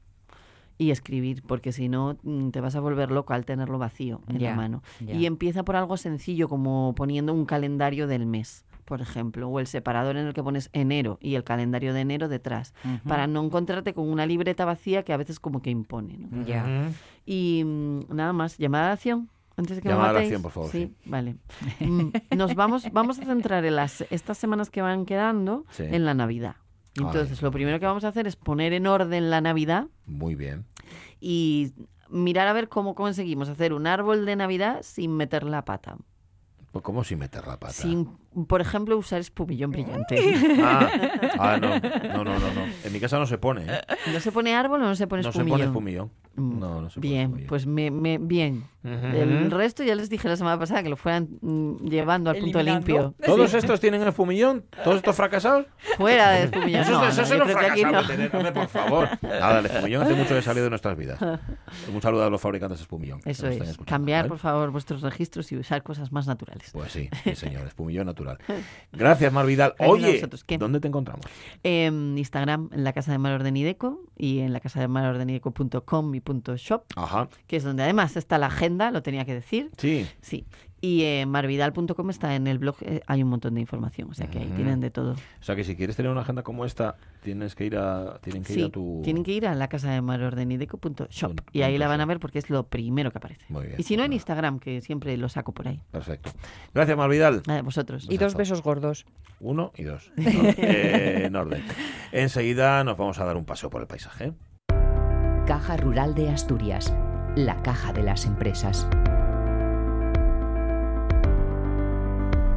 y 0.77 0.91
escribir, 0.91 1.43
porque 1.47 1.71
si 1.71 1.87
no 1.89 2.17
mm, 2.23 2.49
te 2.49 2.59
vas 2.61 2.75
a 2.75 2.79
volver 2.79 3.11
loco 3.11 3.33
al 3.33 3.45
tenerlo 3.45 3.77
vacío 3.77 4.21
en 4.27 4.41
la 4.43 4.55
mano. 4.55 4.81
Y 4.99 5.25
empieza 5.25 5.63
por 5.63 5.75
algo 5.75 5.97
sencillo 5.97 6.49
como 6.49 6.93
poniendo 6.95 7.33
un 7.33 7.45
calendario 7.45 8.07
del 8.07 8.25
mes, 8.25 8.65
por 8.85 8.99
ejemplo, 9.01 9.47
o 9.47 9.59
el 9.59 9.67
separador 9.67 10.17
en 10.17 10.27
el 10.27 10.33
que 10.33 10.43
pones 10.43 10.69
enero 10.73 11.17
y 11.21 11.35
el 11.35 11.43
calendario 11.43 11.93
de 11.93 12.01
enero 12.01 12.27
detrás, 12.27 12.73
para 13.07 13.27
no 13.27 13.43
encontrarte 13.43 13.93
con 13.93 14.09
una 14.09 14.25
libreta 14.25 14.65
vacía 14.65 15.03
que 15.03 15.13
a 15.13 15.17
veces 15.17 15.39
como 15.39 15.61
que 15.61 15.69
impone. 15.69 16.17
¿no? 16.17 16.43
Y 17.25 17.63
mm, 17.65 17.99
nada 18.15 18.33
más, 18.33 18.57
llamada 18.57 18.87
de 18.87 18.93
acción. 18.93 19.29
Antes 19.55 19.75
de 19.75 19.83
que 19.83 19.87
me 19.89 19.93
Llamada 19.93 20.13
de 20.13 20.13
matéis. 20.15 20.31
acción, 20.31 20.41
por 20.41 20.51
favor, 20.51 20.71
sí. 20.71 20.93
vale. 21.05 21.35
Mm, 21.79 22.09
Nos 22.35 22.55
vamos, 22.55 22.91
vamos 22.91 23.19
a 23.19 23.25
centrar 23.25 23.63
en 23.65 23.75
las, 23.75 24.01
estas 24.09 24.37
semanas 24.39 24.71
que 24.71 24.81
van 24.81 25.05
quedando 25.05 25.65
Sí. 25.69 25.83
en 25.87 26.05
la 26.05 26.15
Navidad. 26.15 26.55
Entonces, 26.95 27.41
lo 27.41 27.51
primero 27.51 27.79
que 27.79 27.85
vamos 27.85 28.03
a 28.03 28.09
hacer 28.09 28.27
es 28.27 28.35
poner 28.35 28.73
en 28.73 28.85
orden 28.87 29.29
la 29.29 29.41
Navidad 29.41 29.87
Muy 30.05 30.35
bien. 30.35 30.65
y 31.19 31.73
mirar 32.09 32.47
a 32.47 32.53
ver 32.53 32.69
cómo 32.69 32.93
conseguimos 32.93 33.49
hacer 33.49 33.73
un 33.73 33.87
árbol 33.87 34.25
de 34.25 34.35
Navidad 34.35 34.81
sin 34.83 35.15
meter 35.17 35.43
la 35.43 35.65
pata. 35.65 35.97
Pues 36.71 36.83
¿Cómo 36.83 37.03
sin 37.03 37.19
meter 37.19 37.47
la 37.47 37.59
pata? 37.59 37.73
Sin, 37.73 38.09
por 38.47 38.61
ejemplo, 38.61 38.97
usar 38.97 39.19
espumillón 39.19 39.71
brillante. 39.71 40.17
Ah, 40.63 40.89
ah, 41.39 41.57
no. 41.61 41.69
no, 41.79 42.23
no, 42.23 42.39
no, 42.39 42.53
no. 42.53 42.65
En 42.83 42.93
mi 42.93 42.99
casa 42.99 43.17
no 43.19 43.25
se 43.25 43.37
pone. 43.37 43.65
¿eh? 43.67 43.81
¿No 44.11 44.19
se 44.19 44.31
pone 44.31 44.53
árbol 44.55 44.81
o 44.81 44.85
no 44.85 44.95
se 44.95 45.07
pone 45.07 45.21
No 45.23 45.31
se 45.31 45.37
espumillón? 45.39 45.57
pone 45.59 45.63
espumillón. 45.69 46.11
Mm, 46.35 46.59
No, 46.59 46.81
no 46.81 46.89
se 46.89 46.99
pone 46.99 47.07
Bien, 47.09 47.21
espumillón. 47.23 47.47
pues 47.49 47.65
me, 47.67 47.91
me- 47.91 48.17
bien. 48.17 48.65
El 48.83 49.49
resto 49.49 49.81
ya 49.83 49.95
les 49.95 50.09
dije 50.09 50.27
la 50.27 50.35
semana 50.35 50.59
pasada 50.59 50.83
que 50.83 50.89
lo 50.89 50.97
fueran 50.97 51.29
mm, 51.41 51.85
llevando 51.87 52.29
al 52.29 52.37
punto 52.37 52.61
limpio. 52.61 53.13
¿Todos 53.25 53.53
estos 53.53 53.79
tienen 53.79 54.05
espumillón? 54.05 54.65
¿Todos 54.83 54.97
estos 54.97 55.15
fracasados? 55.15 55.67
Fuera 55.97 56.31
de 56.31 56.43
espumillón. 56.45 56.81
Eso, 56.81 56.91
No, 56.91 57.07
eso 57.07 57.21
no, 57.21 57.27
se 57.27 57.37
lo 57.37 57.45
no. 57.45 58.53
por 58.53 58.67
favor. 58.67 59.07
Nada, 59.21 59.59
el 59.59 59.65
espumillón 59.67 60.03
hace 60.03 60.13
mucho 60.15 60.35
que 60.35 60.41
salido 60.41 60.65
de 60.65 60.69
nuestras 60.71 60.97
vidas. 60.97 61.19
Un 61.93 62.01
saludo 62.01 62.25
a 62.25 62.29
los 62.29 62.41
fabricantes 62.41 62.79
de 62.79 62.83
espumillón. 62.83 63.21
Eso 63.25 63.47
es. 63.47 63.77
Cambiar, 63.85 64.23
¿vale? 64.23 64.29
por 64.29 64.39
favor, 64.39 64.71
vuestros 64.71 65.01
registros 65.01 65.49
y 65.51 65.57
usar 65.57 65.81
cosas 65.83 66.11
más 66.11 66.27
naturales. 66.27 66.69
Pues 66.73 66.91
sí, 66.91 67.09
sí, 67.23 67.35
señor, 67.35 67.65
espumillón 67.67 68.05
natural. 68.07 68.22
Gracias, 68.91 69.31
Mar 69.31 69.45
Vidal. 69.45 69.73
Oye. 69.79 70.21
¿dónde 70.57 70.79
te 70.79 70.87
encontramos? 70.87 71.25
En 71.63 72.17
Instagram, 72.17 72.69
en 72.71 72.83
la 72.83 72.93
casa 72.93 73.11
de 73.11 73.17
Mar 73.17 73.33
Ordenideco 73.33 74.01
y 74.17 74.39
en 74.39 74.53
la 74.53 74.59
casa 74.59 74.79
de 74.79 74.87
marordenideco.com 74.87 76.15
y 76.15 76.19
punto 76.19 76.55
.shop, 76.55 76.83
Ajá, 76.95 77.29
que 77.47 77.57
es 77.57 77.63
donde 77.63 77.83
además 77.83 78.15
está 78.15 78.37
la 78.37 78.47
agenda, 78.47 78.91
lo 78.91 79.01
tenía 79.03 79.25
que 79.25 79.33
decir. 79.33 79.71
sí. 79.77 80.07
Sí. 80.21 80.45
Y 80.85 81.05
en 81.05 81.29
marvidal.com 81.29 82.09
está 82.09 82.35
en 82.35 82.45
el 82.45 82.59
blog, 82.59 82.75
eh, 82.81 82.99
hay 83.07 83.23
un 83.23 83.29
montón 83.29 83.53
de 83.53 83.61
información, 83.61 84.09
o 84.11 84.13
sea 84.13 84.27
que 84.27 84.39
ahí 84.39 84.51
tienen 84.53 84.81
de 84.81 84.91
todo. 84.91 85.13
O 85.13 85.43
sea 85.43 85.55
que 85.55 85.63
si 85.63 85.77
quieres 85.77 85.95
tener 85.95 86.11
una 86.11 86.19
agenda 86.19 86.43
como 86.43 86.65
esta, 86.65 86.97
tienes 87.21 87.55
que 87.55 87.63
ir 87.63 87.77
a, 87.77 88.19
tienen 88.19 88.43
que 88.43 88.51
ir 88.51 88.59
Sí, 88.59 88.65
a 88.65 88.69
tu... 88.69 88.99
tienen 89.01 89.23
que 89.23 89.31
ir 89.31 89.47
a 89.47 89.55
la 89.55 89.69
casa 89.69 89.91
de 89.91 90.01
marordenideco.shop 90.01 91.39
y 91.53 91.61
ahí 91.61 91.77
la 91.77 91.87
van 91.87 92.01
a 92.01 92.05
ver 92.05 92.19
porque 92.19 92.39
es 92.39 92.49
lo 92.49 92.67
primero 92.67 93.11
que 93.11 93.17
aparece. 93.17 93.45
Muy 93.47 93.67
bien, 93.67 93.75
y 93.77 93.83
si 93.83 93.95
no, 93.95 94.03
en. 94.03 94.11
Instagram, 94.11 94.59
que 94.59 94.81
siempre 94.81 95.15
lo 95.15 95.29
saco 95.29 95.53
por 95.53 95.69
ahí. 95.69 95.81
Perfecto. 95.89 96.31
Gracias, 96.73 96.97
Mar 96.97 97.09
Vidal. 97.09 97.43
Nada, 97.47 97.61
vosotros. 97.61 98.05
Y 98.09 98.17
dos 98.17 98.35
besos 98.35 98.61
gordos. 98.61 99.05
Uno 99.39 99.71
y 99.77 99.83
dos. 99.83 100.11
No, 100.17 100.25
eh, 100.57 101.23
en 101.27 101.35
orden. 101.37 101.63
Enseguida 102.11 102.83
nos 102.83 102.97
vamos 102.97 103.19
a 103.19 103.23
dar 103.23 103.37
un 103.37 103.45
paseo 103.45 103.69
por 103.69 103.79
el 103.79 103.87
paisaje. 103.87 104.33
Caja 105.47 105.77
Rural 105.77 106.13
de 106.13 106.29
Asturias, 106.29 106.93
la 107.37 107.61
caja 107.61 107.93
de 107.93 108.03
las 108.03 108.25
empresas. 108.25 108.85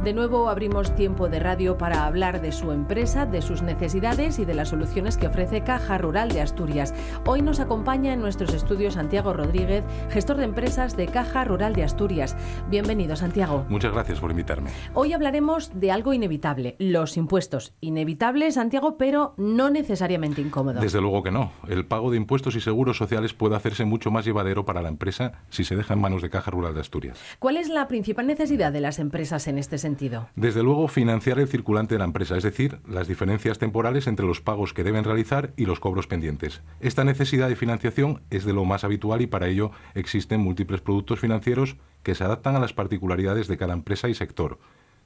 De 0.07 0.13
nuevo 0.13 0.49
abrimos 0.49 0.95
tiempo 0.95 1.29
de 1.29 1.41
radio 1.41 1.79
para 1.79 2.07
hablar 2.07 2.41
de 2.41 2.53
su 2.53 2.71
empresa, 2.71 3.27
de 3.27 3.43
sus 3.43 3.63
necesidades 3.63 4.39
y 4.39 4.45
de 4.45 4.55
las 4.55 4.69
soluciones 4.69 5.17
que 5.17 5.27
ofrece 5.27 5.65
Caja 5.65 5.99
Rural 5.99 6.29
de 6.29 6.43
Asturias. 6.43 6.95
Hoy 7.25 7.43
nos 7.43 7.59
acompaña 7.59 8.13
en 8.13 8.21
nuestros 8.21 8.55
estudios 8.55 8.95
Santiago 8.95 9.33
Rodríguez, 9.33 9.85
gestor 10.11 10.37
de 10.37 10.45
empresas 10.45 10.97
de 10.97 11.09
Caja 11.09 11.43
Rural 11.43 11.75
de 11.75 11.83
Asturias. 11.83 12.37
Bienvenido, 12.71 13.17
Santiago. 13.17 13.67
Muchas 13.69 13.93
gracias 13.93 14.21
por 14.21 14.31
invitarme. 14.31 14.71
Hoy 14.95 15.13
hablaremos 15.13 15.73
de 15.75 15.91
algo 15.91 16.13
inevitable, 16.13 16.77
los 16.79 17.17
impuestos. 17.17 17.75
Inevitable, 17.81 18.53
Santiago, 18.53 18.99
pero 18.99 19.35
no 19.39 19.71
necesariamente 19.71 20.41
incómodo. 20.41 20.81
Desde 20.81 21.01
luego 21.01 21.25
que 21.25 21.33
no. 21.33 21.51
El 21.67 21.85
pago 21.85 22.13
de 22.13 22.17
impuestos 22.17 22.55
y 22.55 22.61
seguros 22.61 22.97
sociales 22.97 23.35
puede 23.35 23.57
hacerse 23.57 23.85
mucho 23.85 24.13
más 24.13 24.25
llevadero 24.25 24.65
para 24.65 24.83
la 24.83 24.89
empresa 24.89 25.33
si 25.49 25.65
se 25.65 25.75
deja 25.75 25.95
en 25.95 26.01
manos 26.01 26.23
de 26.23 26.31
Caja 26.31 26.53
Rural 26.53 26.75
de 26.75 26.81
Asturias. 26.83 27.19
¿Cuál 27.41 27.57
es 27.57 27.69
la 27.69 27.89
principal 27.89 28.29
necesidad 28.29 28.71
de 28.71 28.81
las 28.81 29.01
empresas 29.01 29.49
en 29.49 29.59
este 29.59 29.79
sentido? 29.79 29.96
Desde 30.35 30.63
luego, 30.63 30.89
financiar 30.89 31.39
el 31.39 31.49
circulante 31.49 31.95
de 31.95 31.99
la 31.99 32.05
empresa, 32.05 32.37
es 32.37 32.43
decir, 32.43 32.79
las 32.89 33.09
diferencias 33.09 33.59
temporales 33.59 34.07
entre 34.07 34.27
los 34.27 34.41
pagos 34.41 34.73
que 34.73 34.85
deben 34.85 35.05
realizar 35.05 35.53
y 35.57 35.67
los 35.67 35.81
cobros 35.81 36.07
pendientes. 36.07 36.63
Esta 36.81 37.05
necesidad 37.05 37.49
de 37.49 37.57
financiación 37.57 38.23
es 38.31 38.45
de 38.45 38.53
lo 38.53 38.65
más 38.65 38.85
habitual 38.85 39.23
y 39.23 39.27
para 39.27 39.49
ello 39.49 39.71
existen 39.95 40.41
múltiples 40.41 40.81
productos 40.81 41.21
financieros 41.21 41.77
que 42.03 42.15
se 42.15 42.25
adaptan 42.25 42.57
a 42.57 42.61
las 42.61 42.73
particularidades 42.73 43.49
de 43.49 43.57
cada 43.57 43.73
empresa 43.73 44.09
y 44.09 44.15
sector, 44.15 44.59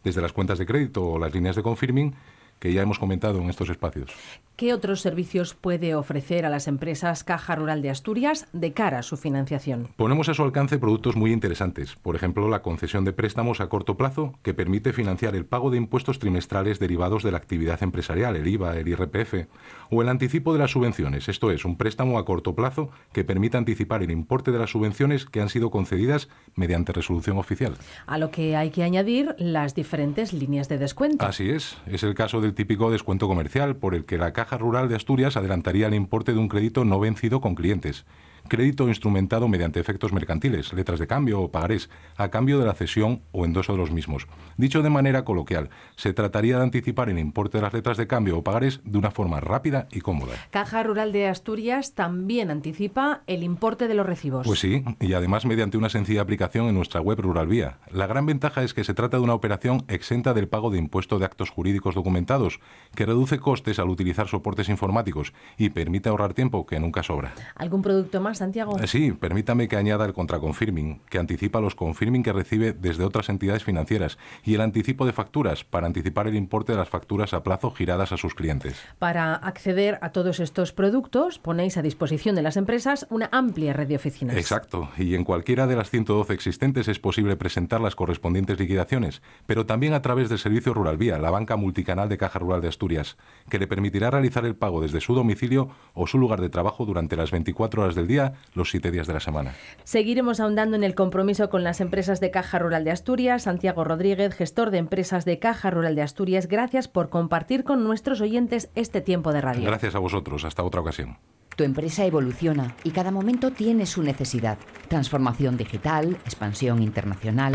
desde 0.05 0.21
las 0.21 0.33
cuentas 0.33 0.59
de 0.59 0.67
crédito 0.67 1.05
o 1.05 1.19
las 1.19 1.33
líneas 1.33 1.57
de 1.57 1.63
confirming 1.63 2.15
que 2.61 2.73
ya 2.73 2.83
hemos 2.83 2.99
comentado 2.99 3.41
en 3.41 3.51
estos 3.51 3.69
espacios. 3.71 4.13
¿Qué 4.55 4.75
otros 4.75 5.01
servicios 5.01 5.55
puede 5.55 5.95
ofrecer 5.95 6.45
a 6.45 6.51
las 6.51 6.69
empresas 6.69 7.25
Caja 7.25 7.57
Rural 7.57 7.81
de 7.81 7.89
Asturias 7.89 8.47
de 8.53 8.75
cara 8.75 8.99
a 8.99 9.03
su 9.03 9.17
financiación? 9.17 9.89
Ponemos 9.97 10.29
a 10.29 10.35
su 10.35 10.43
alcance 10.43 10.79
productos 10.79 11.17
muy 11.17 11.33
interesantes, 11.33 11.97
por 11.97 12.15
ejemplo 12.15 12.47
la 12.49 12.61
concesión 12.61 13.07
de 13.07 13.15
préstamos 13.15 13.63
a 13.63 13.71
corto 13.71 13.97
plazo 13.97 14.35
que 14.43 14.53
permite 14.53 14.93
financiar 14.93 15.35
el 15.35 15.47
pago 15.47 15.71
de 15.71 15.79
impuestos 15.79 16.19
trimestrales 16.19 16.79
derivados 16.79 17.23
de 17.23 17.33
la 17.33 17.39
actividad 17.39 17.83
empresarial, 17.83 18.37
el 18.37 18.47
IVA, 18.47 18.77
el 18.77 18.89
IRPF, 18.89 19.47
o 19.89 20.03
el 20.03 20.11
anticipo 20.11 20.53
de 20.53 20.59
las 20.59 20.73
subvenciones, 20.73 21.31
esto 21.31 21.51
es, 21.51 21.65
un 21.65 21.79
préstamo 21.79 22.19
a 22.19 22.27
corto 22.27 22.55
plazo 22.55 22.91
que 23.13 23.25
permite 23.25 23.57
anticipar 23.57 24.03
el 24.03 24.11
importe 24.11 24.53
de 24.53 24.59
las 24.59 24.71
subvenciones 24.71 25.25
que 25.25 25.41
han 25.41 25.49
sido 25.49 25.71
concedidas 25.71 26.29
mediante 26.55 26.93
resolución 26.93 27.39
oficial. 27.39 27.79
A 28.07 28.19
lo 28.19 28.31
que 28.31 28.57
hay 28.57 28.69
que 28.71 28.83
añadir 28.83 29.35
las 29.39 29.75
diferentes 29.75 30.35
líneas 30.35 30.69
de 30.69 30.77
descuento. 30.77 31.25
Así 31.25 31.49
es, 31.49 31.79
es 31.87 32.03
el 32.03 32.15
caso 32.15 32.43
del 32.43 32.50
típico 32.55 32.91
descuento 32.91 33.29
comercial 33.29 33.77
por 33.77 33.95
el 33.95 34.05
que 34.05 34.19
la 34.19 34.33
Caja 34.33 34.59
Rural 34.59 34.89
de 34.89 34.97
Asturias 34.97 35.37
adelantaría 35.37 35.87
el 35.87 35.95
importe 35.95 36.33
de 36.33 36.39
un 36.39 36.49
crédito 36.49 36.85
no 36.85 37.01
vencido 37.01 37.41
con 37.41 37.55
clientes. 37.55 38.05
Crédito 38.51 38.89
instrumentado 38.89 39.47
mediante 39.47 39.79
efectos 39.79 40.13
mercantiles, 40.13 40.73
letras 40.73 40.99
de 40.99 41.07
cambio 41.07 41.41
o 41.41 41.53
pagarés, 41.53 41.89
a 42.17 42.31
cambio 42.31 42.59
de 42.59 42.67
la 42.67 42.75
cesión 42.75 43.23
o 43.31 43.45
endoso 43.45 43.71
de 43.71 43.79
los 43.79 43.93
mismos. 43.93 44.27
Dicho 44.57 44.83
de 44.83 44.91
manera 44.91 45.25
coloquial, 45.25 45.71
se 45.95 46.13
trataría 46.13 46.57
de 46.57 46.65
anticipar 46.65 47.09
el 47.11 47.21
importe 47.21 47.59
de 47.59 47.63
las 47.63 47.73
letras 47.73 47.97
de 47.97 48.09
cambio 48.09 48.37
o 48.37 48.43
pagarés 48.43 48.81
de 48.83 48.99
una 48.99 49.13
forma 49.13 49.39
rápida 49.39 49.87
y 49.93 50.01
cómoda. 50.01 50.35
Caja 50.51 50.83
Rural 50.83 51.13
de 51.13 51.29
Asturias 51.29 51.95
también 51.95 52.51
anticipa 52.51 53.23
el 53.29 53.45
importe 53.45 53.87
de 53.87 53.95
los 53.95 54.05
recibos. 54.05 54.45
Pues 54.45 54.59
sí, 54.59 54.83
y 54.99 55.13
además 55.13 55.47
mediante 55.47 55.79
una 55.79 55.89
sencilla 55.89 56.23
aplicación 56.23 56.67
en 56.67 56.75
nuestra 56.75 57.01
web 57.01 57.21
Rural 57.21 57.47
Vía. 57.47 57.79
La 57.93 58.09
gran 58.09 58.27
ventaja 58.27 58.65
es 58.65 58.75
que 58.75 58.83
se 58.83 58.95
trata 58.95 59.19
de 59.19 59.23
una 59.23 59.35
operación 59.35 59.85
exenta 59.87 60.35
del 60.35 60.49
pago 60.49 60.71
de 60.73 60.79
impuesto 60.79 61.21
de 61.21 61.25
actos 61.25 61.51
jurídicos 61.51 61.95
documentados, 61.95 62.59
que 62.97 63.07
reduce 63.07 63.39
costes 63.39 63.79
al 63.79 63.91
utilizar 63.91 64.27
soportes 64.27 64.69
informáticos 64.69 65.35
y 65.57 65.71
permite 65.71 66.09
ahorrar 66.09 66.35
tiempo 66.35 66.67
que 66.67 66.81
nunca 66.81 67.05
sobra. 67.05 67.33
¿Algún 67.55 67.83
producto 67.83 68.21
más, 68.21 68.40
Santiago? 68.41 68.79
Eh, 68.79 68.87
Sí, 68.91 69.13
permítame 69.13 69.69
que 69.69 69.77
añada 69.77 70.05
el 70.05 70.13
contraconfirming, 70.13 71.03
que 71.09 71.19
anticipa 71.19 71.61
los 71.61 71.77
confirming 71.77 72.25
que 72.25 72.33
recibe 72.33 72.73
desde 72.73 73.05
otras 73.05 73.29
entidades 73.29 73.63
financieras 73.63 74.19
y 74.45 74.55
el 74.55 74.63
anticipo 74.63 75.07
de 75.07 75.13
facturas 75.13 75.63
para 75.63 75.87
anticipar 75.87 76.27
el 76.27 76.35
importe 76.35 76.73
de 76.73 76.79
las 76.79 76.89
facturas 76.89 77.33
a 77.35 77.45
plazo 77.45 77.71
giradas 77.71 78.11
a 78.11 78.17
sus 78.17 78.35
clientes. 78.35 78.81
Para 78.99 79.35
acceder 79.35 79.99
a 80.03 80.11
todos 80.11 80.41
estos 80.41 80.73
productos, 80.73 81.39
ponéis 81.39 81.77
a 81.77 81.83
disposición 81.83 82.35
de 82.35 82.43
las 82.43 82.57
empresas 82.57 83.07
una 83.11 83.29
amplia 83.31 83.73
red 83.73 83.87
de 83.87 83.97
oficinas. 83.97 84.37
Exacto, 84.37 84.91
y 84.99 85.15
en 85.15 85.23
cualquiera 85.23 85.69
de 85.69 85.77
las 85.77 85.91
112 85.91 86.35
existentes 86.35 86.89
es 86.89 86.99
posible 86.99 87.37
presentar 87.37 87.81
las 87.81 87.95
correspondientes 87.95 88.59
liquidaciones, 88.59 89.23
pero 89.47 89.67
también 89.67 89.95
a 89.95 90.03
través 90.03 90.29
del 90.29 90.39
servicio 90.39 90.75
Rural 90.75 90.99
Vía, 90.99 91.19
la 91.19 91.31
banca 91.31 91.55
multicanal 91.57 92.09
de 92.09 92.19
Caja 92.19 92.41
Rural 92.41 92.61
de 92.61 92.69
Asturias, 92.69 93.17
que 93.49 93.61
le 93.61 93.69
permitirá 93.69 94.11
realizar 94.11 94.45
el 94.45 94.57
pago 94.57 94.81
desde 94.81 95.01
su 95.01 95.15
domicilio 95.15 95.69
o 95.95 96.07
su 96.07 96.19
lugar 96.19 96.41
de 96.41 96.49
trabajo 96.49 96.87
durante 96.87 97.17
las 97.17 97.31
24 97.31 97.83
horas 97.83 97.95
del 97.95 98.07
día, 98.07 98.30
los 98.55 98.71
7 98.71 98.91
días 98.91 99.07
de 99.07 99.15
la 99.15 99.21
semana. 99.21 99.55
Seguiremos 99.85 100.41
ahondando 100.41 100.77
en 100.77 100.85
el 100.85 100.95
compromiso 100.95 101.51
con 101.51 101.65
las 101.65 101.81
empresas 101.81 102.21
de 102.21 102.31
Caja 102.31 102.59
Rural 102.59 102.85
de 102.85 102.91
Asturias. 102.91 103.43
Santiago 103.43 103.85
Rodríguez, 103.85 104.35
gestor 104.35 104.71
de 104.71 104.79
empresas 104.79 105.25
de 105.25 105.39
Caja 105.39 105.71
Rural 105.71 105.95
de 105.95 106.03
Asturias, 106.03 106.49
gracias 106.49 106.89
por 106.89 107.09
compartir 107.09 107.65
con 107.65 107.85
nuestros 107.85 108.21
oyentes 108.21 108.71
este 108.75 109.01
tiempo 109.01 109.33
de 109.33 109.41
radio. 109.41 109.67
Gracias 109.67 109.95
a 109.95 109.99
vosotros, 109.99 110.45
hasta 110.45 110.63
otra 110.63 110.81
ocasión. 110.81 111.19
Tu 111.57 111.65
empresa 111.65 112.07
evoluciona 112.07 112.75
y 112.85 112.91
cada 112.91 113.11
momento 113.11 113.51
tiene 113.51 113.85
su 113.87 114.03
necesidad. 114.03 114.57
Transformación 114.89 115.57
digital, 115.57 116.17
expansión 116.25 116.83
internacional. 116.83 117.53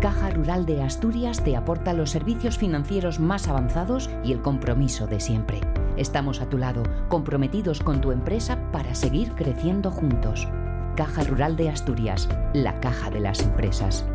Caja 0.00 0.30
Rural 0.30 0.64
de 0.64 0.82
Asturias 0.82 1.42
te 1.42 1.56
aporta 1.56 1.92
los 1.92 2.10
servicios 2.10 2.56
financieros 2.56 3.18
más 3.18 3.48
avanzados 3.48 4.08
y 4.24 4.32
el 4.32 4.40
compromiso 4.40 5.06
de 5.08 5.20
siempre. 5.20 5.60
Estamos 5.98 6.40
a 6.40 6.48
tu 6.48 6.58
lado, 6.58 6.84
comprometidos 7.08 7.80
con 7.80 8.00
tu 8.00 8.12
empresa 8.12 8.70
para 8.70 8.94
seguir 8.94 9.32
creciendo 9.32 9.90
juntos. 9.90 10.46
Caja 10.96 11.24
Rural 11.24 11.56
de 11.56 11.70
Asturias, 11.70 12.28
la 12.54 12.78
caja 12.78 13.10
de 13.10 13.18
las 13.18 13.42
empresas. 13.42 14.08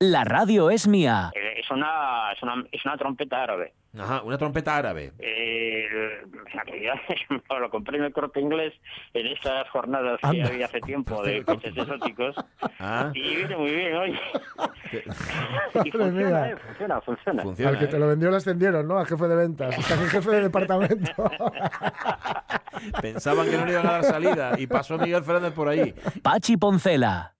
La 0.00 0.24
radio 0.24 0.70
es 0.70 0.88
mía. 0.88 1.30
Es 1.34 1.70
una, 1.70 2.32
es 2.32 2.42
una, 2.42 2.64
es 2.72 2.84
una 2.86 2.96
trompeta 2.96 3.42
árabe. 3.42 3.74
Ajá, 3.98 4.22
una 4.22 4.38
trompeta 4.38 4.76
árabe. 4.76 5.12
Eh, 5.18 5.86
en 6.22 6.46
realidad 6.46 6.94
lo 7.60 7.70
compré 7.70 7.98
en 7.98 8.04
el 8.04 8.12
corte 8.12 8.40
inglés 8.40 8.72
en 9.12 9.26
esas 9.26 9.68
jornadas 9.68 10.18
que 10.20 10.26
Anda. 10.26 10.46
había 10.48 10.66
hace 10.66 10.80
tiempo 10.80 11.22
de 11.22 11.44
coches 11.44 11.76
exóticos. 11.76 12.34
Ah. 12.80 13.10
Y 13.14 13.36
viene 13.36 13.56
muy 13.56 13.70
bien, 13.70 13.96
oye. 13.96 14.20
y 15.84 15.90
funciona, 15.90 16.48
eh, 16.50 16.56
funciona, 16.56 17.00
funciona. 17.02 17.42
Funciona, 17.42 17.70
Al 17.70 17.78
que 17.78 17.84
¿eh? 17.84 17.88
te 17.88 17.98
lo 17.98 18.08
vendió 18.08 18.30
lo 18.30 18.36
ascendieron, 18.36 18.88
¿no? 18.88 18.98
Al 18.98 19.06
jefe 19.06 19.28
de 19.28 19.36
ventas. 19.36 19.78
Aquí 19.78 20.02
el 20.02 20.10
jefe 20.10 20.30
de 20.30 20.40
departamento. 20.42 21.30
Pensaban 23.00 23.48
que 23.48 23.56
no 23.58 23.66
le 23.66 23.72
iban 23.72 23.86
a 23.86 23.92
dar 23.92 24.04
salida 24.04 24.52
y 24.58 24.66
pasó 24.66 24.96
Miguel 24.98 25.22
Fernández 25.22 25.52
por 25.52 25.68
ahí. 25.68 25.94
Pachi 26.22 26.56
Poncela. 26.56 27.34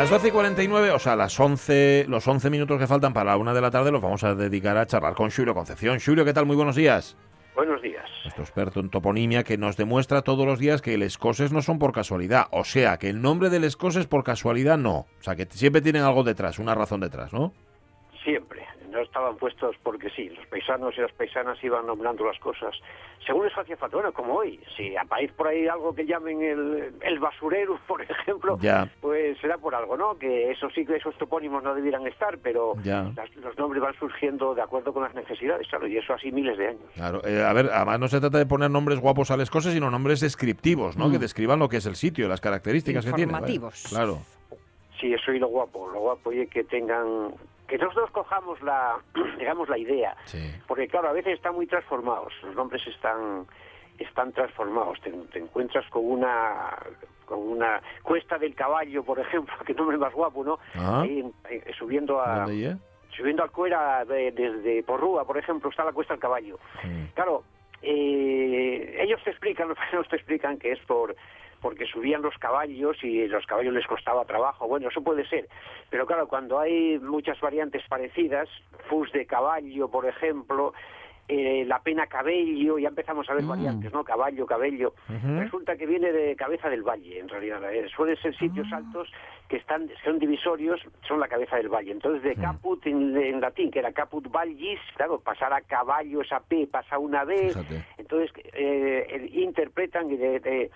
Las 0.00 0.08
12 0.08 0.28
y 0.28 0.30
49, 0.30 0.92
o 0.92 0.98
sea, 0.98 1.14
las 1.14 1.38
11, 1.38 2.06
los 2.08 2.26
11 2.26 2.48
minutos 2.48 2.78
que 2.78 2.86
faltan 2.86 3.12
para 3.12 3.32
la 3.32 3.36
una 3.36 3.52
de 3.52 3.60
la 3.60 3.70
tarde 3.70 3.92
los 3.92 4.00
vamos 4.00 4.24
a 4.24 4.34
dedicar 4.34 4.78
a 4.78 4.86
charlar 4.86 5.12
con 5.12 5.30
Julio 5.30 5.52
Concepción. 5.52 5.98
Julio, 6.00 6.24
¿qué 6.24 6.32
tal? 6.32 6.46
Muy 6.46 6.56
buenos 6.56 6.74
días. 6.74 7.18
Buenos 7.54 7.82
días. 7.82 8.08
Nuestro 8.24 8.42
experto 8.42 8.80
en 8.80 8.88
toponimia 8.88 9.44
que 9.44 9.58
nos 9.58 9.76
demuestra 9.76 10.22
todos 10.22 10.46
los 10.46 10.58
días 10.58 10.80
que 10.80 10.94
el 10.94 11.02
escoses 11.02 11.52
no 11.52 11.60
son 11.60 11.78
por 11.78 11.92
casualidad. 11.92 12.46
O 12.50 12.64
sea, 12.64 12.96
que 12.96 13.10
el 13.10 13.20
nombre 13.20 13.50
del 13.50 13.62
escoses 13.62 14.06
por 14.06 14.24
casualidad 14.24 14.78
no. 14.78 15.00
O 15.00 15.22
sea, 15.22 15.36
que 15.36 15.44
siempre 15.50 15.82
tienen 15.82 16.00
algo 16.00 16.22
detrás, 16.22 16.58
una 16.58 16.74
razón 16.74 17.00
detrás, 17.00 17.34
¿no? 17.34 17.52
Siempre. 18.24 18.64
No 18.90 19.00
estaban 19.00 19.36
puestos 19.36 19.76
porque 19.82 20.10
sí. 20.10 20.28
Los 20.30 20.46
paisanos 20.46 20.94
y 20.98 21.00
las 21.00 21.12
paisanas 21.12 21.62
iban 21.62 21.86
nombrando 21.86 22.24
las 22.26 22.38
cosas. 22.40 22.74
Según 23.26 23.44
les 23.46 23.56
hacía 23.56 23.76
falta, 23.76 23.96
bueno, 23.98 24.12
como 24.12 24.34
hoy. 24.34 24.58
Si 24.76 24.96
aparece 24.96 25.32
por 25.34 25.46
ahí 25.48 25.68
algo 25.68 25.94
que 25.94 26.04
llamen 26.06 26.42
el, 26.42 26.92
el 27.00 27.18
basurero, 27.18 27.78
por 27.86 28.02
ejemplo, 28.02 28.58
Ya. 28.60 28.90
pues 29.00 29.38
será 29.38 29.58
por 29.58 29.74
algo, 29.74 29.96
¿no? 29.96 30.18
Que 30.18 30.50
eso 30.50 30.68
sí 30.70 30.84
que 30.84 30.96
esos 30.96 31.16
topónimos 31.18 31.62
no 31.62 31.74
debieran 31.74 32.06
estar, 32.06 32.38
pero 32.38 32.74
Ya. 32.82 33.10
las- 33.14 33.34
los 33.36 33.56
nombres 33.58 33.82
van 33.82 33.94
surgiendo 33.94 34.54
de 34.54 34.62
acuerdo 34.62 34.92
con 34.92 35.02
las 35.04 35.14
necesidades, 35.14 35.66
claro, 35.68 35.86
y 35.86 35.96
eso 35.96 36.12
así 36.14 36.32
miles 36.32 36.58
de 36.58 36.68
años. 36.68 36.82
Claro, 36.94 37.20
eh, 37.26 37.42
a 37.42 37.52
ver, 37.52 37.70
además 37.72 38.00
no 38.00 38.08
se 38.08 38.20
trata 38.20 38.38
de 38.38 38.46
poner 38.46 38.70
nombres 38.70 38.98
guapos 38.98 39.30
al 39.30 39.40
escoses, 39.40 39.72
sino 39.72 39.90
nombres 39.90 40.20
descriptivos, 40.20 40.96
¿no? 40.96 41.10
Que 41.10 41.18
describan 41.18 41.58
lo 41.58 41.68
que 41.68 41.76
es 41.76 41.86
el 41.86 41.96
sitio, 41.96 42.26
las 42.28 42.40
características 42.40 43.04
que 43.04 43.12
tiene. 43.12 43.32
Informativos. 43.32 43.84
Claro. 43.88 44.18
Sí, 45.00 45.12
eso 45.14 45.32
y 45.32 45.38
lo 45.38 45.48
guapo, 45.48 45.88
lo 45.90 46.00
guapo 46.00 46.30
y 46.32 46.46
que 46.46 46.62
tengan, 46.64 47.32
que 47.70 47.78
nosotros 47.78 48.10
cojamos 48.10 48.60
la, 48.62 48.98
digamos, 49.38 49.68
la 49.68 49.78
idea, 49.78 50.16
Sí. 50.24 50.50
porque 50.66 50.88
claro, 50.88 51.08
a 51.08 51.12
veces 51.12 51.34
están 51.34 51.54
muy 51.54 51.66
transformados, 51.66 52.32
los 52.42 52.54
nombres 52.56 52.84
están, 52.86 53.46
están 53.98 54.32
transformados, 54.32 55.00
te, 55.00 55.10
te 55.32 55.38
encuentras 55.38 55.88
con 55.88 56.04
una, 56.04 56.76
con 57.26 57.38
una 57.38 57.80
cuesta 58.02 58.36
del 58.38 58.54
caballo, 58.56 59.04
por 59.04 59.20
ejemplo, 59.20 59.54
que 59.66 59.72
nombre 59.74 59.96
más 59.98 60.12
guapo, 60.12 60.42
¿no? 60.44 60.58
Ah. 60.74 61.02
Ahí, 61.02 61.24
eh, 61.48 61.72
subiendo 61.78 62.20
a, 62.20 62.44
subiendo 63.16 63.42
al 63.44 63.50
Cuera 63.52 64.04
de- 64.04 64.32
desde 64.32 64.82
Porrúa, 64.82 65.24
por 65.24 65.38
ejemplo, 65.38 65.70
está 65.70 65.84
la 65.84 65.92
cuesta 65.92 66.14
del 66.14 66.20
caballo. 66.20 66.58
Claro, 67.14 67.44
eh, 67.82 68.96
ellos 69.00 69.20
te 69.24 69.30
explican, 69.30 69.68
los 69.92 70.08
te 70.08 70.16
explican 70.16 70.58
que 70.58 70.72
es 70.72 70.78
por 70.80 71.14
porque 71.60 71.86
subían 71.86 72.22
los 72.22 72.36
caballos 72.38 72.96
y 73.02 73.26
los 73.28 73.46
caballos 73.46 73.74
les 73.74 73.86
costaba 73.86 74.24
trabajo. 74.24 74.66
Bueno, 74.66 74.88
eso 74.88 75.02
puede 75.02 75.26
ser. 75.28 75.48
Pero 75.90 76.06
claro, 76.06 76.28
cuando 76.28 76.58
hay 76.58 76.98
muchas 76.98 77.40
variantes 77.40 77.82
parecidas, 77.88 78.48
fus 78.88 79.10
de 79.12 79.26
caballo, 79.26 79.88
por 79.88 80.06
ejemplo, 80.06 80.72
eh, 81.32 81.64
la 81.64 81.78
pena 81.78 82.08
cabello, 82.08 82.76
ya 82.76 82.88
empezamos 82.88 83.30
a 83.30 83.34
ver 83.34 83.44
variantes, 83.44 83.92
¿no? 83.92 84.02
Caballo, 84.02 84.46
cabello. 84.46 84.94
Resulta 85.38 85.76
que 85.76 85.86
viene 85.86 86.10
de 86.10 86.34
cabeza 86.34 86.68
del 86.68 86.82
valle, 86.82 87.20
en 87.20 87.28
realidad. 87.28 87.72
Eh, 87.72 87.88
suelen 87.94 88.16
ser 88.16 88.36
sitios 88.36 88.66
altos 88.72 89.08
que 89.48 89.58
están 89.58 89.88
son 90.02 90.18
divisorios, 90.18 90.80
son 91.06 91.20
la 91.20 91.28
cabeza 91.28 91.54
del 91.54 91.68
valle. 91.68 91.92
Entonces, 91.92 92.24
de 92.24 92.34
caput 92.34 92.84
en, 92.84 93.16
en 93.16 93.40
latín, 93.40 93.70
que 93.70 93.78
era 93.78 93.92
caput 93.92 94.28
vallis, 94.28 94.80
claro, 94.96 95.20
pasar 95.20 95.52
a 95.52 95.60
caballo 95.60 96.20
esa 96.22 96.40
P, 96.40 96.66
pasa 96.66 96.98
una 96.98 97.22
B. 97.22 97.50
Fíjate. 97.50 97.84
Entonces, 97.98 98.32
eh, 98.52 99.30
interpretan 99.32 100.08
de, 100.08 100.40
de, 100.40 100.70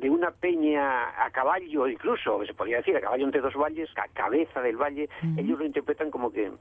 de 0.00 0.10
una 0.10 0.30
peña 0.30 1.24
a 1.24 1.30
caballo, 1.30 1.88
incluso, 1.88 2.44
se 2.44 2.54
podría 2.54 2.78
decir, 2.78 2.96
a 2.96 3.00
caballo 3.00 3.24
entre 3.24 3.40
dos 3.40 3.54
valles, 3.54 3.88
a 3.96 4.08
cabeza 4.08 4.60
del 4.60 4.76
valle, 4.76 5.08
ellos 5.36 5.58
lo 5.58 5.64
interpretan 5.64 6.10
como 6.10 6.30
que 6.30 6.52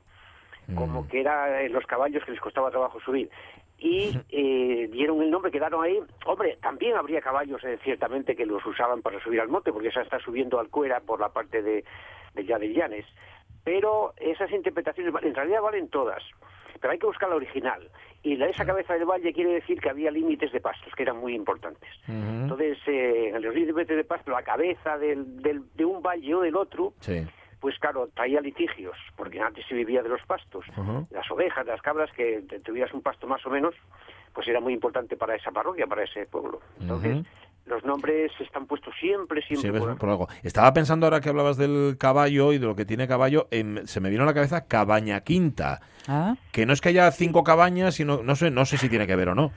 como 0.73 1.07
que 1.07 1.21
era 1.21 1.61
eh, 1.61 1.69
los 1.69 1.85
caballos 1.85 2.23
que 2.25 2.31
les 2.31 2.41
costaba 2.41 2.71
trabajo 2.71 2.99
subir. 2.99 3.29
Y 3.77 4.17
eh, 4.29 4.87
dieron 4.91 5.21
el 5.21 5.29
nombre, 5.29 5.51
quedaron 5.51 5.83
ahí. 5.83 5.99
Hombre, 6.25 6.57
también 6.61 6.95
habría 6.95 7.21
caballos, 7.21 7.63
eh, 7.63 7.77
ciertamente, 7.83 8.35
que 8.35 8.45
los 8.45 8.65
usaban 8.65 9.01
para 9.01 9.19
subir 9.19 9.41
al 9.41 9.49
monte, 9.49 9.71
porque 9.71 9.89
esa 9.89 10.01
está 10.01 10.17
subiendo 10.19 10.59
al 10.59 10.69
cuera 10.69 11.01
por 11.01 11.19
la 11.19 11.29
parte 11.29 11.61
de, 11.61 11.83
de 12.33 12.45
ya 12.45 12.57
de 12.57 12.73
Llanes. 12.73 13.05
Pero 13.63 14.13
esas 14.17 14.51
interpretaciones, 14.51 15.13
en 15.21 15.35
realidad 15.35 15.61
valen 15.61 15.89
todas. 15.89 16.23
Pero 16.79 16.91
hay 16.91 16.99
que 16.99 17.05
buscar 17.05 17.29
la 17.29 17.35
original. 17.35 17.89
Y 18.25 18.35
la, 18.37 18.47
esa 18.47 18.65
cabeza 18.65 18.95
del 18.95 19.05
valle 19.05 19.31
quiere 19.33 19.51
decir 19.53 19.79
que 19.79 19.87
había 19.89 20.09
límites 20.09 20.51
de 20.51 20.59
pastos, 20.59 20.91
que 20.95 21.03
eran 21.03 21.17
muy 21.17 21.35
importantes. 21.35 21.87
Entonces, 22.07 22.77
eh, 22.87 23.29
en 23.33 23.39
los 23.41 23.53
límites 23.53 23.87
de 23.95 24.03
pasto, 24.03 24.31
la 24.31 24.41
cabeza 24.41 24.97
del, 24.97 25.41
del- 25.43 25.61
de 25.75 25.85
un 25.85 26.01
valle 26.01 26.33
o 26.33 26.41
del 26.41 26.55
otro, 26.55 26.93
Sí. 27.01 27.23
pues 27.59 27.77
claro, 27.77 28.09
traía 28.15 28.41
litigios, 28.41 28.97
porque 29.15 29.39
antes 29.39 29.63
se 29.67 29.75
vivía 29.75 30.01
de 30.01 30.09
los 30.09 30.21
pastos. 30.25 30.65
Las 31.11 31.29
ovejas, 31.29 31.67
las 31.67 31.81
cabras, 31.83 32.11
que 32.13 32.41
tuvieras 32.63 32.91
un 32.95 33.01
pasto 33.03 33.27
más 33.27 33.45
o 33.45 33.51
menos, 33.51 33.75
pues 34.33 34.47
era 34.47 34.59
muy 34.59 34.73
importante 34.73 35.15
para 35.15 35.35
esa 35.35 35.51
parroquia, 35.51 35.85
para 35.85 36.03
ese 36.03 36.25
pueblo. 36.25 36.61
Entonces. 36.81 37.23
Los 37.65 37.83
nombres 37.83 38.31
están 38.39 38.67
puestos 38.67 38.93
siempre, 38.99 39.41
siempre. 39.41 39.71
Sí, 39.71 39.77
por- 39.79 39.97
por 39.97 40.09
algo. 40.09 40.27
Estaba 40.43 40.71
pensando 40.73 41.05
ahora 41.07 41.19
que 41.21 41.29
hablabas 41.29 41.57
del 41.57 41.95
caballo 41.99 42.53
y 42.53 42.57
de 42.59 42.65
lo 42.67 42.75
que 42.75 42.85
tiene 42.85 43.07
caballo, 43.07 43.47
em, 43.51 43.85
se 43.85 43.99
me 43.99 44.09
vino 44.09 44.23
a 44.23 44.25
la 44.27 44.33
cabeza 44.33 44.67
Cabaña 44.67 45.21
Quinta. 45.21 45.79
Ah, 46.07 46.35
Que 46.51 46.65
no 46.65 46.73
es 46.73 46.81
que 46.81 46.89
haya 46.89 47.09
cinco 47.11 47.43
cabañas, 47.43 47.95
sino 47.95 48.21
no 48.23 48.35
sé, 48.35 48.51
no 48.51 48.65
sé 48.65 48.77
si 48.77 48.89
tiene 48.89 49.07
que 49.07 49.15
ver 49.15 49.29
o 49.29 49.35
no. 49.35 49.51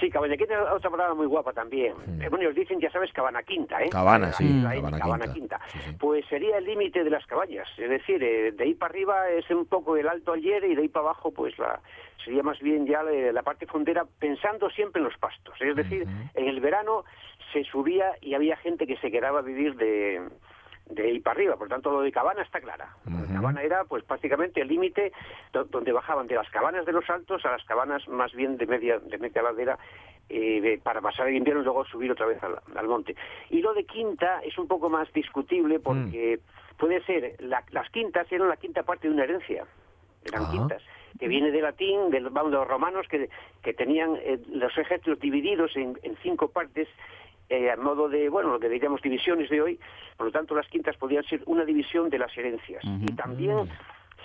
Sí, 0.00 0.10
Cabañaquinta 0.10 0.54
es 0.54 0.60
otra 0.72 0.90
palabra 0.90 1.14
muy 1.14 1.26
guapa 1.26 1.52
también. 1.52 1.94
Eh, 2.20 2.28
bueno, 2.28 2.40
ellos 2.42 2.56
dicen, 2.56 2.80
ya 2.80 2.90
sabes, 2.90 3.12
Cabana 3.12 3.44
Quinta, 3.44 3.80
¿eh? 3.80 3.88
Cabana, 3.90 4.30
Eh, 4.30 4.32
sí, 4.36 4.60
Cabana 4.62 4.98
Cabana 4.98 5.24
Quinta. 5.32 5.58
Quinta. 5.58 5.60
Sí, 5.72 5.78
sí. 5.86 5.96
Pues 6.00 6.26
sería 6.26 6.58
el 6.58 6.64
límite 6.64 7.04
de 7.04 7.10
las 7.10 7.24
cabañas. 7.26 7.68
Es 7.78 7.88
decir, 7.88 8.20
eh, 8.22 8.50
de 8.50 8.64
ahí 8.64 8.74
para 8.74 8.90
arriba 8.90 9.28
es 9.30 9.48
un 9.50 9.66
poco 9.66 9.96
el 9.96 10.08
alto 10.08 10.32
ayer 10.32 10.64
y 10.64 10.74
de 10.74 10.82
ahí 10.82 10.88
para 10.88 11.06
abajo, 11.06 11.30
pues 11.32 11.56
la 11.60 11.80
sería 12.24 12.42
más 12.42 12.58
bien 12.58 12.86
ya 12.86 13.04
la, 13.04 13.30
la 13.32 13.42
parte 13.44 13.66
frontera, 13.66 14.04
pensando 14.18 14.68
siempre 14.70 15.00
en 15.00 15.04
los 15.08 15.16
pastos. 15.18 15.54
Es 15.60 15.76
decir, 15.76 16.04
en 16.34 16.48
el 16.48 16.58
verano 16.60 17.04
se 17.54 17.64
subía 17.64 18.12
y 18.20 18.34
había 18.34 18.56
gente 18.58 18.86
que 18.86 18.98
se 18.98 19.10
quedaba 19.10 19.38
a 19.38 19.42
vivir 19.42 19.74
de 19.76 20.20
de 20.86 21.02
ahí 21.02 21.18
para 21.18 21.36
arriba, 21.36 21.56
por 21.56 21.66
tanto 21.68 21.90
lo 21.90 22.02
de 22.02 22.12
Cabana 22.12 22.42
está 22.42 22.60
clara. 22.60 22.94
Cabana 23.32 23.62
era 23.62 23.84
pues 23.84 24.04
prácticamente 24.04 24.60
el 24.60 24.68
límite 24.68 25.12
do- 25.50 25.64
donde 25.64 25.92
bajaban 25.92 26.26
de 26.26 26.34
las 26.34 26.50
cabanas 26.50 26.84
de 26.84 26.92
los 26.92 27.08
altos 27.08 27.42
a 27.46 27.52
las 27.52 27.64
cabanas 27.64 28.06
más 28.06 28.34
bien 28.34 28.58
de 28.58 28.66
media 28.66 28.98
de 28.98 29.16
media 29.16 29.40
ladera 29.40 29.78
eh, 30.28 30.60
de- 30.60 30.76
para 30.78 31.00
pasar 31.00 31.28
el 31.28 31.36
invierno 31.36 31.62
y 31.62 31.64
luego 31.64 31.86
subir 31.86 32.12
otra 32.12 32.26
vez 32.26 32.42
al, 32.42 32.58
al 32.76 32.86
monte. 32.86 33.16
Y 33.48 33.62
lo 33.62 33.72
de 33.72 33.84
quinta 33.84 34.40
es 34.42 34.58
un 34.58 34.68
poco 34.68 34.90
más 34.90 35.10
discutible 35.14 35.80
porque 35.80 36.40
puede 36.76 37.02
ser, 37.04 37.34
la- 37.38 37.64
las 37.70 37.88
quintas 37.88 38.30
eran 38.30 38.48
la 38.50 38.58
quinta 38.58 38.82
parte 38.82 39.08
de 39.08 39.14
una 39.14 39.24
herencia, 39.24 39.64
eran 40.26 40.50
quintas, 40.50 40.82
que 41.18 41.28
viene 41.28 41.50
de 41.50 41.62
latín, 41.62 42.10
del, 42.10 42.28
vamos, 42.28 42.50
de 42.52 42.58
los 42.58 42.68
romanos 42.68 43.06
que, 43.08 43.30
que 43.62 43.72
tenían 43.72 44.16
eh, 44.16 44.38
los 44.50 44.76
ejércitos 44.76 45.18
divididos 45.18 45.74
en, 45.76 45.98
en 46.02 46.14
cinco 46.22 46.48
partes 46.48 46.88
eh, 47.48 47.70
a 47.70 47.76
modo 47.76 48.08
de, 48.08 48.28
bueno, 48.28 48.50
lo 48.52 48.60
que 48.60 48.68
diríamos 48.68 49.00
divisiones 49.02 49.50
de 49.50 49.60
hoy, 49.60 49.80
por 50.16 50.26
lo 50.26 50.32
tanto 50.32 50.54
las 50.54 50.66
quintas 50.68 50.96
podían 50.96 51.24
ser 51.24 51.42
una 51.46 51.64
división 51.64 52.08
de 52.10 52.18
las 52.18 52.36
herencias. 52.36 52.82
Y 52.84 53.12
también 53.12 53.68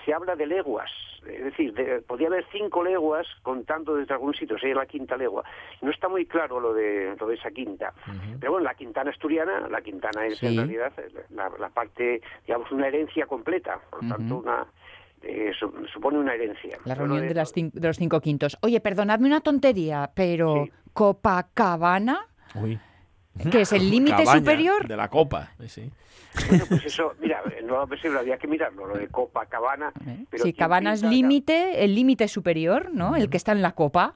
se 0.05 0.13
habla 0.13 0.35
de 0.35 0.47
leguas, 0.47 0.89
es 1.27 1.43
decir, 1.43 1.73
de- 1.73 2.01
podía 2.01 2.27
haber 2.27 2.45
cinco 2.51 2.81
leguas 2.83 3.27
contando 3.43 3.95
desde 3.95 4.13
algún 4.13 4.33
sitio, 4.33 4.57
sería 4.57 4.75
la 4.75 4.85
quinta 4.85 5.17
legua. 5.17 5.43
No 5.81 5.91
está 5.91 6.07
muy 6.07 6.25
claro 6.25 6.59
lo 6.61 6.73
de, 6.73 7.15
lo 7.19 7.27
de 7.27 7.35
esa 7.35 7.51
quinta. 7.51 7.93
Pero 8.39 8.53
bueno, 8.53 8.63
la 8.65 8.73
quintana 8.75 9.11
asturiana, 9.11 9.67
la 9.69 9.81
quintana 9.81 10.25
es 10.25 10.41
en 10.41 10.55
realidad 10.57 10.93
la, 11.31 11.51
la 11.59 11.69
parte, 11.69 12.21
digamos, 12.47 12.71
una 12.71 12.87
herencia 12.87 13.25
completa, 13.25 13.79
por 13.89 14.01
lo 14.03 14.15
tanto, 14.15 14.37
una, 14.37 14.65
eh, 15.21 15.51
su- 15.59 15.85
supone 15.91 16.17
una 16.17 16.33
herencia. 16.33 16.77
La 16.85 16.95
reunión 16.95 17.27
de, 17.27 17.33
las 17.35 17.53
cin- 17.53 17.71
de 17.73 17.85
los 17.87 17.97
cinco 17.97 18.21
quintos. 18.21 18.57
Oye, 18.61 18.79
perdonadme 18.79 19.27
una 19.27 19.41
tontería, 19.41 20.09
pero 20.15 20.65
Copacabana, 20.93 22.25
Uy. 22.55 22.79
Que 23.51 23.61
es 23.61 23.73
el 23.73 23.89
límite 23.89 24.25
superior. 24.25 24.87
De 24.87 24.97
la 24.97 25.09
copa. 25.09 25.51
Sí. 25.67 25.91
Bueno, 26.47 26.65
pues 26.69 26.85
eso, 26.85 27.15
mira, 27.19 27.41
no 27.63 27.85
lo 27.85 28.19
había 28.19 28.37
que 28.37 28.47
mirarlo, 28.47 28.87
lo 28.87 28.97
de 28.97 29.07
Copacabana. 29.07 29.91
Pero 30.29 30.43
Si 30.43 30.53
¿quién 30.53 30.55
Cabana 30.55 30.93
es 30.93 31.03
límite, 31.03 31.83
el 31.83 31.95
límite 31.95 32.27
superior, 32.27 32.89
¿no? 32.93 33.15
El 33.15 33.29
que 33.29 33.37
está 33.37 33.51
en 33.51 33.61
la 33.61 33.73
copa. 33.73 34.15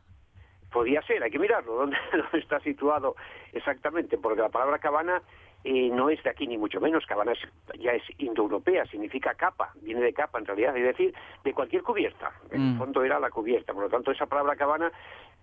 Podía 0.72 1.02
ser, 1.04 1.22
hay 1.24 1.30
que 1.30 1.40
mirarlo, 1.40 1.74
dónde, 1.74 1.98
dónde 2.12 2.40
está 2.40 2.60
situado 2.62 3.16
exactamente, 3.52 4.18
porque 4.18 4.42
la 4.42 4.50
palabra 4.50 4.80
cabana 4.80 5.22
eh, 5.64 5.90
no 5.92 6.10
es 6.10 6.22
de 6.24 6.30
aquí 6.30 6.46
ni 6.48 6.58
mucho 6.58 6.80
menos, 6.82 7.06
cabana 7.06 7.32
es- 7.34 7.80
ya 7.80 7.92
es 7.92 8.04
indoeuropea, 8.18 8.86
significa 8.88 9.34
capa, 9.36 9.72
viene 9.82 10.02
de 10.02 10.14
capa 10.14 10.40
en 10.40 10.46
realidad, 10.46 10.76
es 10.78 10.84
decir, 10.84 11.14
de 11.44 11.54
cualquier 11.54 11.82
cubierta, 11.84 12.32
en 12.52 12.62
el 12.62 12.74
Mm. 12.74 12.78
fondo 12.78 13.04
era 13.04 13.20
la 13.20 13.30
cubierta, 13.30 13.74
por 13.74 13.84
lo 13.84 13.90
tanto 13.90 14.12
esa 14.12 14.26
palabra 14.26 14.56
cabana 14.56 14.92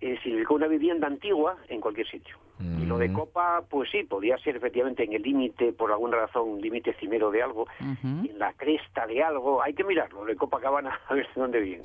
eh, 0.03 0.17
significa 0.23 0.55
una 0.55 0.65
vivienda 0.67 1.05
antigua 1.05 1.57
en 1.69 1.79
cualquier 1.79 2.07
sitio. 2.07 2.35
Y 2.59 2.85
lo 2.85 2.97
de 2.99 3.11
copa, 3.13 3.63
pues 3.69 3.89
sí, 3.91 4.03
podía 4.03 4.37
ser 4.39 4.55
efectivamente 4.55 5.03
en 5.03 5.13
el 5.13 5.21
límite, 5.23 5.73
por 5.73 5.91
alguna 5.91 6.17
razón, 6.17 6.47
un 6.49 6.61
límite 6.61 6.93
cimero 6.99 7.29
de 7.31 7.41
algo, 7.43 7.67
en 8.03 8.37
la 8.39 8.53
cresta 8.53 9.05
de 9.07 9.21
algo, 9.23 9.61
hay 9.63 9.73
que 9.73 9.83
mirarlo, 9.83 10.21
lo 10.21 10.25
de 10.27 10.35
Copacabana, 10.35 10.99
a 11.07 11.13
ver 11.13 11.25
de 11.27 11.41
dónde 11.41 11.59
viene. 11.59 11.83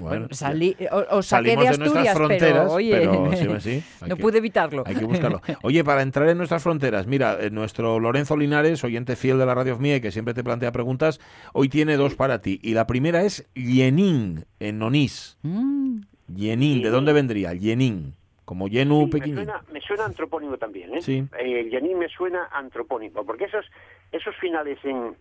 Bueno, 0.00 0.26
Salí, 0.32 0.76
o- 0.92 1.16
os 1.16 1.26
saqué 1.26 1.54
Salimos 1.56 1.64
de 1.64 1.70
de 1.72 1.78
nuestras 1.78 2.06
Asturias, 2.08 2.16
fronteras, 2.16 2.52
pero 2.64 2.72
oye, 2.72 3.00
pero 3.00 3.60
sí, 3.60 3.60
sí, 3.80 3.84
hay 4.02 4.08
no 4.10 4.16
que- 4.16 4.22
pude 4.22 4.38
evitarlo. 4.38 4.82
Hay 4.86 4.94
que 4.96 5.04
buscarlo. 5.04 5.40
Oye, 5.62 5.82
para 5.84 6.02
entrar 6.02 6.28
en 6.28 6.38
nuestras 6.38 6.62
fronteras, 6.62 7.06
mira, 7.06 7.36
eh, 7.40 7.50
nuestro 7.78 8.00
Lorenzo 8.00 8.36
Linares, 8.38 8.82
oyente 8.84 9.16
fiel 9.16 9.38
de 9.38 9.44
la 9.44 9.54
Radio 9.54 9.78
Mía 9.78 9.96
y 9.96 10.00
que 10.00 10.10
siempre 10.10 10.32
te 10.32 10.42
plantea 10.42 10.72
preguntas, 10.72 11.20
hoy 11.52 11.68
tiene 11.68 11.96
dos 11.96 12.14
para 12.14 12.40
ti. 12.40 12.58
Y 12.62 12.72
la 12.72 12.86
primera 12.86 13.22
es 13.22 13.46
Yenin, 13.54 14.46
en 14.60 14.82
Onís. 14.82 15.36
Mm. 15.42 16.00
Yenin, 16.34 16.82
¿de 16.82 16.88
dónde 16.88 17.12
vendría? 17.12 17.52
Yenin, 17.52 18.14
como 18.46 18.68
Yenu 18.68 19.00
Sí, 19.00 19.04
me 19.04 19.10
pequeñín. 19.10 19.36
suena, 19.36 19.62
me 19.70 19.80
suena 19.82 20.04
antropónimo 20.06 20.56
también, 20.56 20.94
¿eh? 20.94 21.02
Sí. 21.02 21.28
Eh, 21.38 21.60
el 21.60 21.70
Yanin 21.70 21.98
me 21.98 22.08
suena 22.08 22.48
antropónimo, 22.50 23.26
porque 23.26 23.44
esos, 23.44 23.66
esos 24.10 24.34
finales 24.36 24.78
en 24.82 25.14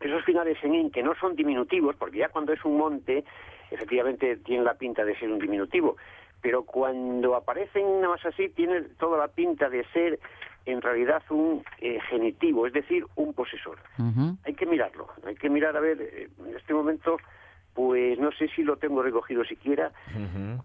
esos 0.00 0.24
finales 0.24 0.56
en 0.62 0.74
in 0.74 0.90
que 0.90 1.02
no 1.02 1.14
son 1.16 1.34
diminutivos, 1.34 1.96
porque 1.96 2.18
ya 2.18 2.28
cuando 2.28 2.52
es 2.52 2.64
un 2.64 2.76
monte, 2.76 3.24
efectivamente 3.70 4.36
tiene 4.36 4.62
la 4.62 4.74
pinta 4.74 5.04
de 5.04 5.18
ser 5.18 5.30
un 5.30 5.38
diminutivo, 5.38 5.96
pero 6.40 6.62
cuando 6.64 7.34
aparecen 7.34 8.00
nada 8.00 8.14
más 8.14 8.26
así, 8.26 8.48
tiene 8.50 8.82
toda 8.98 9.18
la 9.18 9.28
pinta 9.28 9.68
de 9.68 9.84
ser 9.92 10.20
en 10.66 10.80
realidad 10.80 11.22
un 11.30 11.64
eh, 11.80 11.98
genitivo, 12.08 12.66
es 12.66 12.72
decir, 12.72 13.04
un 13.16 13.34
posesor. 13.34 13.78
Hay 14.44 14.54
que 14.54 14.66
mirarlo, 14.66 15.08
hay 15.26 15.34
que 15.34 15.48
mirar, 15.48 15.76
a 15.76 15.80
ver, 15.80 16.00
eh, 16.00 16.28
en 16.46 16.56
este 16.56 16.74
momento, 16.74 17.18
pues 17.74 18.18
no 18.18 18.30
sé 18.32 18.48
si 18.48 18.62
lo 18.62 18.76
tengo 18.76 19.02
recogido 19.02 19.44
siquiera, 19.44 19.92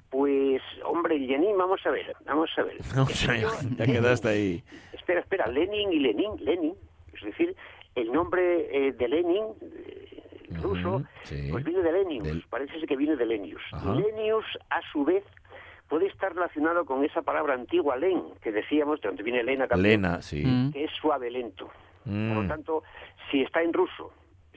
pues, 0.09 0.61
hombre, 0.83 1.19
Lenin, 1.19 1.57
vamos 1.57 1.81
a 1.85 1.89
ver, 1.89 2.15
vamos 2.25 2.49
a 2.57 2.63
ver. 2.63 2.81
Sea, 3.13 3.35
ya 3.77 3.85
quedaste 3.85 4.29
ahí. 4.29 4.63
Espera, 4.93 5.19
espera, 5.21 5.47
Lenin 5.47 5.91
y 5.91 5.99
Lenin, 5.99 6.31
Lenin, 6.39 6.73
es 7.13 7.23
decir, 7.23 7.55
el 7.95 8.11
nombre 8.11 8.67
eh, 8.71 8.91
de 8.93 9.07
Lenin, 9.07 9.43
eh, 9.61 10.23
ruso, 10.61 11.03
sí. 11.23 11.49
pues 11.51 11.63
viene 11.63 11.81
de 11.81 11.91
Lenius, 11.91 12.45
parece 12.49 12.85
que 12.85 12.95
viene 12.95 13.15
de 13.15 13.25
Lenius. 13.25 13.61
Ajá. 13.71 13.93
Lenius, 13.95 14.45
a 14.69 14.81
su 14.91 15.03
vez, 15.03 15.23
puede 15.89 16.07
estar 16.07 16.33
relacionado 16.33 16.85
con 16.85 17.03
esa 17.03 17.21
palabra 17.23 17.55
antigua, 17.55 17.97
len, 17.97 18.21
que 18.41 18.51
decíamos, 18.51 19.01
de 19.01 19.09
donde 19.09 19.23
viene 19.23 19.43
Lena 19.43 19.67
también, 19.67 20.03
Lena, 20.03 20.21
sí. 20.21 20.43
que 20.71 20.85
es 20.85 20.91
suave, 20.91 21.29
lento. 21.31 21.65
Por 22.05 22.13
lo 22.13 22.43
Mm. 22.43 22.47
tanto, 22.47 22.83
si 23.29 23.41
está 23.41 23.61
en 23.61 23.73
ruso, 23.73 24.11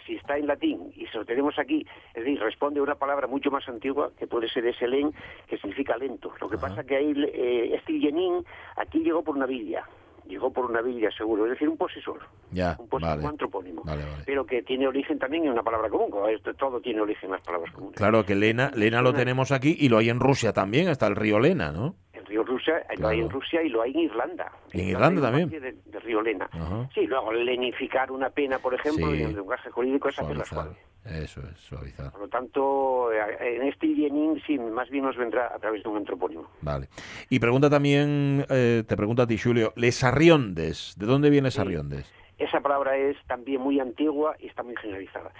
si 0.06 0.14
está 0.16 0.36
en 0.36 0.46
latín 0.46 0.92
y 0.94 1.06
se 1.06 1.18
lo 1.18 1.24
tenemos 1.24 1.58
aquí, 1.58 1.86
es 2.14 2.24
decir, 2.24 2.40
responde 2.40 2.80
a 2.80 2.82
una 2.82 2.94
palabra 2.96 3.26
mucho 3.26 3.50
más 3.50 3.68
antigua 3.68 4.10
que 4.18 4.26
puede 4.26 4.48
ser 4.48 4.66
ese 4.66 4.86
len, 4.88 5.12
que 5.48 5.56
significa 5.58 5.96
lento. 5.96 6.32
Lo 6.40 6.48
que 6.48 6.58
pasa 6.58 6.84
que 6.84 6.96
ahí 6.96 7.12
eh, 7.16 7.74
este 7.74 7.98
Yenin 7.98 8.44
aquí 8.76 9.00
llegó 9.00 9.22
por 9.22 9.36
una 9.36 9.46
villa, 9.46 9.84
llegó 10.26 10.52
por 10.52 10.64
una 10.70 10.80
villa 10.82 11.10
seguro, 11.16 11.44
es 11.46 11.50
decir, 11.52 11.68
un 11.68 11.76
posesor, 11.76 12.20
Ya, 12.50 12.76
un 12.78 12.88
posesor 12.88 13.16
vale. 13.16 13.28
antropónimo, 13.28 13.82
Vale, 13.84 14.02
vale. 14.04 14.22
pero 14.26 14.44
que 14.46 14.62
tiene 14.62 14.86
origen 14.86 15.18
también 15.18 15.44
en 15.44 15.52
una 15.52 15.62
palabra 15.62 15.88
común, 15.88 16.10
esto, 16.30 16.52
todo 16.54 16.80
tiene 16.80 17.00
origen 17.00 17.26
en 17.26 17.32
las 17.32 17.42
palabras 17.44 17.72
comunes. 17.72 17.96
Claro 17.96 18.24
que 18.24 18.34
Lena, 18.34 18.70
Lena 18.74 19.02
lo 19.02 19.12
tenemos 19.12 19.52
aquí 19.52 19.76
y 19.78 19.88
lo 19.88 19.98
hay 19.98 20.10
en 20.10 20.20
Rusia 20.20 20.52
también, 20.52 20.88
hasta 20.88 21.06
el 21.06 21.16
río 21.16 21.38
Lena, 21.40 21.72
¿no? 21.72 21.94
El 22.12 22.26
río 22.26 22.44
Rusia, 22.44 22.84
lo 22.98 23.08
hay 23.08 23.20
en. 23.20 23.28
Rusia 23.30 23.62
y 23.62 23.68
lo 23.68 23.82
hay 23.82 23.90
en 23.92 24.00
Irlanda. 24.00 24.50
¿Y 24.72 24.80
en 24.82 24.88
Irlanda 24.88 25.20
una 25.20 25.30
también? 25.30 25.50
de- 25.50 25.72
del 25.72 26.00
río 26.02 26.22
Lena. 26.22 26.48
Ajá. 26.52 26.88
Sí, 26.94 27.06
luego 27.06 27.32
lenificar 27.32 28.10
una 28.12 28.30
pena, 28.30 28.58
por 28.58 28.74
ejemplo, 28.74 29.08
Sí. 29.10 29.22
en 29.22 29.28
el 29.30 29.34
lenguaje 29.36 29.70
jurídico 29.70 30.08
es 30.08 30.18
hacerla 30.18 30.44
suave. 30.44 30.70
Eso 31.04 31.40
es, 31.40 31.58
suavizar. 31.58 32.12
Por 32.12 32.20
lo 32.20 32.28
tanto, 32.28 33.12
eh, 33.12 33.56
en 33.56 33.62
este 33.64 33.88
Yenin 33.88 34.40
sí, 34.46 34.58
más 34.58 34.88
bien 34.88 35.04
nos 35.04 35.16
vendrá 35.16 35.52
a 35.52 35.58
través 35.58 35.82
de 35.82 35.88
un 35.88 35.96
antropónimo. 35.96 36.48
Vale. 36.60 36.88
Y 37.28 37.40
pregunta 37.40 37.68
también, 37.68 38.46
eh, 38.48 38.84
te 38.86 38.96
pregunta 38.96 39.24
a 39.24 39.26
ti, 39.26 39.36
Julio, 39.36 39.72
Les 39.74 40.04
Arriondes, 40.04 40.94
¿de 40.96 41.06
dónde 41.06 41.30
viene 41.30 41.50
Sarriondes? 41.50 42.12
Esa 42.38 42.60
palabra 42.60 42.96
es 42.96 43.16
también 43.26 43.60
muy 43.60 43.80
antigua 43.80 44.36
y 44.38 44.46
está 44.46 44.62
muy 44.62 44.76
generalizada. 44.76 45.32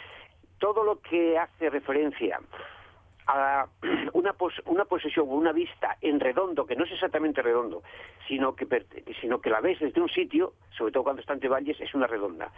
Todo 0.59 0.85
lo 0.85 1.01
que 1.01 1.39
hace 1.39 1.71
referencia 1.71 2.41
a 3.27 3.67
una, 4.13 4.33
pos- 4.33 4.63
una 4.67 4.85
posesión 4.85 5.27
o 5.29 5.33
una 5.33 5.53
vista 5.53 5.97
en 6.01 6.21
redondo, 6.21 6.67
que 6.67 6.77
no 6.77 6.85
es 6.85 6.93
exactamente 6.93 7.43
redondo, 7.43 7.83
sino 8.29 8.55
que, 8.55 8.67
sino 9.21 9.41
que 9.41 9.51
la 9.51 9.61
ves 9.61 9.79
desde 9.81 10.01
un 10.01 10.09
sitio, 10.09 10.55
sobre 10.77 10.93
todo 10.93 11.05
cuando 11.05 11.21
está 11.21 11.33
entre 11.35 11.49
valles, 11.49 11.81
es 11.81 11.95
una 11.95 12.07
redonda. 12.07 12.51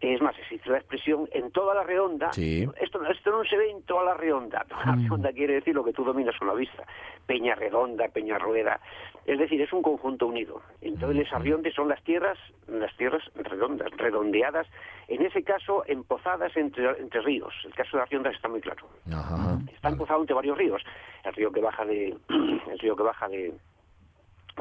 Es 0.00 0.20
más, 0.22 0.36
existe 0.38 0.70
la 0.70 0.78
expresión 0.78 1.28
en 1.32 1.50
toda 1.50 1.74
la 1.74 1.82
redonda. 1.82 2.32
Sí. 2.32 2.66
Esto, 2.80 3.04
esto 3.04 3.30
no 3.32 3.44
se 3.44 3.56
ve 3.58 3.70
en 3.70 3.82
toda 3.82 4.02
la 4.04 4.14
redonda. 4.14 4.64
Toda 4.66 4.86
la 4.86 4.92
redonda 4.94 5.32
quiere 5.32 5.54
decir 5.54 5.74
lo 5.74 5.84
que 5.84 5.92
tú 5.92 6.04
dominas 6.04 6.34
con 6.38 6.48
la 6.48 6.54
vista. 6.54 6.84
Peña 7.26 7.54
redonda, 7.54 8.08
peña 8.08 8.38
rueda. 8.38 8.80
Es 9.26 9.38
decir, 9.38 9.60
es 9.60 9.70
un 9.74 9.82
conjunto 9.82 10.26
unido. 10.26 10.62
Entonces, 10.80 11.18
les 11.18 11.32
arriondes 11.34 11.74
son 11.74 11.88
las 11.88 12.02
tierras, 12.02 12.38
las 12.66 12.96
tierras 12.96 13.22
redondas, 13.34 13.90
redondeadas, 13.98 14.66
en 15.08 15.22
ese 15.26 15.42
caso, 15.44 15.84
empozadas 15.86 16.56
entre, 16.56 16.88
entre 16.98 17.20
ríos. 17.20 17.52
El 17.66 17.74
caso 17.74 17.98
de 17.98 18.02
Arriondas 18.04 18.34
está 18.34 18.48
muy 18.48 18.60
claro. 18.62 18.86
Ajá. 19.12 19.58
Está 19.70 19.88
empozado 20.10 20.20
entre 20.22 20.34
varios 20.34 20.58
ríos. 20.58 20.82
El 21.24 21.34
río 21.34 21.52
que 21.52 21.60
baja 21.60 21.84
de, 21.84 22.08
el 22.70 22.78
río 22.78 22.96
que 22.96 23.02
baja 23.02 23.28
de, 23.28 23.52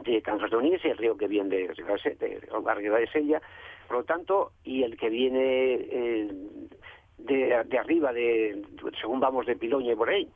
de 0.04 0.22
Cangas 0.22 0.50
de 0.52 0.58
Onís 0.58 0.84
y 0.84 0.90
el 0.90 0.98
río 0.98 1.18
que 1.18 1.28
viene 1.28 1.50
de, 1.50 1.68
de, 1.68 2.40
Ribadesella 2.52 2.98
de 3.00 3.08
Sella. 3.08 3.42
Por 3.88 3.98
lo 3.98 4.04
tanto, 4.04 4.52
y 4.64 4.84
el 4.84 4.98
que 4.98 5.10
viene 5.10 5.74
eh, 5.74 6.30
de, 7.18 7.64
de 7.66 7.78
arriba, 7.78 8.14
de, 8.14 8.62
según 9.02 9.20
vamos 9.20 9.46
de 9.48 9.56
Piloña 9.56 9.94
y 9.94 9.96
por 9.96 10.10
ahí. 10.10 10.28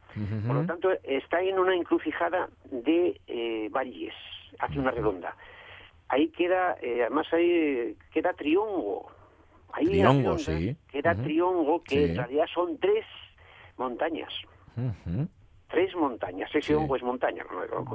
Por 0.47 0.55
lo 0.55 0.66
tanto, 0.66 0.89
está 1.03 1.41
en 1.41 1.59
una 1.59 1.76
encrucijada 1.76 2.49
de 2.72 3.20
eh, 3.28 3.70
valles, 3.72 4.14
hace 4.59 4.80
una 4.80 4.91
redonda. 4.91 5.36
Ahí 6.09 6.30
queda, 6.30 6.78
eh, 6.82 7.01
además 7.01 7.28
ahí 7.32 7.95
queda 8.11 8.34
Triongo. 8.34 9.11
Ahí 9.72 9.86
en 9.86 9.91
la 10.03 10.09
Triongo, 10.09 10.22
redonda 10.38 10.59
sí. 10.59 10.76
Queda 10.91 11.11
Ujú. 11.14 11.24
Triongo, 11.24 11.84
que 11.84 11.95
Sí. 11.95 12.03
en 12.11 12.18
realidad 12.18 12.45
son 12.53 12.78
tres 12.80 13.05
montañas. 13.78 14.34
Tres 15.67 15.95
montañas. 15.95 16.53
Ese 16.53 16.76
hongo 16.76 16.95
es 16.95 17.01
montaña, 17.01 17.43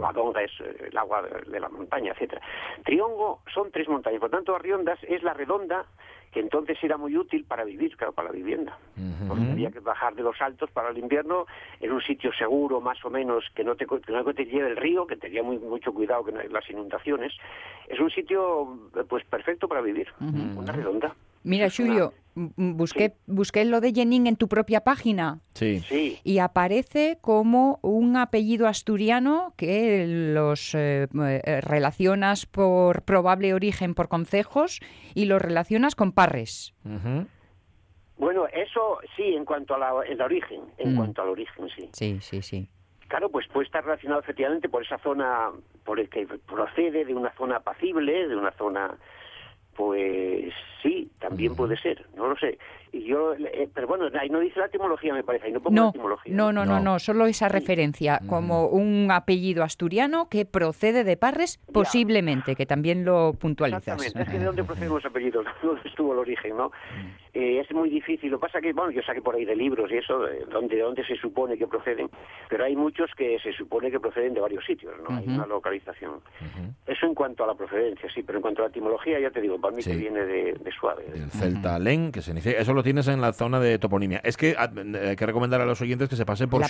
la 0.00 0.12
donga 0.12 0.42
es 0.42 0.50
eh, 0.60 0.88
el 0.90 0.96
agua 0.96 1.22
de, 1.22 1.60
la 1.60 1.68
montaña, 1.68 2.10
etcétera. 2.10 2.42
Triongo 2.84 3.42
son 3.54 3.70
tres 3.70 3.88
montañas. 3.88 4.20
Por 4.20 4.30
tanto, 4.30 4.56
Arriondas 4.56 4.98
es 5.04 5.22
la 5.22 5.32
redonda 5.32 5.86
que 6.32 6.40
entonces 6.40 6.76
era 6.82 6.96
muy 6.96 7.16
útil 7.16 7.44
para 7.44 7.64
vivir, 7.64 7.96
claro, 7.96 8.12
para 8.12 8.28
la 8.28 8.34
vivienda. 8.34 8.76
Porque 9.28 9.44
había 9.50 9.70
que 9.70 9.80
bajar 9.80 10.14
de 10.14 10.22
los 10.22 10.40
altos 10.40 10.70
para 10.72 10.90
el 10.90 10.98
invierno 10.98 11.46
en 11.80 11.92
un 11.92 12.02
sitio 12.02 12.32
seguro, 12.32 12.80
más 12.80 13.02
o 13.04 13.10
menos, 13.10 13.44
que 13.54 13.64
no 13.64 13.76
te, 13.76 13.86
que 13.86 14.12
no 14.12 14.34
te 14.34 14.44
lleve 14.44 14.70
el 14.70 14.76
río, 14.76 15.06
que 15.06 15.16
tenía 15.16 15.42
muy, 15.42 15.58
mucho 15.58 15.92
cuidado 15.92 16.24
con 16.24 16.34
las 16.34 16.68
inundaciones. 16.68 17.32
Es 17.86 17.98
un 18.00 18.10
sitio, 18.10 18.90
pues, 19.08 19.24
perfecto 19.24 19.68
para 19.68 19.80
vivir. 19.80 20.08
Una 20.20 20.72
redonda. 20.72 21.14
Mira, 21.48 21.68
Julio, 21.74 22.12
busqué, 22.34 23.14
busqué 23.26 23.64
lo 23.64 23.80
de 23.80 23.92
Jenin 23.92 24.26
en 24.26 24.36
tu 24.36 24.46
propia 24.48 24.82
página 24.82 25.40
Sí. 25.54 25.80
Sí, 25.80 26.18
y 26.22 26.38
aparece 26.38 27.18
como 27.20 27.80
un 27.82 28.16
apellido 28.16 28.68
asturiano 28.68 29.54
que 29.56 30.06
los 30.06 30.74
eh, 30.74 31.08
eh, 31.12 31.60
relacionas 31.62 32.46
por 32.46 33.02
probable 33.02 33.54
origen 33.54 33.94
por 33.94 34.08
concejos 34.08 34.80
y 35.14 35.24
los 35.24 35.42
relacionas 35.42 35.94
con 35.96 36.12
Parres. 36.12 36.74
Bueno, 38.16 38.46
eso 38.48 38.98
sí, 39.16 39.34
en 39.34 39.44
cuanto 39.44 39.74
a 39.74 39.78
la, 39.78 39.92
el 40.08 40.20
origen, 40.20 40.60
en 40.78 40.92
Mm. 40.94 40.96
cuanto 40.96 41.22
al 41.22 41.28
origen, 41.28 41.68
sí. 41.74 41.88
Sí, 41.92 42.18
sí, 42.20 42.42
sí. 42.42 42.68
Claro, 43.06 43.30
pues 43.30 43.46
puede 43.48 43.66
estar 43.66 43.84
relacionado 43.84 44.20
efectivamente 44.20 44.68
por 44.68 44.82
esa 44.84 44.98
zona, 44.98 45.50
por 45.84 45.98
el 45.98 46.08
que 46.10 46.26
procede 46.26 47.04
de 47.04 47.14
una 47.14 47.32
zona 47.36 47.56
apacible, 47.56 48.28
de 48.28 48.36
una 48.36 48.50
zona, 48.52 48.96
pues 49.78 50.52
sí, 50.82 51.08
también 51.20 51.54
puede 51.54 51.76
ser, 51.76 52.04
no 52.16 52.26
lo 52.26 52.36
sé. 52.36 52.58
Y 52.92 53.04
yo, 53.04 53.34
eh, 53.34 53.68
pero 53.74 53.86
bueno, 53.86 54.06
ahí 54.18 54.28
no 54.30 54.40
dice 54.40 54.60
la 54.60 54.66
etimología, 54.66 55.12
me 55.14 55.22
parece, 55.22 55.46
ahí 55.46 55.52
no 55.52 55.60
pongo 55.60 55.74
la 55.76 55.82
No, 55.82 55.88
etimología. 55.90 56.34
no, 56.34 56.52
no, 56.52 56.64
no, 56.64 56.74
No. 56.78 56.92
no, 56.92 56.98
solo 56.98 57.26
esa 57.26 57.48
referencia 57.48 58.20
como 58.26 58.66
un 58.66 59.08
apellido 59.10 59.62
asturiano 59.62 60.28
que 60.28 60.44
procede 60.46 61.04
de 61.04 61.16
Parres, 61.16 61.58
posiblemente, 61.72 62.56
que 62.56 62.66
también 62.66 63.04
lo 63.04 63.32
puntualizas. 63.34 63.86
Exactamente, 64.02 64.22
es 64.22 64.28
que 64.30 64.38
de 64.38 64.44
dónde 64.44 64.64
proceden 64.64 64.90
los 64.94 65.04
apellidos, 65.04 65.44
dónde 65.62 65.82
estuvo 65.84 66.12
el 66.12 66.18
origen, 66.20 66.56
¿no? 66.56 66.70
Eh, 67.34 67.60
es 67.60 67.70
muy 67.72 67.90
difícil, 67.90 68.30
lo 68.30 68.38
que 68.38 68.46
pasa 68.46 68.60
que, 68.60 68.72
bueno, 68.72 68.90
yo 68.90 69.02
saqué 69.02 69.20
por 69.22 69.34
ahí 69.36 69.44
de 69.44 69.54
libros 69.54 69.90
y 69.92 69.96
eso, 69.98 70.18
de 70.20 70.44
dónde, 70.46 70.76
de 70.76 70.82
dónde 70.82 71.04
se 71.06 71.16
supone 71.16 71.56
que 71.58 71.66
proceden, 71.66 72.08
pero 72.48 72.64
hay 72.64 72.74
muchos 72.74 73.10
que 73.16 73.38
se 73.40 73.52
supone 73.52 73.90
que 73.90 74.00
proceden 74.00 74.34
de 74.34 74.40
varios 74.40 74.64
sitios, 74.64 74.94
¿no? 75.08 75.16
Hay 75.16 75.26
una 75.28 75.46
localización. 75.46 76.20
Eso 76.86 77.06
en 77.06 77.14
cuanto 77.14 77.44
a 77.44 77.46
la 77.48 77.54
procedencia, 77.54 78.08
sí, 78.14 78.22
pero 78.22 78.38
en 78.38 78.42
cuanto 78.42 78.62
a 78.62 78.64
la 78.64 78.70
etimología, 78.70 79.20
ya 79.20 79.30
te 79.30 79.40
digo, 79.40 79.60
para 79.60 79.74
mí 79.76 79.82
Sí. 79.82 79.90
que 79.92 79.96
viene 79.98 80.24
de, 80.24 80.54
de 80.54 80.72
suave. 80.72 81.04
El 81.14 81.30
celta 81.30 81.78
len, 81.78 82.10
que 82.10 82.20
significa... 82.22 82.58
Eso 82.58 82.74
lo 82.78 82.82
tienes 82.84 83.08
en 83.08 83.20
la 83.20 83.32
zona 83.32 83.60
de 83.60 83.78
toponimia. 83.78 84.20
Es 84.24 84.36
que 84.36 84.54
ah, 84.58 84.70
hay 85.08 85.16
que 85.16 85.26
recomendar 85.26 85.60
a 85.60 85.66
los 85.66 85.80
oyentes 85.80 86.08
que 86.08 86.16
se 86.16 86.24
pasen 86.24 86.48
por 86.48 86.60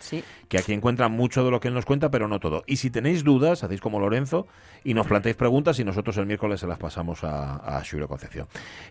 Sí. 0.00 0.22
que 0.48 0.58
aquí 0.58 0.72
encuentran 0.72 1.12
mucho 1.12 1.44
de 1.44 1.50
lo 1.50 1.60
que 1.60 1.68
él 1.68 1.74
nos 1.74 1.86
cuenta, 1.86 2.10
pero 2.10 2.28
no 2.28 2.40
todo. 2.40 2.62
Y 2.66 2.76
si 2.76 2.90
tenéis 2.90 3.24
dudas, 3.24 3.62
hacéis 3.64 3.80
como 3.80 4.00
Lorenzo 4.00 4.46
y 4.84 4.94
nos 4.94 5.06
planteáis 5.06 5.36
preguntas 5.36 5.78
y 5.78 5.84
nosotros 5.84 6.16
el 6.16 6.26
miércoles 6.26 6.60
se 6.60 6.66
las 6.66 6.78
pasamos 6.78 7.24
a, 7.24 7.78
a 7.78 7.82
Julio 7.84 8.08
Concepción. 8.08 8.46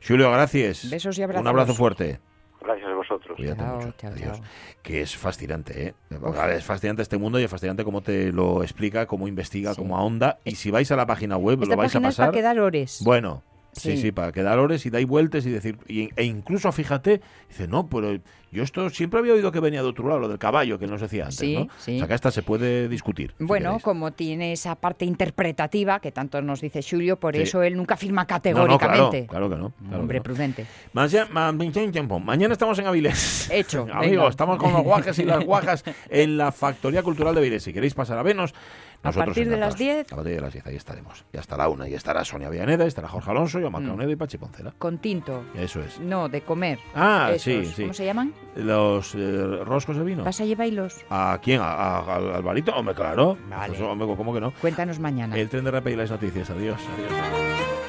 Julio, 0.08 0.32
gracias. 0.32 0.90
Besos 0.90 1.18
y 1.20 1.24
abrazos. 1.24 1.42
Un 1.42 1.48
abrazo 1.48 1.74
fuerte. 1.76 2.20
Gracias 2.62 2.90
a 2.90 2.94
vosotros. 2.94 3.36
Cuídate 3.38 3.62
Chao, 3.62 3.76
mucho. 3.78 3.94
chao, 3.98 4.12
Adiós. 4.12 4.38
chao. 4.38 4.48
Que 4.84 5.02
es 5.02 5.16
fascinante, 5.16 5.88
¿eh? 5.88 5.94
Es 6.56 6.64
fascinante 6.66 7.02
este 7.02 7.18
mundo 7.18 7.40
y 7.40 7.44
es 7.44 7.50
fascinante 7.52 7.84
cómo 7.86 8.02
te 8.02 8.32
lo 8.34 8.64
explica, 8.64 9.06
cómo 9.06 9.28
investiga, 9.28 9.74
Sí. 9.74 9.82
cómo 9.82 9.98
ahonda. 9.98 10.40
Y 10.44 10.56
si 10.56 10.70
vais 10.72 10.92
a 10.92 10.96
la 10.98 11.06
página 11.06 11.38
web, 11.38 11.60
Esta 11.62 11.74
lo 11.76 11.78
vais 11.78 11.92
a 11.92 12.00
página 12.00 12.10
es 12.10 12.16
para 12.18 12.28
pasar. 12.32 12.34
quedar 12.40 12.60
ores. 12.60 13.02
Bueno, 13.04 13.44
sí, 13.80 13.98
sí, 13.98 14.12
para 14.12 14.32
quedar 14.32 14.60
horas 14.60 14.86
y 14.86 14.90
dais 14.90 15.08
vueltas 15.08 15.46
y 15.46 15.50
decir. 15.52 15.78
y- 15.88 16.10
e 16.16 16.24
incluso, 16.24 16.72
fíjate, 16.72 17.22
dice, 17.48 17.68
no, 17.68 17.88
pero 17.90 18.20
yo 18.52 18.64
esto 18.64 18.90
siempre 18.90 19.20
había 19.20 19.34
oído 19.34 19.52
que 19.52 19.60
venía 19.60 19.82
de 19.82 19.88
otro 19.90 20.08
lado, 20.08 20.20
lo 20.20 20.28
del 20.28 20.40
caballo, 20.40 20.80
que 20.80 20.88
nos 20.88 21.02
decía 21.02 21.24
antes, 21.24 21.38
Sí, 21.40 21.56
¿no? 21.56 21.68
sí. 21.78 21.96
O 21.96 22.00
sea, 22.00 22.08
que 22.08 22.14
hasta 22.14 22.32
se 22.32 22.42
puede 22.44 22.88
discutir. 22.88 23.34
Bueno, 23.40 23.80
como 23.82 24.12
tiene 24.12 24.52
esa 24.54 24.76
parte 24.76 25.06
interpretativa 25.06 26.00
que 26.00 26.12
tanto 26.12 26.42
nos 26.42 26.62
dice 26.62 26.82
Julio, 26.88 27.18
por 27.20 27.36
Sí. 27.36 27.42
eso 27.44 27.64
él 27.64 27.76
nunca 27.78 27.96
firma 27.98 28.22
No, 28.22 28.28
no, 28.28 28.28
claro, 28.28 28.78
categóricamente. 28.78 29.28
claro 29.28 29.50
que 29.50 29.56
no. 29.56 29.72
claro 29.72 30.00
Hombre 30.02 30.16
que 30.16 30.20
no. 30.20 30.24
prudente. 30.24 30.66
Mañana, 30.94 31.28
ma- 31.32 31.52
mañana 32.20 32.54
estamos 32.54 32.78
en 32.80 32.88
Avilés. 32.88 33.50
Hecho, 33.52 33.82
Amigos, 33.92 34.02
venga. 34.12 34.28
estamos 34.30 34.58
con 34.58 34.74
los 34.74 34.84
guajes 34.84 35.18
y 35.20 35.24
las 35.26 35.44
guajas 35.44 35.84
en 36.10 36.38
la 36.38 36.52
Factoría 36.52 37.04
Cultural 37.04 37.34
de 37.36 37.42
Avilés. 37.42 37.64
Si 37.64 37.74
queréis 37.74 37.94
pasar 37.94 38.18
a 38.18 38.24
vernos, 38.24 38.54
A 39.02 39.08
nosotros 39.08 39.28
partir 39.28 39.50
de 39.50 39.58
las 39.58 39.76
encantados. 39.76 39.80
10. 40.08 40.12
A 40.12 40.16
partir 40.16 40.36
de 40.36 40.42
las 40.42 40.54
10, 40.54 40.68
ahí 40.68 40.76
estaremos. 40.76 41.26
Y 41.34 41.38
hasta 41.38 41.56
la 41.58 41.70
una. 41.70 41.88
Y 41.88 41.94
estará 41.94 42.26
Sonia 42.26 42.50
Villaneda, 42.50 42.86
estará 42.86 43.08
Jorge 43.08 43.32
Alonso, 43.32 43.60
yo, 43.60 43.72
Macaonedo 43.72 44.12
y 44.12 44.16
Pachi 44.16 44.38
Poncela. 44.38 44.74
Con 44.78 44.98
tinto. 44.98 45.44
Eso 45.56 45.82
es. 45.82 46.00
No, 46.00 46.28
de 46.30 46.42
comer. 46.42 46.80
Ah, 46.94 47.30
Esos, 47.34 47.44
sí, 47.44 47.66
sí. 47.76 47.82
¿Cómo 47.84 47.94
se 47.94 48.06
llaman? 48.06 48.34
Los 48.56 49.16
eh, 49.16 49.60
roscos 49.64 49.98
de 49.98 50.04
vino. 50.04 50.24
¿Vas 50.24 50.42
a 50.42 50.46
llevarlos? 50.46 50.98
¿A 51.10 51.40
quién? 51.42 51.62
¿A, 51.62 51.72
a- 51.72 52.16
al? 52.16 52.46
Hombre, 52.76 52.96
claro. 52.96 53.38
Vale. 53.50 53.68
Pues, 53.70 53.82
hombre, 53.82 54.08
¿cómo 54.18 54.34
que 54.34 54.42
no? 54.42 54.52
Cuéntanos 54.60 55.00
mañana. 55.00 55.38
El 55.38 55.50
tren 55.50 55.64
de 55.64 55.72
rap 55.72 55.88
y 55.88 55.96
las 55.96 56.10
noticias. 56.12 56.50
Adiós. 56.50 56.80
Adiós. 56.98 57.89